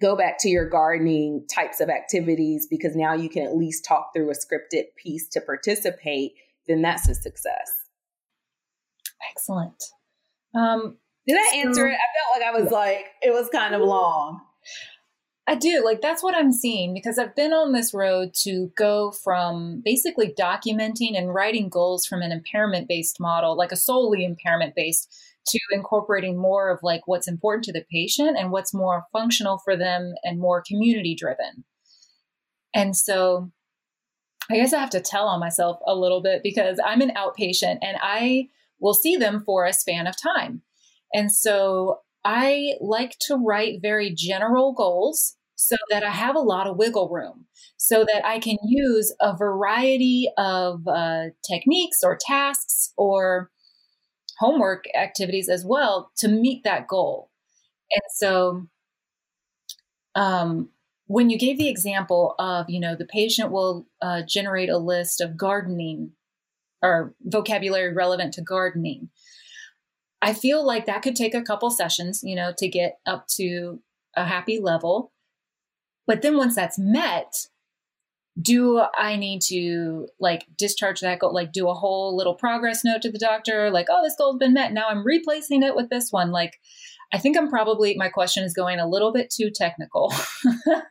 go 0.00 0.16
back 0.16 0.38
to 0.40 0.48
your 0.48 0.68
gardening 0.68 1.46
types 1.54 1.80
of 1.80 1.88
activities 1.88 2.66
because 2.68 2.96
now 2.96 3.14
you 3.14 3.28
can 3.28 3.44
at 3.44 3.56
least 3.56 3.84
talk 3.84 4.10
through 4.14 4.30
a 4.30 4.34
scripted 4.34 4.84
piece 4.96 5.28
to 5.28 5.40
participate, 5.40 6.32
then 6.66 6.82
that's 6.82 7.08
a 7.08 7.14
success. 7.14 7.70
Excellent. 9.30 9.82
Um, 10.54 10.98
Did 11.26 11.38
I 11.38 11.56
answer 11.56 11.86
it? 11.86 11.94
I 11.94 12.08
felt 12.14 12.42
like 12.42 12.54
I 12.54 12.60
was 12.60 12.72
like, 12.72 13.06
it 13.22 13.32
was 13.32 13.48
kind 13.50 13.74
of 13.74 13.80
long. 13.80 14.40
I 15.46 15.56
do. 15.56 15.84
Like, 15.84 16.00
that's 16.00 16.22
what 16.22 16.34
I'm 16.34 16.52
seeing 16.52 16.94
because 16.94 17.18
I've 17.18 17.36
been 17.36 17.52
on 17.52 17.72
this 17.72 17.92
road 17.92 18.32
to 18.44 18.72
go 18.76 19.10
from 19.10 19.82
basically 19.84 20.34
documenting 20.38 21.18
and 21.18 21.34
writing 21.34 21.68
goals 21.68 22.06
from 22.06 22.22
an 22.22 22.32
impairment 22.32 22.88
based 22.88 23.20
model, 23.20 23.54
like 23.56 23.70
a 23.70 23.76
solely 23.76 24.24
impairment 24.24 24.74
based, 24.74 25.14
to 25.46 25.60
incorporating 25.72 26.38
more 26.38 26.70
of 26.70 26.80
like 26.82 27.02
what's 27.06 27.28
important 27.28 27.64
to 27.64 27.72
the 27.72 27.84
patient 27.92 28.38
and 28.38 28.50
what's 28.50 28.72
more 28.72 29.04
functional 29.12 29.58
for 29.58 29.76
them 29.76 30.14
and 30.24 30.40
more 30.40 30.62
community 30.66 31.14
driven. 31.14 31.64
And 32.74 32.96
so 32.96 33.50
I 34.50 34.56
guess 34.56 34.72
I 34.72 34.80
have 34.80 34.90
to 34.90 35.00
tell 35.00 35.26
on 35.26 35.40
myself 35.40 35.78
a 35.86 35.94
little 35.94 36.22
bit 36.22 36.42
because 36.42 36.78
I'm 36.84 37.00
an 37.00 37.12
outpatient 37.14 37.78
and 37.82 37.98
I 38.02 38.48
will 38.80 38.94
see 38.94 39.16
them 39.16 39.42
for 39.44 39.64
a 39.66 39.72
span 39.72 40.06
of 40.06 40.20
time. 40.20 40.62
And 41.12 41.30
so 41.30 42.00
I 42.24 42.74
like 42.80 43.16
to 43.26 43.36
write 43.36 43.82
very 43.82 44.12
general 44.14 44.72
goals 44.72 45.36
so 45.56 45.76
that 45.90 46.02
I 46.02 46.10
have 46.10 46.34
a 46.34 46.40
lot 46.40 46.66
of 46.66 46.76
wiggle 46.76 47.08
room, 47.08 47.46
so 47.76 48.04
that 48.04 48.26
I 48.26 48.38
can 48.38 48.56
use 48.64 49.14
a 49.20 49.36
variety 49.36 50.28
of 50.36 50.86
uh, 50.88 51.26
techniques 51.48 52.02
or 52.02 52.18
tasks 52.20 52.92
or 52.96 53.50
homework 54.38 54.84
activities 54.96 55.48
as 55.48 55.64
well 55.64 56.10
to 56.18 56.28
meet 56.28 56.64
that 56.64 56.88
goal. 56.88 57.30
And 57.92 58.02
so, 58.14 58.66
um, 60.14 60.70
when 61.06 61.30
you 61.30 61.38
gave 61.38 61.58
the 61.58 61.68
example 61.68 62.34
of, 62.38 62.68
you 62.68 62.80
know, 62.80 62.96
the 62.96 63.06
patient 63.06 63.50
will 63.52 63.86
uh, 64.00 64.22
generate 64.26 64.70
a 64.70 64.78
list 64.78 65.20
of 65.20 65.36
gardening 65.36 66.12
or 66.82 67.14
vocabulary 67.22 67.92
relevant 67.92 68.34
to 68.34 68.42
gardening, 68.42 69.10
I 70.24 70.32
feel 70.32 70.64
like 70.64 70.86
that 70.86 71.02
could 71.02 71.16
take 71.16 71.34
a 71.34 71.42
couple 71.42 71.70
sessions, 71.70 72.22
you 72.24 72.34
know, 72.34 72.54
to 72.56 72.66
get 72.66 72.98
up 73.04 73.26
to 73.36 73.80
a 74.16 74.24
happy 74.24 74.58
level. 74.58 75.12
But 76.06 76.22
then 76.22 76.38
once 76.38 76.56
that's 76.56 76.78
met, 76.78 77.46
do 78.40 78.82
I 78.96 79.16
need 79.16 79.42
to 79.48 80.08
like 80.18 80.46
discharge 80.56 81.00
that 81.00 81.18
goal, 81.18 81.34
like 81.34 81.52
do 81.52 81.68
a 81.68 81.74
whole 81.74 82.16
little 82.16 82.34
progress 82.34 82.86
note 82.86 83.02
to 83.02 83.12
the 83.12 83.18
doctor, 83.18 83.70
like, 83.70 83.88
oh, 83.90 84.02
this 84.02 84.16
goal's 84.16 84.38
been 84.38 84.54
met. 84.54 84.72
Now 84.72 84.88
I'm 84.88 85.04
replacing 85.04 85.62
it 85.62 85.76
with 85.76 85.90
this 85.90 86.10
one. 86.10 86.30
Like, 86.30 86.58
I 87.12 87.18
think 87.18 87.36
I'm 87.36 87.50
probably, 87.50 87.94
my 87.94 88.08
question 88.08 88.44
is 88.44 88.54
going 88.54 88.80
a 88.80 88.88
little 88.88 89.12
bit 89.12 89.28
too 89.30 89.50
technical. 89.54 90.10
no, 90.66 90.82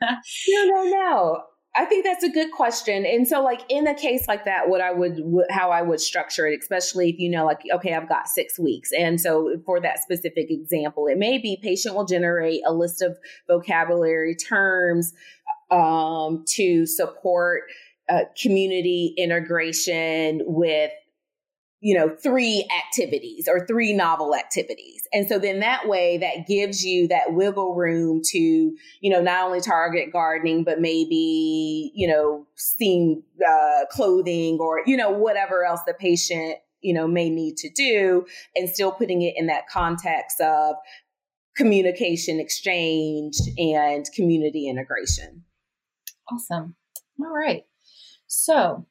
no, 0.63 0.83
no. 0.83 1.43
I 1.75 1.85
think 1.85 2.05
that's 2.05 2.23
a 2.23 2.29
good 2.29 2.51
question. 2.51 3.03
And 3.05 3.27
so, 3.27 3.41
like 3.41 3.61
in 3.67 3.87
a 3.87 3.95
case 3.95 4.27
like 4.27 4.45
that, 4.45 4.69
what 4.69 4.79
I 4.79 4.91
would, 4.91 5.19
how 5.49 5.71
I 5.71 5.81
would 5.81 5.99
structure 5.99 6.45
it, 6.45 6.59
especially 6.61 7.09
if 7.09 7.19
you 7.19 7.29
know, 7.29 7.45
like, 7.45 7.61
okay, 7.73 7.95
I've 7.95 8.07
got 8.07 8.27
six 8.27 8.59
weeks. 8.59 8.91
And 8.91 9.19
so, 9.19 9.55
for 9.65 9.79
that 9.81 9.99
specific 10.03 10.51
example, 10.51 11.07
it 11.07 11.17
may 11.17 11.39
be 11.39 11.57
patient 11.61 11.95
will 11.95 12.05
generate 12.05 12.61
a 12.65 12.73
list 12.73 13.01
of 13.01 13.17
vocabulary 13.47 14.35
terms 14.35 15.13
um, 15.71 16.45
to 16.49 16.85
support 16.85 17.63
uh, 18.07 18.25
community 18.39 19.15
integration 19.17 20.41
with 20.45 20.91
you 21.83 21.93
know, 21.93 22.15
three 22.15 22.65
activities 22.85 23.45
or 23.45 23.67
three 23.67 23.91
novel 23.91 24.33
activities. 24.33 25.05
And 25.11 25.27
so 25.27 25.37
then 25.37 25.59
that 25.59 25.85
way 25.85 26.17
that 26.17 26.47
gives 26.47 26.81
you 26.81 27.09
that 27.09 27.33
wiggle 27.33 27.75
room 27.75 28.21
to, 28.27 28.39
you 28.39 29.11
know, 29.11 29.21
not 29.21 29.43
only 29.43 29.59
target 29.59 30.13
gardening, 30.13 30.63
but 30.63 30.79
maybe, 30.79 31.91
you 31.93 32.07
know, 32.07 32.47
steam 32.55 33.21
uh, 33.45 33.85
clothing 33.91 34.59
or, 34.61 34.81
you 34.85 34.95
know, 34.95 35.11
whatever 35.11 35.65
else 35.65 35.81
the 35.85 35.93
patient, 35.93 36.55
you 36.79 36.93
know, 36.93 37.05
may 37.05 37.29
need 37.29 37.57
to 37.57 37.69
do 37.69 38.25
and 38.55 38.69
still 38.69 38.93
putting 38.93 39.21
it 39.21 39.33
in 39.35 39.47
that 39.47 39.67
context 39.67 40.39
of 40.39 40.75
communication 41.57 42.39
exchange 42.39 43.35
and 43.57 44.05
community 44.15 44.69
integration. 44.69 45.43
Awesome. 46.31 46.77
All 47.19 47.27
right. 47.29 47.65
So, 48.27 48.85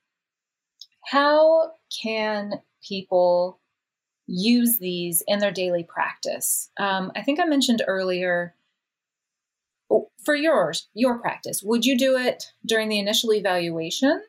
how 1.06 1.72
can 2.02 2.52
people 2.86 3.60
use 4.26 4.78
these 4.78 5.22
in 5.26 5.38
their 5.38 5.50
daily 5.50 5.84
practice? 5.84 6.70
Um, 6.78 7.12
I 7.16 7.22
think 7.22 7.40
I 7.40 7.44
mentioned 7.44 7.82
earlier 7.86 8.54
oh, 9.90 10.10
for 10.24 10.34
yours, 10.34 10.88
your 10.94 11.18
practice, 11.18 11.62
would 11.62 11.84
you 11.84 11.98
do 11.98 12.16
it 12.16 12.44
during 12.64 12.88
the 12.88 12.98
initial 12.98 13.32
evaluation, 13.32 14.22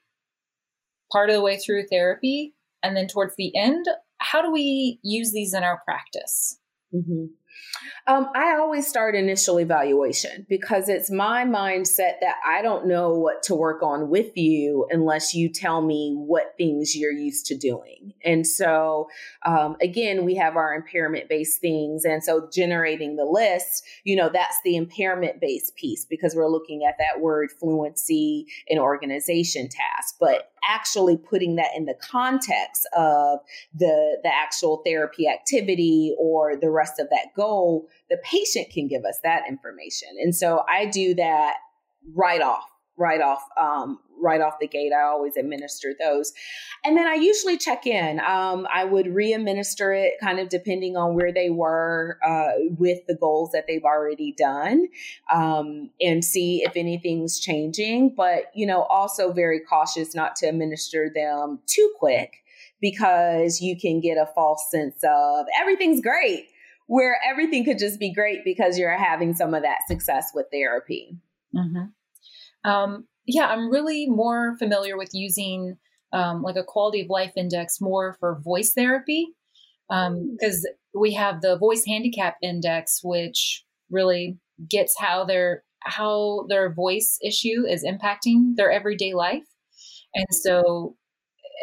part 1.12 1.30
of 1.30 1.36
the 1.36 1.42
way 1.42 1.58
through 1.58 1.88
therapy, 1.88 2.54
and 2.82 2.96
then 2.96 3.08
towards 3.08 3.36
the 3.38 3.56
end? 3.56 3.86
How 4.18 4.42
do 4.42 4.52
we 4.52 5.00
use 5.04 5.32
these 5.32 5.54
in 5.54 5.64
our 5.64 5.82
practice? 5.86 6.60
Mm-hmm. 6.94 7.26
Um, 8.06 8.30
I 8.36 8.58
always 8.58 8.86
start 8.88 9.16
initial 9.16 9.60
evaluation 9.60 10.46
because 10.50 10.90
it's 10.90 11.10
my 11.10 11.46
mindset 11.46 12.20
that 12.22 12.36
I 12.46 12.62
don't 12.62 12.86
know 12.86 13.14
what 13.14 13.44
to 13.44 13.56
work 13.56 13.82
on 13.82 14.10
with 14.10 14.36
you 14.36 14.86
unless 14.90 15.34
you 15.34 15.50
tell 15.50 15.82
me 15.82 16.14
what 16.14 16.54
things 16.58 16.98
you're 16.98 17.14
used 17.14 17.46
to 17.48 17.58
doing. 17.58 18.14
And 18.26 18.46
so, 18.46 19.08
um, 19.46 19.78
again, 19.82 20.26
we 20.26 20.36
have 20.36 20.58
our 20.58 20.74
impairment 20.74 21.30
based 21.30 21.62
things. 21.62 22.04
And 22.04 22.24
so, 22.24 22.50
generating 22.52 23.16
the 23.16 23.26
list, 23.26 23.86
you 24.04 24.16
know, 24.18 24.30
that's 24.32 24.58
the 24.66 24.76
impairment 24.76 25.40
based 25.40 25.76
piece 25.76 26.06
because 26.06 26.36
we're 26.36 26.50
looking 26.50 26.84
at 26.86 26.96
that 27.00 27.22
word 27.22 27.52
fluency 27.52 28.48
and 28.70 28.80
organization 28.80 29.70
task. 29.70 30.16
But 30.20 30.50
actually 30.68 31.18
putting 31.18 31.56
that 31.56 31.72
in 31.76 31.86
the 31.86 31.96
context 31.96 32.88
of 32.96 33.40
the 33.74 34.18
the 34.24 34.34
actual 34.34 34.82
therapy 34.86 35.28
activity 35.28 36.16
or 36.18 36.56
the 36.56 36.70
rest 36.70 37.00
of 37.00 37.10
that 37.10 37.28
goal 37.36 37.53
the 38.10 38.18
patient 38.24 38.70
can 38.72 38.88
give 38.88 39.04
us 39.06 39.20
that 39.24 39.44
information 39.48 40.10
and 40.20 40.36
so 40.36 40.64
i 40.70 40.86
do 40.86 41.14
that 41.14 41.56
right 42.16 42.42
off 42.42 42.66
right 42.98 43.22
off 43.22 43.44
um, 43.60 44.00
right 44.22 44.42
off 44.42 44.54
the 44.60 44.68
gate. 44.68 44.92
I 44.94 45.04
always 45.04 45.36
administer 45.36 45.94
those, 46.00 46.32
and 46.86 46.96
then 46.98 47.08
I 47.08 47.16
usually 47.16 47.58
check 47.58 47.86
in. 47.86 48.20
Um, 48.20 48.68
I 48.74 48.86
would 48.86 49.08
re-administer 49.08 49.94
it, 49.94 50.14
kind 50.22 50.40
of 50.40 50.50
depending 50.50 50.96
on 50.96 51.16
where 51.16 51.32
they 51.32 51.50
were 51.50 52.20
uh, 52.26 52.52
with 52.78 53.00
the 53.08 53.16
goals 53.16 53.52
that 53.52 53.66
they've 53.68 53.84
already 53.84 54.34
done, 54.38 54.88
um, 55.34 55.90
and 56.00 56.24
see 56.24 56.64
if 56.64 56.74
anything's 56.76 57.40
changing. 57.40 58.14
But 58.16 58.46
you 58.54 58.66
know, 58.66 58.84
also 58.84 59.34
very 59.34 59.60
cautious 59.60 60.14
not 60.14 60.36
to 60.38 60.48
administer 60.48 61.12
them 61.14 61.60
too 61.66 61.92
quick 61.98 62.38
because 62.80 63.62
you 63.62 63.80
can 63.80 64.02
get 64.02 64.18
a 64.18 64.28
false 64.36 64.70
sense 64.70 65.04
of 65.04 65.46
everything's 65.60 66.02
great 66.02 66.48
where 66.94 67.18
everything 67.28 67.66
could 67.66 67.80
just 67.80 68.00
be 68.00 68.14
great 68.14 68.44
because 68.46 68.78
you're 68.78 68.96
having 68.96 69.34
some 69.34 69.56
of 69.56 69.64
that 69.64 69.80
success 69.88 70.30
with 70.36 70.46
therapy. 70.52 71.18
Mm-hmm. 71.56 72.70
Um, 72.70 73.08
yeah, 73.26 73.48
I'm 73.48 73.72
really 73.72 74.08
more 74.08 74.56
familiar 74.60 74.96
with 74.96 75.10
using 75.12 75.78
um, 76.12 76.44
like 76.44 76.56
a 76.56 76.64
quality 76.64 77.02
of 77.02 77.10
life 77.10 77.32
index 77.36 77.82
more 77.82 78.16
for 78.20 78.40
voice 78.44 78.74
therapy 78.76 79.30
because 79.90 80.68
um, 80.68 81.02
we 81.02 81.16
have 81.16 81.42
the 81.42 81.58
voice 81.58 81.84
handicap 81.88 82.36
index, 82.44 83.00
which 83.04 83.66
really 83.90 84.38
gets 84.70 84.94
how 85.00 85.26
their 85.26 85.64
how 85.82 86.46
their 86.48 86.72
voice 86.72 87.18
issue 87.24 87.66
is 87.68 87.84
impacting 87.84 88.56
their 88.56 88.72
everyday 88.72 89.16
life, 89.16 89.48
and 90.14 90.28
so 90.30 90.96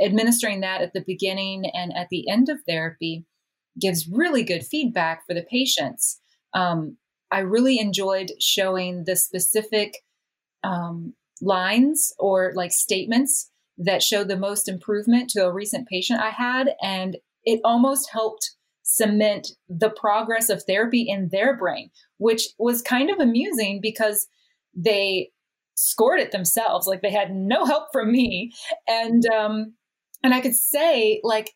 administering 0.04 0.62
that 0.62 0.80
at 0.80 0.92
the 0.92 1.04
beginning 1.06 1.70
and 1.72 1.96
at 1.96 2.08
the 2.10 2.28
end 2.28 2.48
of 2.48 2.58
therapy 2.66 3.26
gives 3.78 4.08
really 4.08 4.42
good 4.42 4.64
feedback 4.64 5.26
for 5.26 5.34
the 5.34 5.42
patients. 5.42 6.20
Um, 6.54 6.96
I 7.30 7.40
really 7.40 7.78
enjoyed 7.78 8.32
showing 8.40 9.04
the 9.04 9.16
specific 9.16 9.98
um, 10.64 11.14
lines 11.40 12.12
or 12.18 12.52
like 12.54 12.72
statements 12.72 13.50
that 13.78 14.02
showed 14.02 14.28
the 14.28 14.36
most 14.36 14.68
improvement 14.68 15.30
to 15.30 15.44
a 15.44 15.52
recent 15.52 15.88
patient 15.88 16.20
I 16.20 16.30
had. 16.30 16.74
And 16.82 17.16
it 17.44 17.60
almost 17.64 18.10
helped 18.10 18.50
cement 18.82 19.48
the 19.68 19.90
progress 19.90 20.50
of 20.50 20.62
therapy 20.64 21.06
in 21.08 21.28
their 21.30 21.56
brain, 21.56 21.90
which 22.18 22.48
was 22.58 22.82
kind 22.82 23.10
of 23.10 23.20
amusing 23.20 23.80
because 23.80 24.26
they 24.74 25.30
scored 25.76 26.20
it 26.20 26.32
themselves. 26.32 26.86
Like 26.86 27.00
they 27.00 27.10
had 27.12 27.32
no 27.32 27.64
help 27.64 27.88
from 27.92 28.12
me. 28.12 28.52
And, 28.86 29.24
um, 29.32 29.74
and 30.22 30.34
I 30.34 30.40
could 30.40 30.56
say, 30.56 31.20
like, 31.22 31.54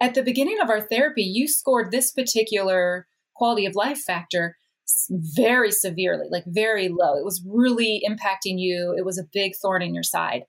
at 0.00 0.14
the 0.14 0.22
beginning 0.22 0.60
of 0.60 0.70
our 0.70 0.80
therapy, 0.80 1.22
you 1.22 1.48
scored 1.48 1.90
this 1.90 2.12
particular 2.12 3.06
quality 3.34 3.66
of 3.66 3.74
life 3.74 3.98
factor 3.98 4.56
very 5.10 5.70
severely, 5.70 6.26
like 6.30 6.44
very 6.46 6.88
low. 6.88 7.16
It 7.16 7.24
was 7.24 7.44
really 7.46 8.02
impacting 8.08 8.58
you. 8.58 8.94
It 8.96 9.04
was 9.04 9.18
a 9.18 9.28
big 9.32 9.52
thorn 9.60 9.82
in 9.82 9.94
your 9.94 10.02
side. 10.02 10.42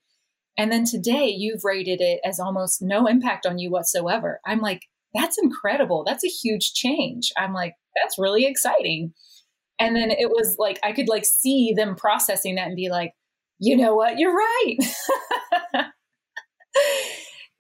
And 0.58 0.72
then 0.72 0.86
today 0.86 1.28
you've 1.28 1.64
rated 1.64 2.02
it 2.02 2.20
as 2.26 2.40
almost 2.40 2.82
no 2.82 3.08
impact 3.08 3.46
on 3.46 3.60
you 3.60 3.72
whatsoever. 3.72 4.40
I'm 4.46 4.60
like, 4.60 4.82
that's 5.14 5.38
incredible. 5.42 6.04
That's 6.06 6.24
a 6.24 6.28
huge 6.28 6.74
change. 6.74 7.32
I'm 7.38 7.54
like, 7.54 7.74
that's 8.02 8.20
really 8.20 8.46
exciting. 8.46 9.14
And 9.80 9.96
then 9.96 10.12
it 10.12 10.30
was 10.30 10.56
like, 10.60 10.80
I 10.84 10.92
could 10.92 11.08
like 11.08 11.26
see 11.26 11.74
them 11.76 11.96
processing 11.96 12.56
that 12.56 12.68
and 12.68 12.76
be 12.76 12.90
like, 12.90 13.14
you 13.60 13.76
know 13.76 13.96
what? 13.96 14.20
You're 14.20 14.36
right. 14.36 14.78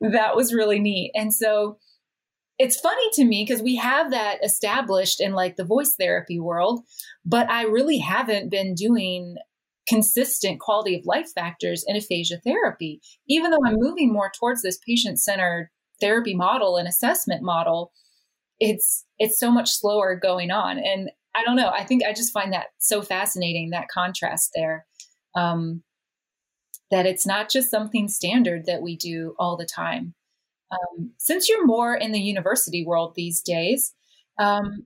that 0.01 0.35
was 0.35 0.53
really 0.53 0.79
neat. 0.79 1.11
And 1.15 1.33
so 1.33 1.77
it's 2.57 2.79
funny 2.79 3.09
to 3.13 3.25
me 3.25 3.45
because 3.47 3.61
we 3.61 3.77
have 3.77 4.11
that 4.11 4.43
established 4.43 5.21
in 5.21 5.33
like 5.33 5.55
the 5.55 5.63
voice 5.63 5.95
therapy 5.97 6.39
world, 6.39 6.81
but 7.25 7.49
I 7.49 7.63
really 7.63 7.99
haven't 7.99 8.49
been 8.49 8.75
doing 8.75 9.37
consistent 9.87 10.59
quality 10.59 10.95
of 10.95 11.05
life 11.05 11.31
factors 11.33 11.83
in 11.87 11.95
aphasia 11.95 12.39
therapy. 12.45 13.01
Even 13.27 13.49
though 13.49 13.65
I'm 13.65 13.77
moving 13.79 14.11
more 14.11 14.31
towards 14.37 14.61
this 14.61 14.77
patient 14.85 15.19
centered 15.19 15.69
therapy 16.01 16.35
model 16.35 16.77
and 16.77 16.87
assessment 16.87 17.41
model, 17.41 17.91
it's 18.59 19.05
it's 19.17 19.39
so 19.39 19.51
much 19.51 19.71
slower 19.71 20.15
going 20.15 20.51
on. 20.51 20.77
And 20.77 21.09
I 21.35 21.43
don't 21.43 21.55
know. 21.55 21.69
I 21.69 21.85
think 21.85 22.03
I 22.03 22.13
just 22.13 22.33
find 22.33 22.51
that 22.53 22.67
so 22.79 23.01
fascinating 23.01 23.69
that 23.69 23.87
contrast 23.87 24.51
there. 24.53 24.85
Um, 25.35 25.81
that 26.91 27.05
it's 27.05 27.25
not 27.25 27.49
just 27.49 27.69
something 27.69 28.07
standard 28.07 28.65
that 28.65 28.81
we 28.81 28.95
do 28.95 29.35
all 29.37 29.55
the 29.57 29.65
time. 29.65 30.13
Um, 30.71 31.11
since 31.17 31.49
you're 31.49 31.65
more 31.65 31.95
in 31.95 32.11
the 32.11 32.19
university 32.19 32.85
world 32.85 33.13
these 33.15 33.41
days, 33.41 33.93
um, 34.37 34.85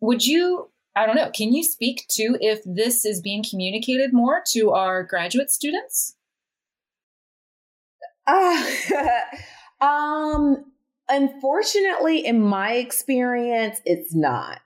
would 0.00 0.24
you, 0.26 0.70
I 0.94 1.06
don't 1.06 1.16
know, 1.16 1.30
can 1.30 1.52
you 1.52 1.62
speak 1.64 2.06
to 2.12 2.36
if 2.40 2.60
this 2.64 3.04
is 3.04 3.20
being 3.20 3.44
communicated 3.48 4.12
more 4.12 4.42
to 4.52 4.72
our 4.72 5.02
graduate 5.02 5.50
students? 5.50 6.16
Uh, 8.26 8.64
um, 9.80 10.64
unfortunately, 11.08 12.24
in 12.24 12.40
my 12.40 12.72
experience, 12.72 13.80
it's 13.84 14.14
not. 14.14 14.60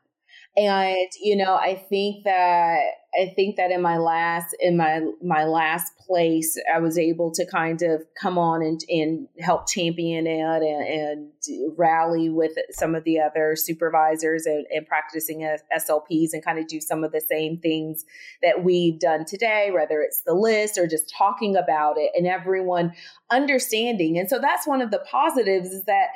And, 0.57 1.09
you 1.21 1.37
know, 1.37 1.55
I 1.55 1.75
think 1.89 2.25
that 2.25 2.81
I 3.21 3.33
think 3.35 3.57
that 3.57 3.71
in 3.71 3.81
my 3.81 3.97
last 3.97 4.55
in 4.61 4.77
my 4.77 5.01
my 5.23 5.45
last 5.45 5.97
place, 5.99 6.59
I 6.73 6.79
was 6.79 6.99
able 6.99 7.31
to 7.33 7.47
kind 7.47 7.83
of 7.83 8.05
come 8.21 8.39
on 8.39 8.63
and, 8.63 8.81
and 8.89 9.29
help 9.41 9.69
champion 9.69 10.27
it 10.27 10.63
and, 10.63 10.63
and 10.63 11.77
rally 11.77 12.29
with 12.29 12.53
some 12.71 12.95
of 12.95 13.05
the 13.05 13.21
other 13.21 13.57
supervisors 13.57 14.47
and, 14.47 14.67
and 14.71 14.87
practicing 14.87 15.41
SLPs 15.77 16.29
and 16.33 16.45
kind 16.45 16.59
of 16.59 16.67
do 16.67 16.81
some 16.81 17.05
of 17.05 17.13
the 17.13 17.21
same 17.21 17.59
things 17.59 18.05
that 18.43 18.63
we've 18.63 19.01
done 19.01 19.25
today, 19.25 19.71
whether 19.73 20.01
it's 20.01 20.23
the 20.23 20.35
list 20.35 20.79
or 20.79 20.87
just 20.87 21.13
talking 21.17 21.57
about 21.57 21.97
it 21.99 22.11
and 22.15 22.27
everyone 22.27 22.93
understanding. 23.31 24.19
And 24.19 24.29
so 24.29 24.39
that's 24.39 24.67
one 24.67 24.83
of 24.83 24.91
the 24.91 25.03
positives 25.11 25.69
is 25.69 25.85
that 25.85 26.09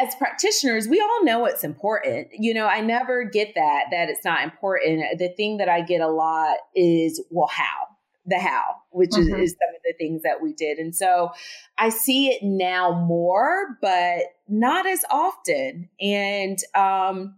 as 0.00 0.14
practitioners, 0.14 0.88
we 0.88 1.00
all 1.00 1.24
know 1.24 1.44
it's 1.44 1.64
important. 1.64 2.28
You 2.32 2.54
know, 2.54 2.66
I 2.66 2.80
never 2.80 3.24
get 3.24 3.54
that, 3.54 3.84
that 3.90 4.08
it's 4.08 4.24
not 4.24 4.42
important. 4.42 5.18
The 5.18 5.28
thing 5.28 5.58
that 5.58 5.68
I 5.68 5.82
get 5.82 6.00
a 6.00 6.08
lot 6.08 6.56
is, 6.74 7.22
well, 7.30 7.48
how? 7.48 7.88
The 8.24 8.38
how, 8.38 8.76
which 8.90 9.10
mm-hmm. 9.10 9.34
is, 9.34 9.50
is 9.50 9.56
some 9.58 9.74
of 9.74 9.82
the 9.84 9.94
things 9.98 10.22
that 10.22 10.40
we 10.40 10.52
did. 10.52 10.78
And 10.78 10.94
so 10.94 11.32
I 11.76 11.88
see 11.88 12.28
it 12.28 12.44
now 12.44 12.92
more, 12.92 13.76
but 13.82 14.20
not 14.48 14.86
as 14.86 15.04
often. 15.10 15.88
And, 16.00 16.56
um, 16.76 17.34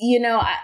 you 0.00 0.18
know, 0.18 0.40
I, 0.40 0.56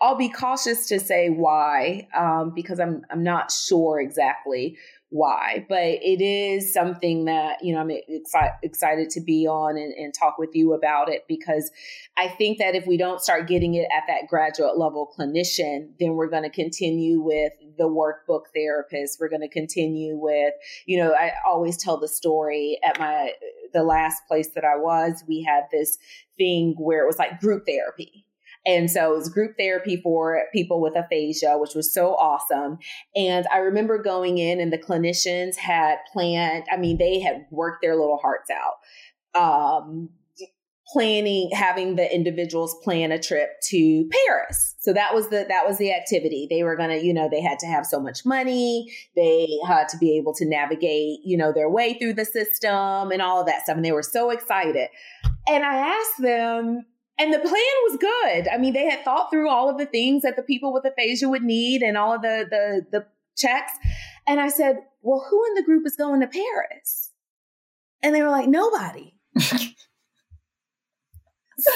I'll 0.00 0.16
be 0.16 0.28
cautious 0.28 0.86
to 0.88 0.98
say 0.98 1.28
why, 1.28 2.08
um, 2.14 2.52
because 2.54 2.80
I'm 2.80 3.06
I'm 3.10 3.22
not 3.22 3.50
sure 3.50 4.00
exactly 4.00 4.76
why, 5.14 5.64
but 5.68 5.78
it 5.80 6.20
is 6.20 6.72
something 6.72 7.26
that, 7.26 7.64
you 7.64 7.72
know, 7.72 7.80
I'm 7.80 7.88
exci- 7.88 8.56
excited 8.64 9.10
to 9.10 9.20
be 9.20 9.46
on 9.46 9.76
and, 9.76 9.92
and, 9.94 10.12
talk 10.12 10.38
with 10.38 10.56
you 10.56 10.72
about 10.74 11.08
it 11.08 11.24
because 11.28 11.70
I 12.16 12.26
think 12.26 12.58
that 12.58 12.74
if 12.74 12.84
we 12.84 12.96
don't 12.96 13.20
start 13.20 13.46
getting 13.46 13.74
it 13.74 13.86
at 13.96 14.02
that 14.08 14.26
graduate 14.28 14.76
level 14.76 15.08
clinician, 15.16 15.90
then 16.00 16.14
we're 16.14 16.28
going 16.28 16.42
to 16.42 16.50
continue 16.50 17.20
with 17.20 17.52
the 17.78 17.84
workbook 17.84 18.46
therapist. 18.52 19.18
We're 19.20 19.28
going 19.28 19.42
to 19.42 19.48
continue 19.48 20.16
with, 20.18 20.52
you 20.84 20.98
know, 20.98 21.12
I 21.12 21.30
always 21.46 21.76
tell 21.76 21.96
the 21.96 22.08
story 22.08 22.80
at 22.84 22.98
my, 22.98 23.34
the 23.72 23.84
last 23.84 24.22
place 24.26 24.48
that 24.56 24.64
I 24.64 24.76
was, 24.76 25.22
we 25.28 25.44
had 25.44 25.66
this 25.70 25.96
thing 26.36 26.74
where 26.76 27.04
it 27.04 27.06
was 27.06 27.20
like 27.20 27.38
group 27.38 27.66
therapy 27.66 28.26
and 28.66 28.90
so 28.90 29.12
it 29.12 29.16
was 29.16 29.28
group 29.28 29.56
therapy 29.58 30.00
for 30.02 30.42
people 30.52 30.80
with 30.80 30.96
aphasia, 30.96 31.58
which 31.58 31.74
was 31.74 31.92
so 31.92 32.14
awesome. 32.14 32.78
And 33.14 33.46
I 33.52 33.58
remember 33.58 34.02
going 34.02 34.38
in 34.38 34.60
and 34.60 34.72
the 34.72 34.78
clinicians 34.78 35.56
had 35.56 35.98
planned, 36.12 36.64
I 36.72 36.76
mean, 36.76 36.98
they 36.98 37.20
had 37.20 37.46
worked 37.50 37.82
their 37.82 37.94
little 37.94 38.18
hearts 38.18 38.50
out. 38.50 39.38
Um, 39.40 40.10
planning 40.92 41.50
having 41.52 41.96
the 41.96 42.14
individuals 42.14 42.76
plan 42.84 43.10
a 43.10 43.18
trip 43.18 43.48
to 43.62 44.08
Paris. 44.26 44.76
So 44.80 44.92
that 44.92 45.14
was 45.14 45.30
the 45.30 45.46
that 45.48 45.66
was 45.66 45.78
the 45.78 45.92
activity. 45.92 46.46
They 46.48 46.62
were 46.62 46.76
going 46.76 46.90
to, 46.90 47.04
you 47.04 47.14
know, 47.14 47.28
they 47.28 47.40
had 47.40 47.58
to 47.60 47.66
have 47.66 47.86
so 47.86 47.98
much 47.98 48.26
money, 48.26 48.92
they 49.16 49.48
had 49.66 49.88
to 49.88 49.98
be 49.98 50.16
able 50.18 50.34
to 50.34 50.46
navigate, 50.46 51.20
you 51.24 51.38
know, 51.38 51.52
their 51.52 51.70
way 51.70 51.98
through 51.98 52.14
the 52.14 52.26
system 52.26 53.10
and 53.10 53.22
all 53.22 53.40
of 53.40 53.46
that 53.46 53.62
stuff 53.62 53.76
and 53.76 53.84
they 53.84 53.92
were 53.92 54.02
so 54.02 54.30
excited. 54.30 54.88
And 55.48 55.64
I 55.64 55.74
asked 55.74 56.22
them, 56.22 56.84
and 57.18 57.32
the 57.32 57.38
plan 57.38 57.74
was 57.88 57.96
good. 57.98 58.48
I 58.48 58.58
mean, 58.58 58.72
they 58.72 58.90
had 58.90 59.04
thought 59.04 59.30
through 59.30 59.48
all 59.48 59.70
of 59.70 59.78
the 59.78 59.86
things 59.86 60.22
that 60.22 60.36
the 60.36 60.42
people 60.42 60.72
with 60.72 60.84
aphasia 60.84 61.28
would 61.28 61.42
need 61.42 61.82
and 61.82 61.96
all 61.96 62.14
of 62.14 62.22
the 62.22 62.46
the 62.50 62.86
the 62.90 63.06
checks. 63.36 63.72
And 64.26 64.40
I 64.40 64.48
said, 64.48 64.78
"Well, 65.02 65.24
who 65.28 65.44
in 65.46 65.54
the 65.54 65.62
group 65.62 65.86
is 65.86 65.96
going 65.96 66.20
to 66.20 66.26
Paris?" 66.26 67.12
And 68.02 68.14
they 68.14 68.22
were 68.22 68.30
like, 68.30 68.48
"Nobody." 68.48 69.14
so 69.38 69.52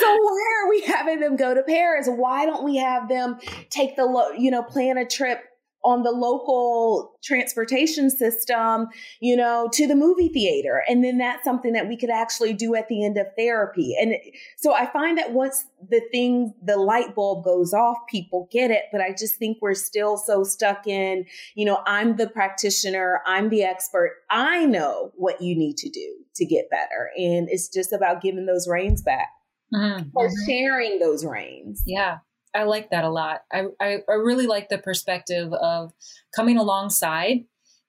why 0.01 0.62
are 0.62 0.68
we 0.68 0.80
having 0.82 1.20
them 1.20 1.36
go 1.36 1.55
to 1.55 1.62
Paris? 1.62 2.09
Why 2.09 2.45
don't 2.45 2.64
we 2.64 2.76
have 2.78 3.09
them 3.09 3.39
take 3.70 3.97
the 3.97 4.34
you 4.36 4.51
know 4.51 4.62
plan 4.62 4.99
a 4.99 5.07
trip 5.07 5.41
on 5.89 6.03
the 6.03 6.11
local 6.11 7.18
transportation 7.24 8.11
system, 8.11 8.86
you 9.20 9.34
know, 9.34 9.68
to 9.72 9.86
the 9.86 9.95
movie 9.95 10.28
theater. 10.28 10.82
And 10.89 11.03
then 11.03 11.18
that's 11.18 11.43
something 11.45 11.72
that 11.72 11.89
we 11.89 11.97
could 11.97 12.11
actually 12.11 12.53
do 12.53 12.74
at 12.74 12.89
the 12.89 13.05
end 13.05 13.16
of 13.16 13.26
therapy. 13.36 13.97
And 13.99 14.14
so 14.59 14.74
I 14.74 14.86
find 14.86 15.16
that 15.18 15.32
once 15.32 15.64
the 15.89 16.03
thing, 16.12 16.55
the 16.62 16.76
light 16.76 17.14
bulb 17.14 17.45
goes 17.45 17.72
off, 17.72 17.97
people 18.09 18.49
get 18.53 18.70
it. 18.70 18.84
But 18.93 19.01
I 19.01 19.14
just 19.18 19.36
think 19.36 19.59
we're 19.61 19.74
still 19.74 20.16
so 20.16 20.45
stuck 20.45 20.86
in, 20.86 21.24
you 21.55 21.64
know, 21.64 21.80
I'm 21.86 22.16
the 22.16 22.28
practitioner, 22.28 23.22
I'm 23.26 23.49
the 23.49 23.62
expert, 23.62 24.16
I 24.30 24.66
know 24.66 25.12
what 25.16 25.41
you 25.41 25.57
need 25.57 25.76
to 25.78 25.89
do 25.89 26.16
to 26.36 26.45
get 26.45 26.70
better. 26.70 27.11
And 27.16 27.49
it's 27.51 27.68
just 27.68 27.93
about 27.93 28.20
giving 28.20 28.47
those 28.47 28.68
reins 28.68 29.03
back. 29.03 29.28
Mm-hmm. 29.74 30.09
Or 30.14 30.28
mm-hmm. 30.28 30.51
sharing 30.51 30.99
those 30.99 31.26
reins. 31.26 31.82
Yeah. 31.84 32.18
I 32.55 32.65
like 32.65 32.91
that 32.91 33.05
a 33.05 33.11
lot. 33.11 33.43
I, 33.53 33.65
I, 33.81 33.99
I 34.09 34.15
really 34.15 34.47
like 34.47 34.69
the 34.69 34.79
perspective 34.79 35.53
of 35.53 35.93
coming 36.35 36.57
alongside 36.57 37.45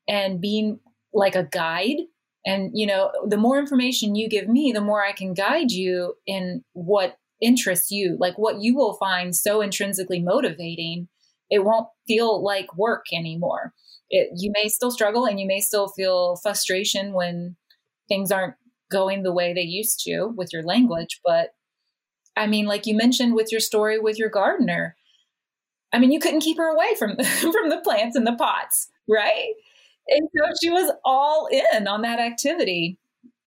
and 0.07 0.41
being 0.41 0.79
like 1.13 1.35
a 1.35 1.43
guide. 1.43 1.97
And, 2.45 2.71
you 2.73 2.85
know, 2.85 3.11
the 3.27 3.37
more 3.37 3.59
information 3.59 4.15
you 4.15 4.29
give 4.29 4.47
me, 4.47 4.71
the 4.71 4.81
more 4.81 5.03
I 5.03 5.11
can 5.11 5.33
guide 5.33 5.71
you 5.71 6.15
in 6.25 6.63
what 6.73 7.17
interests 7.41 7.91
you, 7.91 8.17
like 8.19 8.37
what 8.37 8.61
you 8.61 8.75
will 8.75 8.95
find 8.95 9.35
so 9.35 9.61
intrinsically 9.61 10.21
motivating. 10.21 11.07
It 11.49 11.63
won't 11.63 11.87
feel 12.07 12.43
like 12.43 12.77
work 12.77 13.05
anymore. 13.13 13.73
It, 14.09 14.29
you 14.35 14.51
may 14.53 14.69
still 14.69 14.91
struggle 14.91 15.25
and 15.25 15.39
you 15.39 15.47
may 15.47 15.59
still 15.59 15.87
feel 15.89 16.37
frustration 16.37 17.13
when 17.13 17.55
things 18.07 18.31
aren't 18.31 18.55
going 18.91 19.23
the 19.23 19.33
way 19.33 19.53
they 19.53 19.61
used 19.61 20.01
to 20.05 20.33
with 20.35 20.49
your 20.51 20.63
language, 20.63 21.19
but 21.23 21.49
I 22.39 22.47
mean, 22.47 22.65
like 22.65 22.85
you 22.85 22.95
mentioned 22.95 23.35
with 23.35 23.51
your 23.51 23.61
story 23.61 23.99
with 23.99 24.17
your 24.17 24.29
gardener. 24.29 24.95
I 25.91 25.99
mean, 25.99 26.11
you 26.11 26.19
couldn't 26.19 26.41
keep 26.41 26.57
her 26.57 26.73
away 26.73 26.95
from 26.97 27.15
from 27.41 27.69
the 27.69 27.81
plants 27.83 28.15
and 28.15 28.25
the 28.25 28.35
pots, 28.35 28.89
right? 29.07 29.53
And 30.07 30.27
so 30.35 30.51
she 30.61 30.69
was 30.69 30.91
all 31.03 31.47
in 31.47 31.87
on 31.87 32.01
that 32.01 32.19
activity. 32.19 32.97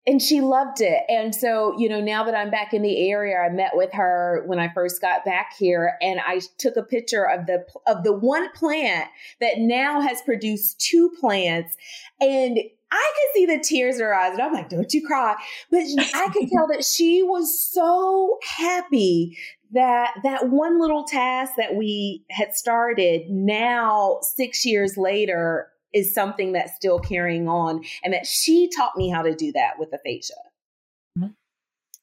And 0.06 0.20
she 0.20 0.40
loved 0.40 0.80
it. 0.80 1.02
And 1.08 1.34
so, 1.34 1.78
you 1.78 1.88
know, 1.88 2.00
now 2.00 2.24
that 2.24 2.34
I'm 2.34 2.50
back 2.50 2.72
in 2.72 2.82
the 2.82 3.10
area, 3.10 3.36
I 3.36 3.50
met 3.50 3.72
with 3.74 3.92
her 3.92 4.42
when 4.46 4.58
I 4.58 4.72
first 4.72 5.00
got 5.00 5.24
back 5.24 5.52
here 5.58 5.92
and 6.00 6.18
I 6.26 6.40
took 6.58 6.76
a 6.76 6.82
picture 6.82 7.24
of 7.28 7.46
the 7.46 7.64
of 7.86 8.02
the 8.02 8.12
one 8.12 8.50
plant 8.52 9.08
that 9.40 9.58
now 9.58 10.00
has 10.00 10.22
produced 10.22 10.80
two 10.80 11.10
plants 11.20 11.76
and 12.18 12.58
I 12.92 13.12
could 13.14 13.38
see 13.40 13.46
the 13.46 13.62
tears 13.62 13.96
in 13.96 14.02
her 14.02 14.14
eyes, 14.14 14.32
and 14.32 14.42
I'm 14.42 14.52
like, 14.52 14.68
"Don't 14.68 14.92
you 14.92 15.06
cry!" 15.06 15.36
But 15.70 15.82
I 16.14 16.28
could 16.32 16.48
tell 16.50 16.66
that 16.68 16.84
she 16.84 17.22
was 17.22 17.60
so 17.60 18.38
happy 18.56 19.38
that 19.72 20.14
that 20.24 20.48
one 20.48 20.80
little 20.80 21.04
task 21.04 21.52
that 21.56 21.76
we 21.76 22.24
had 22.30 22.54
started 22.54 23.30
now 23.30 24.18
six 24.22 24.66
years 24.66 24.96
later 24.96 25.68
is 25.92 26.14
something 26.14 26.52
that's 26.52 26.74
still 26.74 26.98
carrying 26.98 27.48
on, 27.48 27.84
and 28.02 28.12
that 28.12 28.26
she 28.26 28.68
taught 28.68 28.96
me 28.96 29.08
how 29.08 29.22
to 29.22 29.34
do 29.34 29.52
that 29.52 29.78
with 29.78 29.92
aphasia. 29.92 30.34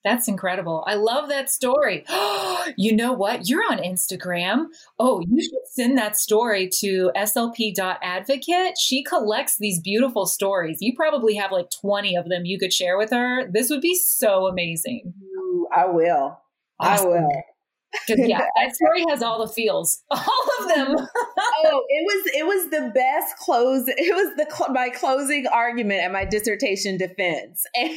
That's 0.07 0.29
incredible. 0.29 0.85
I 0.87 0.95
love 0.95 1.27
that 1.27 1.49
story. 1.49 2.05
you 2.77 2.95
know 2.95 3.11
what? 3.11 3.49
You're 3.49 3.69
on 3.69 3.79
Instagram. 3.79 4.67
Oh, 4.97 5.19
you 5.19 5.41
should 5.41 5.67
send 5.69 5.97
that 5.97 6.15
story 6.15 6.69
to 6.79 7.11
slp.advocate. 7.13 8.77
She 8.79 9.03
collects 9.03 9.57
these 9.57 9.81
beautiful 9.81 10.25
stories. 10.25 10.77
You 10.79 10.95
probably 10.95 11.35
have 11.35 11.51
like 11.51 11.69
20 11.81 12.15
of 12.15 12.29
them 12.29 12.45
you 12.45 12.57
could 12.57 12.71
share 12.71 12.97
with 12.97 13.11
her. 13.11 13.51
This 13.51 13.69
would 13.69 13.81
be 13.81 13.95
so 13.95 14.47
amazing. 14.47 15.13
Ooh, 15.35 15.67
I 15.75 15.87
will. 15.87 16.39
Awesome. 16.79 17.07
I 17.07 17.09
will 17.09 17.43
yeah, 18.07 18.45
that 18.55 18.75
story 18.75 19.03
has 19.09 19.21
all 19.21 19.45
the 19.45 19.51
feels, 19.51 20.03
all 20.11 20.19
of 20.59 20.67
them. 20.67 20.95
oh, 20.97 21.83
it 21.89 22.05
was 22.05 22.31
it 22.33 22.45
was 22.45 22.69
the 22.69 22.91
best 22.93 23.37
close. 23.37 23.85
It 23.87 24.15
was 24.15 24.35
the 24.35 24.47
cl- 24.53 24.73
my 24.73 24.89
closing 24.89 25.47
argument 25.47 26.01
and 26.01 26.13
my 26.13 26.25
dissertation 26.25 26.97
defense, 26.97 27.65
and, 27.75 27.91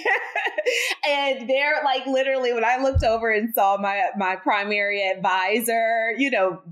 and 1.09 1.51
they're 1.51 1.82
like 1.84 2.07
literally 2.07 2.53
when 2.53 2.64
I 2.64 2.78
looked 2.78 3.05
over 3.05 3.30
and 3.30 3.53
saw 3.55 3.76
my 3.78 4.05
my 4.16 4.36
primary 4.36 5.03
advisor, 5.09 6.12
you 6.16 6.30
know. 6.30 6.62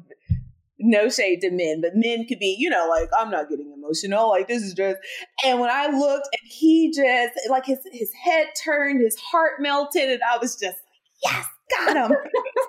No 0.81 1.09
shade 1.09 1.41
to 1.41 1.51
men, 1.51 1.81
but 1.81 1.97
men 1.97 2.25
could 2.25 2.39
be, 2.39 2.55
you 2.57 2.71
know, 2.71 2.87
like 2.89 3.09
I'm 3.19 3.33
not 3.33 3.49
getting 3.49 3.73
emotional. 3.77 4.29
Like 4.29 4.47
this 4.47 4.63
is 4.63 4.75
just, 4.75 4.97
and 5.45 5.59
when 5.59 5.71
I 5.71 5.89
looked, 5.89 6.29
and 6.41 6.49
he 6.49 6.93
just 6.93 7.33
like 7.51 7.67
his 7.67 7.81
his 7.93 8.13
head 8.13 8.47
turned, 8.65 9.01
his 9.03 9.17
heart 9.17 9.55
melted, 9.59 10.09
and 10.09 10.21
I 10.23 10.39
was 10.39 10.55
just 10.55 10.77
like, 10.77 11.33
yes, 11.33 11.47
got 11.77 12.11
him. 12.11 12.17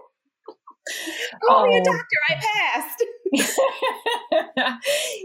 Call 1.47 1.67
me 1.67 1.77
a 1.77 1.81
oh. 1.81 1.83
doctor. 1.83 2.17
I 2.29 2.35
passed. 2.35 3.03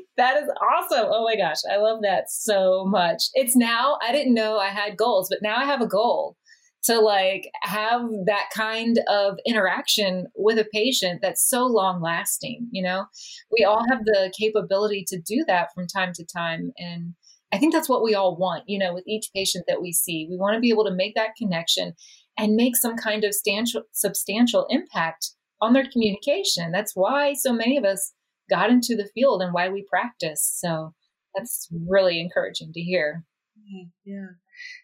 that 0.17 0.37
is 0.43 0.49
awesome. 0.61 1.07
Oh 1.11 1.25
my 1.25 1.37
gosh. 1.37 1.59
I 1.71 1.77
love 1.77 2.01
that 2.03 2.31
so 2.31 2.85
much. 2.85 3.25
It's 3.35 3.57
now, 3.57 3.99
I 4.03 4.13
didn't 4.13 4.35
know 4.35 4.59
I 4.59 4.69
had 4.69 4.97
goals, 4.97 5.29
but 5.29 5.43
now 5.43 5.57
I 5.57 5.65
have 5.65 5.81
a 5.81 5.87
goal 5.87 6.37
to 6.85 7.01
like 7.01 7.51
have 7.63 8.03
that 8.27 8.51
kind 8.55 9.01
of 9.09 9.39
interaction 9.47 10.27
with 10.37 10.59
a 10.59 10.67
patient 10.73 11.21
that's 11.23 11.49
so 11.49 11.67
long 11.67 12.01
lasting. 12.03 12.69
You 12.71 12.83
know, 12.83 13.07
we 13.51 13.65
all 13.65 13.83
have 13.91 14.05
the 14.05 14.33
capability 14.39 15.05
to 15.09 15.19
do 15.19 15.45
that 15.47 15.69
from 15.75 15.87
time 15.87 16.13
to 16.15 16.25
time. 16.25 16.73
And 16.77 17.15
I 17.53 17.59
think 17.59 17.73
that's 17.73 17.89
what 17.89 18.03
we 18.03 18.15
all 18.15 18.37
want, 18.37 18.65
you 18.67 18.79
know, 18.79 18.93
with 18.93 19.05
each 19.07 19.31
patient 19.35 19.65
that 19.67 19.81
we 19.81 19.93
see. 19.93 20.27
We 20.29 20.37
want 20.37 20.55
to 20.55 20.61
be 20.61 20.71
able 20.71 20.85
to 20.85 20.95
make 20.95 21.15
that 21.15 21.37
connection 21.39 21.95
and 22.37 22.57
make 22.57 22.77
some 22.77 22.97
kind 22.97 23.25
of 23.25 23.33
substantial, 23.33 23.83
substantial 23.93 24.67
impact 24.69 25.31
on 25.65 25.73
their 25.73 25.89
communication. 25.91 26.71
That's 26.73 26.93
why 26.95 27.35
so 27.35 27.53
many 27.53 27.77
of 27.77 27.85
us 27.85 28.13
got 28.51 28.71
into 28.71 28.95
the 28.95 29.09
field 29.15 29.43
and 29.43 29.53
why 29.53 29.69
we 29.69 29.87
practice. 29.89 30.59
So 30.61 30.93
that's 31.35 31.69
really 31.89 32.21
encouraging 32.21 32.73
to 32.73 32.81
hear. 32.81 33.25
Yeah. 34.05 34.27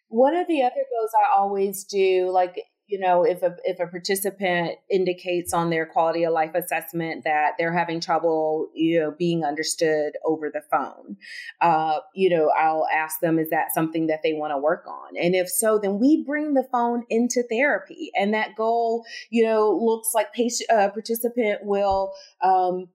One 0.09 0.35
of 0.35 0.49
the 0.49 0.63
other 0.63 0.75
goals 0.75 1.11
I 1.15 1.39
always 1.39 1.85
do, 1.85 2.31
like 2.33 2.61
you 2.91 2.99
know, 2.99 3.23
if 3.23 3.43
a 3.43 3.55
if 3.65 3.79
a 3.79 3.87
participant 3.87 4.73
indicates 4.91 5.55
on 5.55 5.71
their 5.71 5.87
quality 5.87 6.25
of 6.25 6.33
life 6.33 6.55
assessment 6.57 7.23
that 7.25 7.53
they're 7.57 7.73
having 7.73 8.01
trouble, 8.01 8.69
you 8.75 8.99
know, 8.99 9.15
being 9.17 9.45
understood 9.45 10.15
over 10.25 10.51
the 10.53 10.63
phone, 10.71 11.17
uh, 11.61 12.01
you 12.15 12.29
know, 12.29 12.51
I'll 12.59 12.89
ask 12.93 13.21
them, 13.21 13.39
is 13.39 13.51
that 13.51 13.73
something 13.73 14.09
that 14.09 14.21
they 14.25 14.33
want 14.33 14.51
to 14.51 14.59
work 14.59 14.87
on? 14.89 15.17
And 15.17 15.37
if 15.37 15.49
so, 15.49 15.79
then 15.79 16.01
we 16.01 16.25
bring 16.25 16.55
the 16.55 16.67
phone 16.73 17.05
into 17.09 17.45
therapy, 17.49 18.11
and 18.19 18.35
that 18.35 18.57
goal, 18.57 19.05
you 19.31 19.45
know, 19.45 19.71
looks 19.71 20.09
like 20.13 20.33
patient 20.33 20.69
uh, 20.71 20.89
participant 20.89 21.61
will 21.63 22.13
um, 22.43 22.89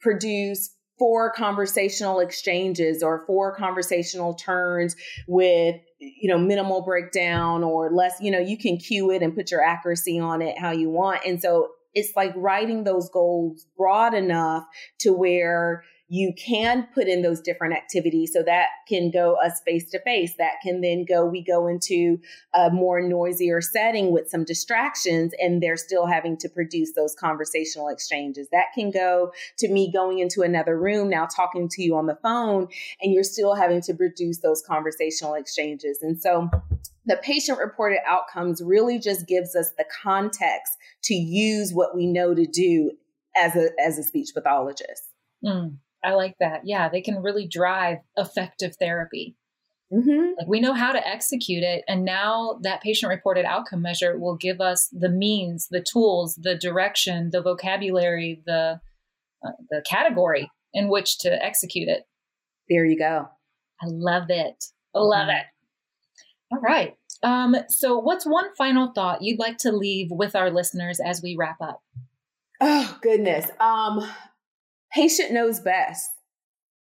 produce 0.00 0.76
four 1.00 1.32
conversational 1.32 2.20
exchanges 2.20 3.02
or 3.02 3.24
four 3.26 3.56
conversational 3.56 4.34
turns 4.34 4.94
with 5.26 5.76
you 6.00 6.28
know 6.28 6.38
minimal 6.38 6.82
breakdown 6.82 7.62
or 7.62 7.90
less 7.92 8.14
you 8.20 8.30
know 8.30 8.38
you 8.38 8.56
can 8.56 8.78
cue 8.78 9.10
it 9.10 9.22
and 9.22 9.34
put 9.34 9.50
your 9.50 9.62
accuracy 9.62 10.18
on 10.18 10.42
it 10.42 10.58
how 10.58 10.70
you 10.70 10.90
want. 10.90 11.20
And 11.26 11.40
so 11.40 11.68
it's 11.94 12.14
like 12.16 12.32
writing 12.36 12.84
those 12.84 13.10
goals 13.10 13.66
broad 13.76 14.14
enough 14.14 14.64
to 15.00 15.12
where 15.12 15.84
you 16.12 16.34
can 16.36 16.88
put 16.92 17.06
in 17.06 17.22
those 17.22 17.40
different 17.40 17.72
activities. 17.72 18.32
So 18.32 18.42
that 18.42 18.66
can 18.88 19.12
go 19.12 19.36
us 19.36 19.60
face 19.64 19.88
to 19.90 20.00
face. 20.00 20.34
That 20.38 20.54
can 20.60 20.80
then 20.80 21.04
go, 21.08 21.24
we 21.24 21.40
go 21.40 21.68
into 21.68 22.18
a 22.52 22.68
more 22.68 23.00
noisier 23.00 23.60
setting 23.60 24.10
with 24.10 24.28
some 24.28 24.44
distractions 24.44 25.32
and 25.38 25.62
they're 25.62 25.76
still 25.76 26.06
having 26.06 26.36
to 26.38 26.48
produce 26.48 26.94
those 26.94 27.14
conversational 27.14 27.86
exchanges. 27.86 28.48
That 28.50 28.72
can 28.74 28.90
go 28.90 29.30
to 29.58 29.68
me 29.68 29.92
going 29.92 30.18
into 30.18 30.42
another 30.42 30.76
room 30.76 31.08
now 31.08 31.26
talking 31.26 31.68
to 31.68 31.82
you 31.82 31.96
on 31.96 32.06
the 32.06 32.18
phone 32.20 32.66
and 33.00 33.14
you're 33.14 33.22
still 33.22 33.54
having 33.54 33.80
to 33.82 33.94
produce 33.94 34.40
those 34.40 34.64
conversational 34.66 35.34
exchanges. 35.34 36.00
And 36.02 36.20
so 36.20 36.50
the 37.06 37.18
patient 37.22 37.60
reported 37.60 38.00
outcomes 38.04 38.60
really 38.60 38.98
just 38.98 39.28
gives 39.28 39.54
us 39.54 39.70
the 39.78 39.86
context 40.02 40.72
to 41.04 41.14
use 41.14 41.72
what 41.72 41.94
we 41.94 42.08
know 42.08 42.34
to 42.34 42.46
do 42.46 42.90
as 43.36 43.54
a 43.54 43.70
as 43.80 43.96
a 43.96 44.02
speech 44.02 44.30
pathologist. 44.34 45.04
Mm. 45.44 45.76
I 46.04 46.12
like 46.12 46.36
that. 46.40 46.62
Yeah, 46.64 46.88
they 46.88 47.00
can 47.00 47.22
really 47.22 47.46
drive 47.46 47.98
effective 48.16 48.76
therapy. 48.76 49.36
Mm-hmm. 49.92 50.34
Like 50.38 50.46
we 50.46 50.60
know 50.60 50.72
how 50.72 50.92
to 50.92 51.06
execute 51.06 51.64
it, 51.64 51.82
and 51.88 52.04
now 52.04 52.58
that 52.62 52.82
patient 52.82 53.10
reported 53.10 53.44
outcome 53.44 53.82
measure 53.82 54.18
will 54.18 54.36
give 54.36 54.60
us 54.60 54.88
the 54.92 55.08
means, 55.08 55.66
the 55.70 55.82
tools, 55.82 56.36
the 56.36 56.54
direction, 56.54 57.30
the 57.32 57.42
vocabulary, 57.42 58.40
the 58.46 58.80
uh, 59.44 59.50
the 59.70 59.82
category 59.88 60.50
in 60.72 60.88
which 60.88 61.18
to 61.18 61.44
execute 61.44 61.88
it. 61.88 62.04
There 62.68 62.84
you 62.84 62.96
go. 62.96 63.28
I 63.82 63.86
love 63.86 64.26
it. 64.28 64.64
I 64.94 64.98
love 65.00 65.28
mm-hmm. 65.28 65.38
it. 65.38 65.46
All 66.52 66.60
right. 66.60 66.96
Um, 67.22 67.56
so, 67.68 67.98
what's 67.98 68.24
one 68.24 68.54
final 68.56 68.92
thought 68.94 69.22
you'd 69.22 69.38
like 69.38 69.58
to 69.58 69.72
leave 69.72 70.08
with 70.10 70.34
our 70.34 70.50
listeners 70.50 71.00
as 71.00 71.22
we 71.22 71.36
wrap 71.36 71.60
up? 71.60 71.82
Oh 72.60 72.98
goodness. 73.02 73.50
Um, 73.58 74.06
patient 74.92 75.32
knows 75.32 75.60
best. 75.60 76.08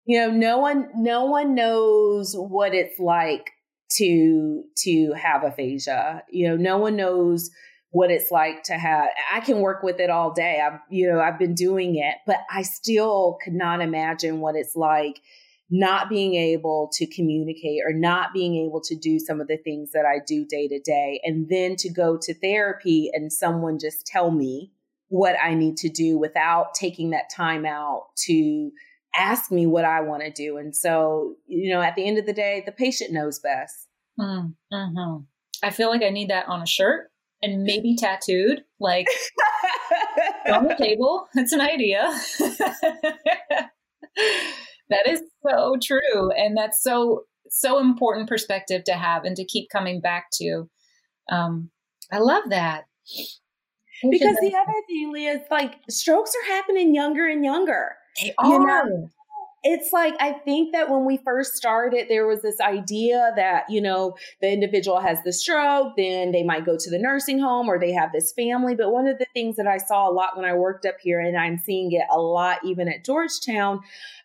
You 0.05 0.19
know, 0.19 0.31
no 0.31 0.57
one 0.57 0.89
no 0.95 1.25
one 1.25 1.55
knows 1.55 2.35
what 2.35 2.73
it's 2.73 2.99
like 2.99 3.51
to 3.97 4.63
to 4.83 5.13
have 5.13 5.43
aphasia. 5.43 6.23
You 6.29 6.49
know, 6.49 6.55
no 6.57 6.77
one 6.77 6.95
knows 6.95 7.49
what 7.91 8.09
it's 8.09 8.31
like 8.31 8.63
to 8.63 8.73
have 8.73 9.07
I 9.31 9.39
can 9.39 9.59
work 9.59 9.83
with 9.83 9.99
it 9.99 10.09
all 10.09 10.33
day. 10.33 10.61
I've 10.61 10.79
you 10.89 11.09
know, 11.09 11.21
I've 11.21 11.39
been 11.39 11.55
doing 11.55 11.95
it, 11.95 12.15
but 12.25 12.37
I 12.51 12.63
still 12.63 13.37
could 13.43 13.53
not 13.53 13.81
imagine 13.81 14.39
what 14.39 14.55
it's 14.55 14.75
like 14.75 15.21
not 15.69 16.09
being 16.09 16.35
able 16.35 16.89
to 16.93 17.07
communicate 17.07 17.81
or 17.85 17.93
not 17.93 18.33
being 18.33 18.55
able 18.57 18.81
to 18.81 18.95
do 18.95 19.17
some 19.17 19.39
of 19.39 19.47
the 19.47 19.57
things 19.57 19.91
that 19.91 20.05
I 20.05 20.19
do 20.25 20.45
day 20.45 20.67
to 20.67 20.79
day 20.79 21.21
and 21.23 21.47
then 21.49 21.75
to 21.77 21.91
go 21.91 22.17
to 22.21 22.33
therapy 22.33 23.09
and 23.13 23.31
someone 23.31 23.79
just 23.79 24.05
tell 24.05 24.29
me 24.29 24.71
what 25.13 25.35
I 25.39 25.53
need 25.53 25.77
to 25.77 25.89
do 25.89 26.17
without 26.17 26.73
taking 26.73 27.11
that 27.11 27.29
time 27.29 27.67
out 27.67 28.07
to 28.25 28.71
ask 29.15 29.51
me 29.51 29.67
what 29.67 29.85
I 29.85 30.01
want 30.01 30.23
to 30.23 30.31
do. 30.31 30.57
And 30.57 30.75
so, 30.75 31.35
you 31.45 31.71
know, 31.71 31.83
at 31.83 31.95
the 31.95 32.03
end 32.03 32.17
of 32.17 32.25
the 32.25 32.33
day, 32.33 32.63
the 32.65 32.71
patient 32.71 33.11
knows 33.13 33.37
best. 33.37 33.89
Mm-hmm. 34.19 35.17
I 35.61 35.69
feel 35.69 35.89
like 35.89 36.01
I 36.01 36.09
need 36.09 36.31
that 36.31 36.49
on 36.49 36.63
a 36.63 36.65
shirt 36.65 37.11
and 37.43 37.61
maybe 37.61 37.95
tattooed, 37.95 38.63
like 38.79 39.05
on 40.51 40.67
the 40.67 40.75
table. 40.79 41.27
That's 41.35 41.51
an 41.51 41.61
idea. 41.61 42.11
that 44.89 45.05
is 45.05 45.21
so 45.47 45.75
true. 45.79 46.31
And 46.31 46.57
that's 46.57 46.81
so, 46.81 47.25
so 47.51 47.77
important 47.77 48.27
perspective 48.27 48.83
to 48.85 48.93
have 48.93 49.25
and 49.25 49.35
to 49.35 49.45
keep 49.45 49.69
coming 49.69 50.01
back 50.01 50.29
to. 50.41 50.67
Um, 51.31 51.69
I 52.11 52.17
love 52.17 52.45
that. 52.49 52.85
Because 54.09 54.37
the 54.41 54.55
other 54.55 54.73
thing, 54.87 55.15
is 55.15 55.41
like 55.49 55.75
strokes 55.89 56.33
are 56.35 56.53
happening 56.53 56.93
younger 56.93 57.27
and 57.27 57.43
younger. 57.43 57.95
They 58.21 58.33
are. 58.37 58.47
You 58.47 58.59
know? 58.59 59.09
It's 59.65 59.93
like, 59.93 60.13
I 60.19 60.33
think 60.33 60.73
that 60.73 60.89
when 60.89 61.05
we 61.05 61.17
first 61.17 61.55
started, 61.55 62.07
there 62.09 62.27
was 62.27 62.41
this 62.41 62.59
idea 62.59 63.31
that, 63.37 63.69
you 63.69 63.79
know, 63.81 64.15
the 64.41 64.51
individual 64.51 64.99
has 64.99 65.23
the 65.23 65.31
stroke, 65.31 65.95
then 65.95 66.33
they 66.33 66.43
might 66.43 66.65
go 66.65 66.75
to 66.77 66.89
the 66.89 66.99
nursing 66.99 67.39
home 67.39 67.69
or 67.69 67.79
they 67.79 67.93
have 67.93 68.11
this 68.11 68.33
family. 68.33 68.75
But 68.75 68.91
one 68.91 69.07
of 69.07 69.19
the 69.19 69.27
things 69.33 69.55
that 69.55 69.67
I 69.67 69.77
saw 69.77 70.09
a 70.09 70.11
lot 70.11 70.35
when 70.35 70.45
I 70.45 70.53
worked 70.53 70.85
up 70.85 70.95
here, 71.01 71.21
and 71.21 71.37
I'm 71.37 71.57
seeing 71.57 71.93
it 71.93 72.03
a 72.11 72.19
lot 72.19 72.59
even 72.65 72.89
at 72.89 73.05
Georgetown, 73.05 73.79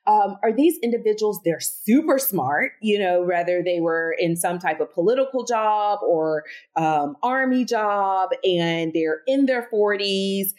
um, 0.09 0.39
are 0.43 0.53
these 0.53 0.79
individuals, 0.79 1.41
they're 1.45 1.61
super 1.61 2.19
smart, 2.19 2.73
you 2.81 2.99
know, 2.99 3.23
whether 3.23 3.63
they 3.63 3.81
were 3.81 4.17
in 4.19 4.37
some 4.37 4.59
type 4.59 4.81
of 4.81 4.93
political 4.93 5.45
job 5.45 5.99
or 6.03 6.45
um, 6.77 7.17
army 7.23 7.65
job, 7.65 8.31
and 8.43 8.93
they're 8.95 9.21
in 9.27 9.45
their 9.47 9.69
40s, 9.71 10.55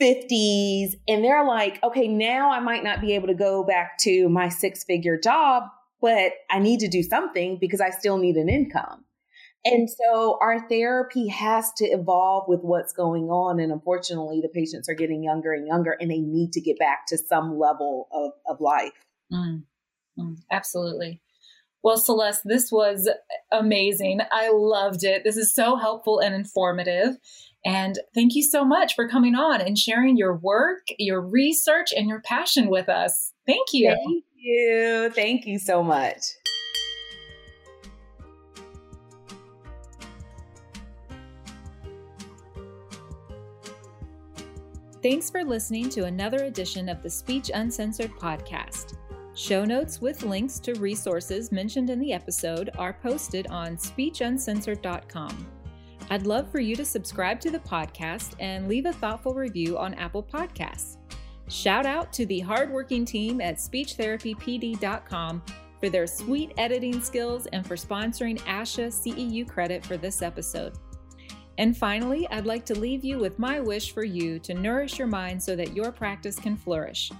50s, 0.00 0.94
and 1.08 1.24
they're 1.24 1.46
like, 1.46 1.82
okay, 1.82 2.08
now 2.08 2.50
I 2.50 2.60
might 2.60 2.84
not 2.84 3.00
be 3.00 3.14
able 3.14 3.28
to 3.28 3.34
go 3.34 3.64
back 3.64 3.98
to 4.00 4.28
my 4.28 4.48
six 4.48 4.84
figure 4.84 5.18
job, 5.18 5.64
but 6.00 6.32
I 6.50 6.58
need 6.58 6.80
to 6.80 6.88
do 6.88 7.02
something 7.02 7.58
because 7.60 7.80
I 7.80 7.90
still 7.90 8.18
need 8.18 8.36
an 8.36 8.48
income. 8.48 9.04
And 9.66 9.90
so 9.90 10.38
our 10.40 10.68
therapy 10.68 11.26
has 11.26 11.72
to 11.78 11.86
evolve 11.86 12.44
with 12.46 12.60
what's 12.60 12.92
going 12.92 13.24
on. 13.24 13.58
And 13.58 13.72
unfortunately, 13.72 14.40
the 14.40 14.48
patients 14.48 14.88
are 14.88 14.94
getting 14.94 15.24
younger 15.24 15.52
and 15.52 15.66
younger 15.66 15.96
and 15.98 16.08
they 16.08 16.20
need 16.20 16.52
to 16.52 16.60
get 16.60 16.78
back 16.78 17.06
to 17.08 17.18
some 17.18 17.58
level 17.58 18.06
of, 18.12 18.30
of 18.48 18.60
life. 18.60 18.92
Mm, 19.32 19.64
mm, 20.16 20.36
absolutely. 20.52 21.20
Well, 21.82 21.98
Seles, 21.98 22.38
this 22.44 22.70
was 22.70 23.08
amazing. 23.50 24.20
I 24.30 24.50
loved 24.52 25.02
it. 25.02 25.24
This 25.24 25.36
is 25.36 25.52
so 25.52 25.74
helpful 25.74 26.20
and 26.20 26.34
informative. 26.34 27.16
And 27.66 27.98
thank 28.14 28.36
you 28.36 28.44
so 28.44 28.64
much 28.64 28.94
for 28.94 29.08
coming 29.08 29.34
on 29.34 29.60
and 29.60 29.76
sharing 29.76 30.16
your 30.16 30.36
work, 30.36 30.86
your 31.00 31.20
research, 31.20 31.92
and 31.94 32.08
your 32.08 32.20
passion 32.20 32.68
with 32.68 32.88
us. 32.88 33.32
Thank 33.44 33.72
you. 33.72 33.88
Thank 33.88 34.24
you. 34.36 35.10
Thank 35.12 35.46
you 35.46 35.58
so 35.58 35.82
much. 35.82 36.22
Thanks 45.02 45.28
for 45.28 45.44
listening 45.44 45.88
to 45.90 46.04
another 46.04 46.44
edition 46.44 46.88
of 46.88 47.02
the 47.02 47.10
Speech 47.10 47.50
Uncensored 47.52 48.12
podcast. 48.12 48.96
Show 49.34 49.64
notes 49.64 50.00
with 50.00 50.22
links 50.22 50.60
to 50.60 50.74
resources 50.74 51.50
mentioned 51.50 51.90
in 51.90 51.98
the 51.98 52.12
episode 52.12 52.70
are 52.78 52.92
posted 52.92 53.48
on 53.48 53.76
speechuncensored.com. 53.76 55.55
I'd 56.10 56.26
love 56.26 56.50
for 56.50 56.60
you 56.60 56.76
to 56.76 56.84
subscribe 56.84 57.40
to 57.40 57.50
the 57.50 57.58
podcast 57.58 58.34
and 58.38 58.68
leave 58.68 58.86
a 58.86 58.92
thoughtful 58.92 59.34
review 59.34 59.76
on 59.76 59.94
Apple 59.94 60.22
Podcasts. 60.22 60.98
Shout 61.48 61.86
out 61.86 62.12
to 62.12 62.26
the 62.26 62.40
hardworking 62.40 63.04
team 63.04 63.40
at 63.40 63.56
speechtherapypd.com 63.56 65.42
for 65.80 65.88
their 65.90 66.06
sweet 66.06 66.52
editing 66.58 67.00
skills 67.00 67.46
and 67.46 67.66
for 67.66 67.76
sponsoring 67.76 68.38
ASHA 68.40 68.88
CEU 68.88 69.48
credit 69.48 69.84
for 69.84 69.96
this 69.96 70.22
episode. 70.22 70.74
And 71.58 71.76
finally, 71.76 72.28
I'd 72.28 72.46
like 72.46 72.64
to 72.66 72.78
leave 72.78 73.04
you 73.04 73.18
with 73.18 73.38
my 73.38 73.60
wish 73.60 73.92
for 73.92 74.04
you 74.04 74.38
to 74.40 74.54
nourish 74.54 74.98
your 74.98 75.08
mind 75.08 75.42
so 75.42 75.56
that 75.56 75.74
your 75.74 75.90
practice 75.90 76.38
can 76.38 76.56
flourish. 76.56 77.10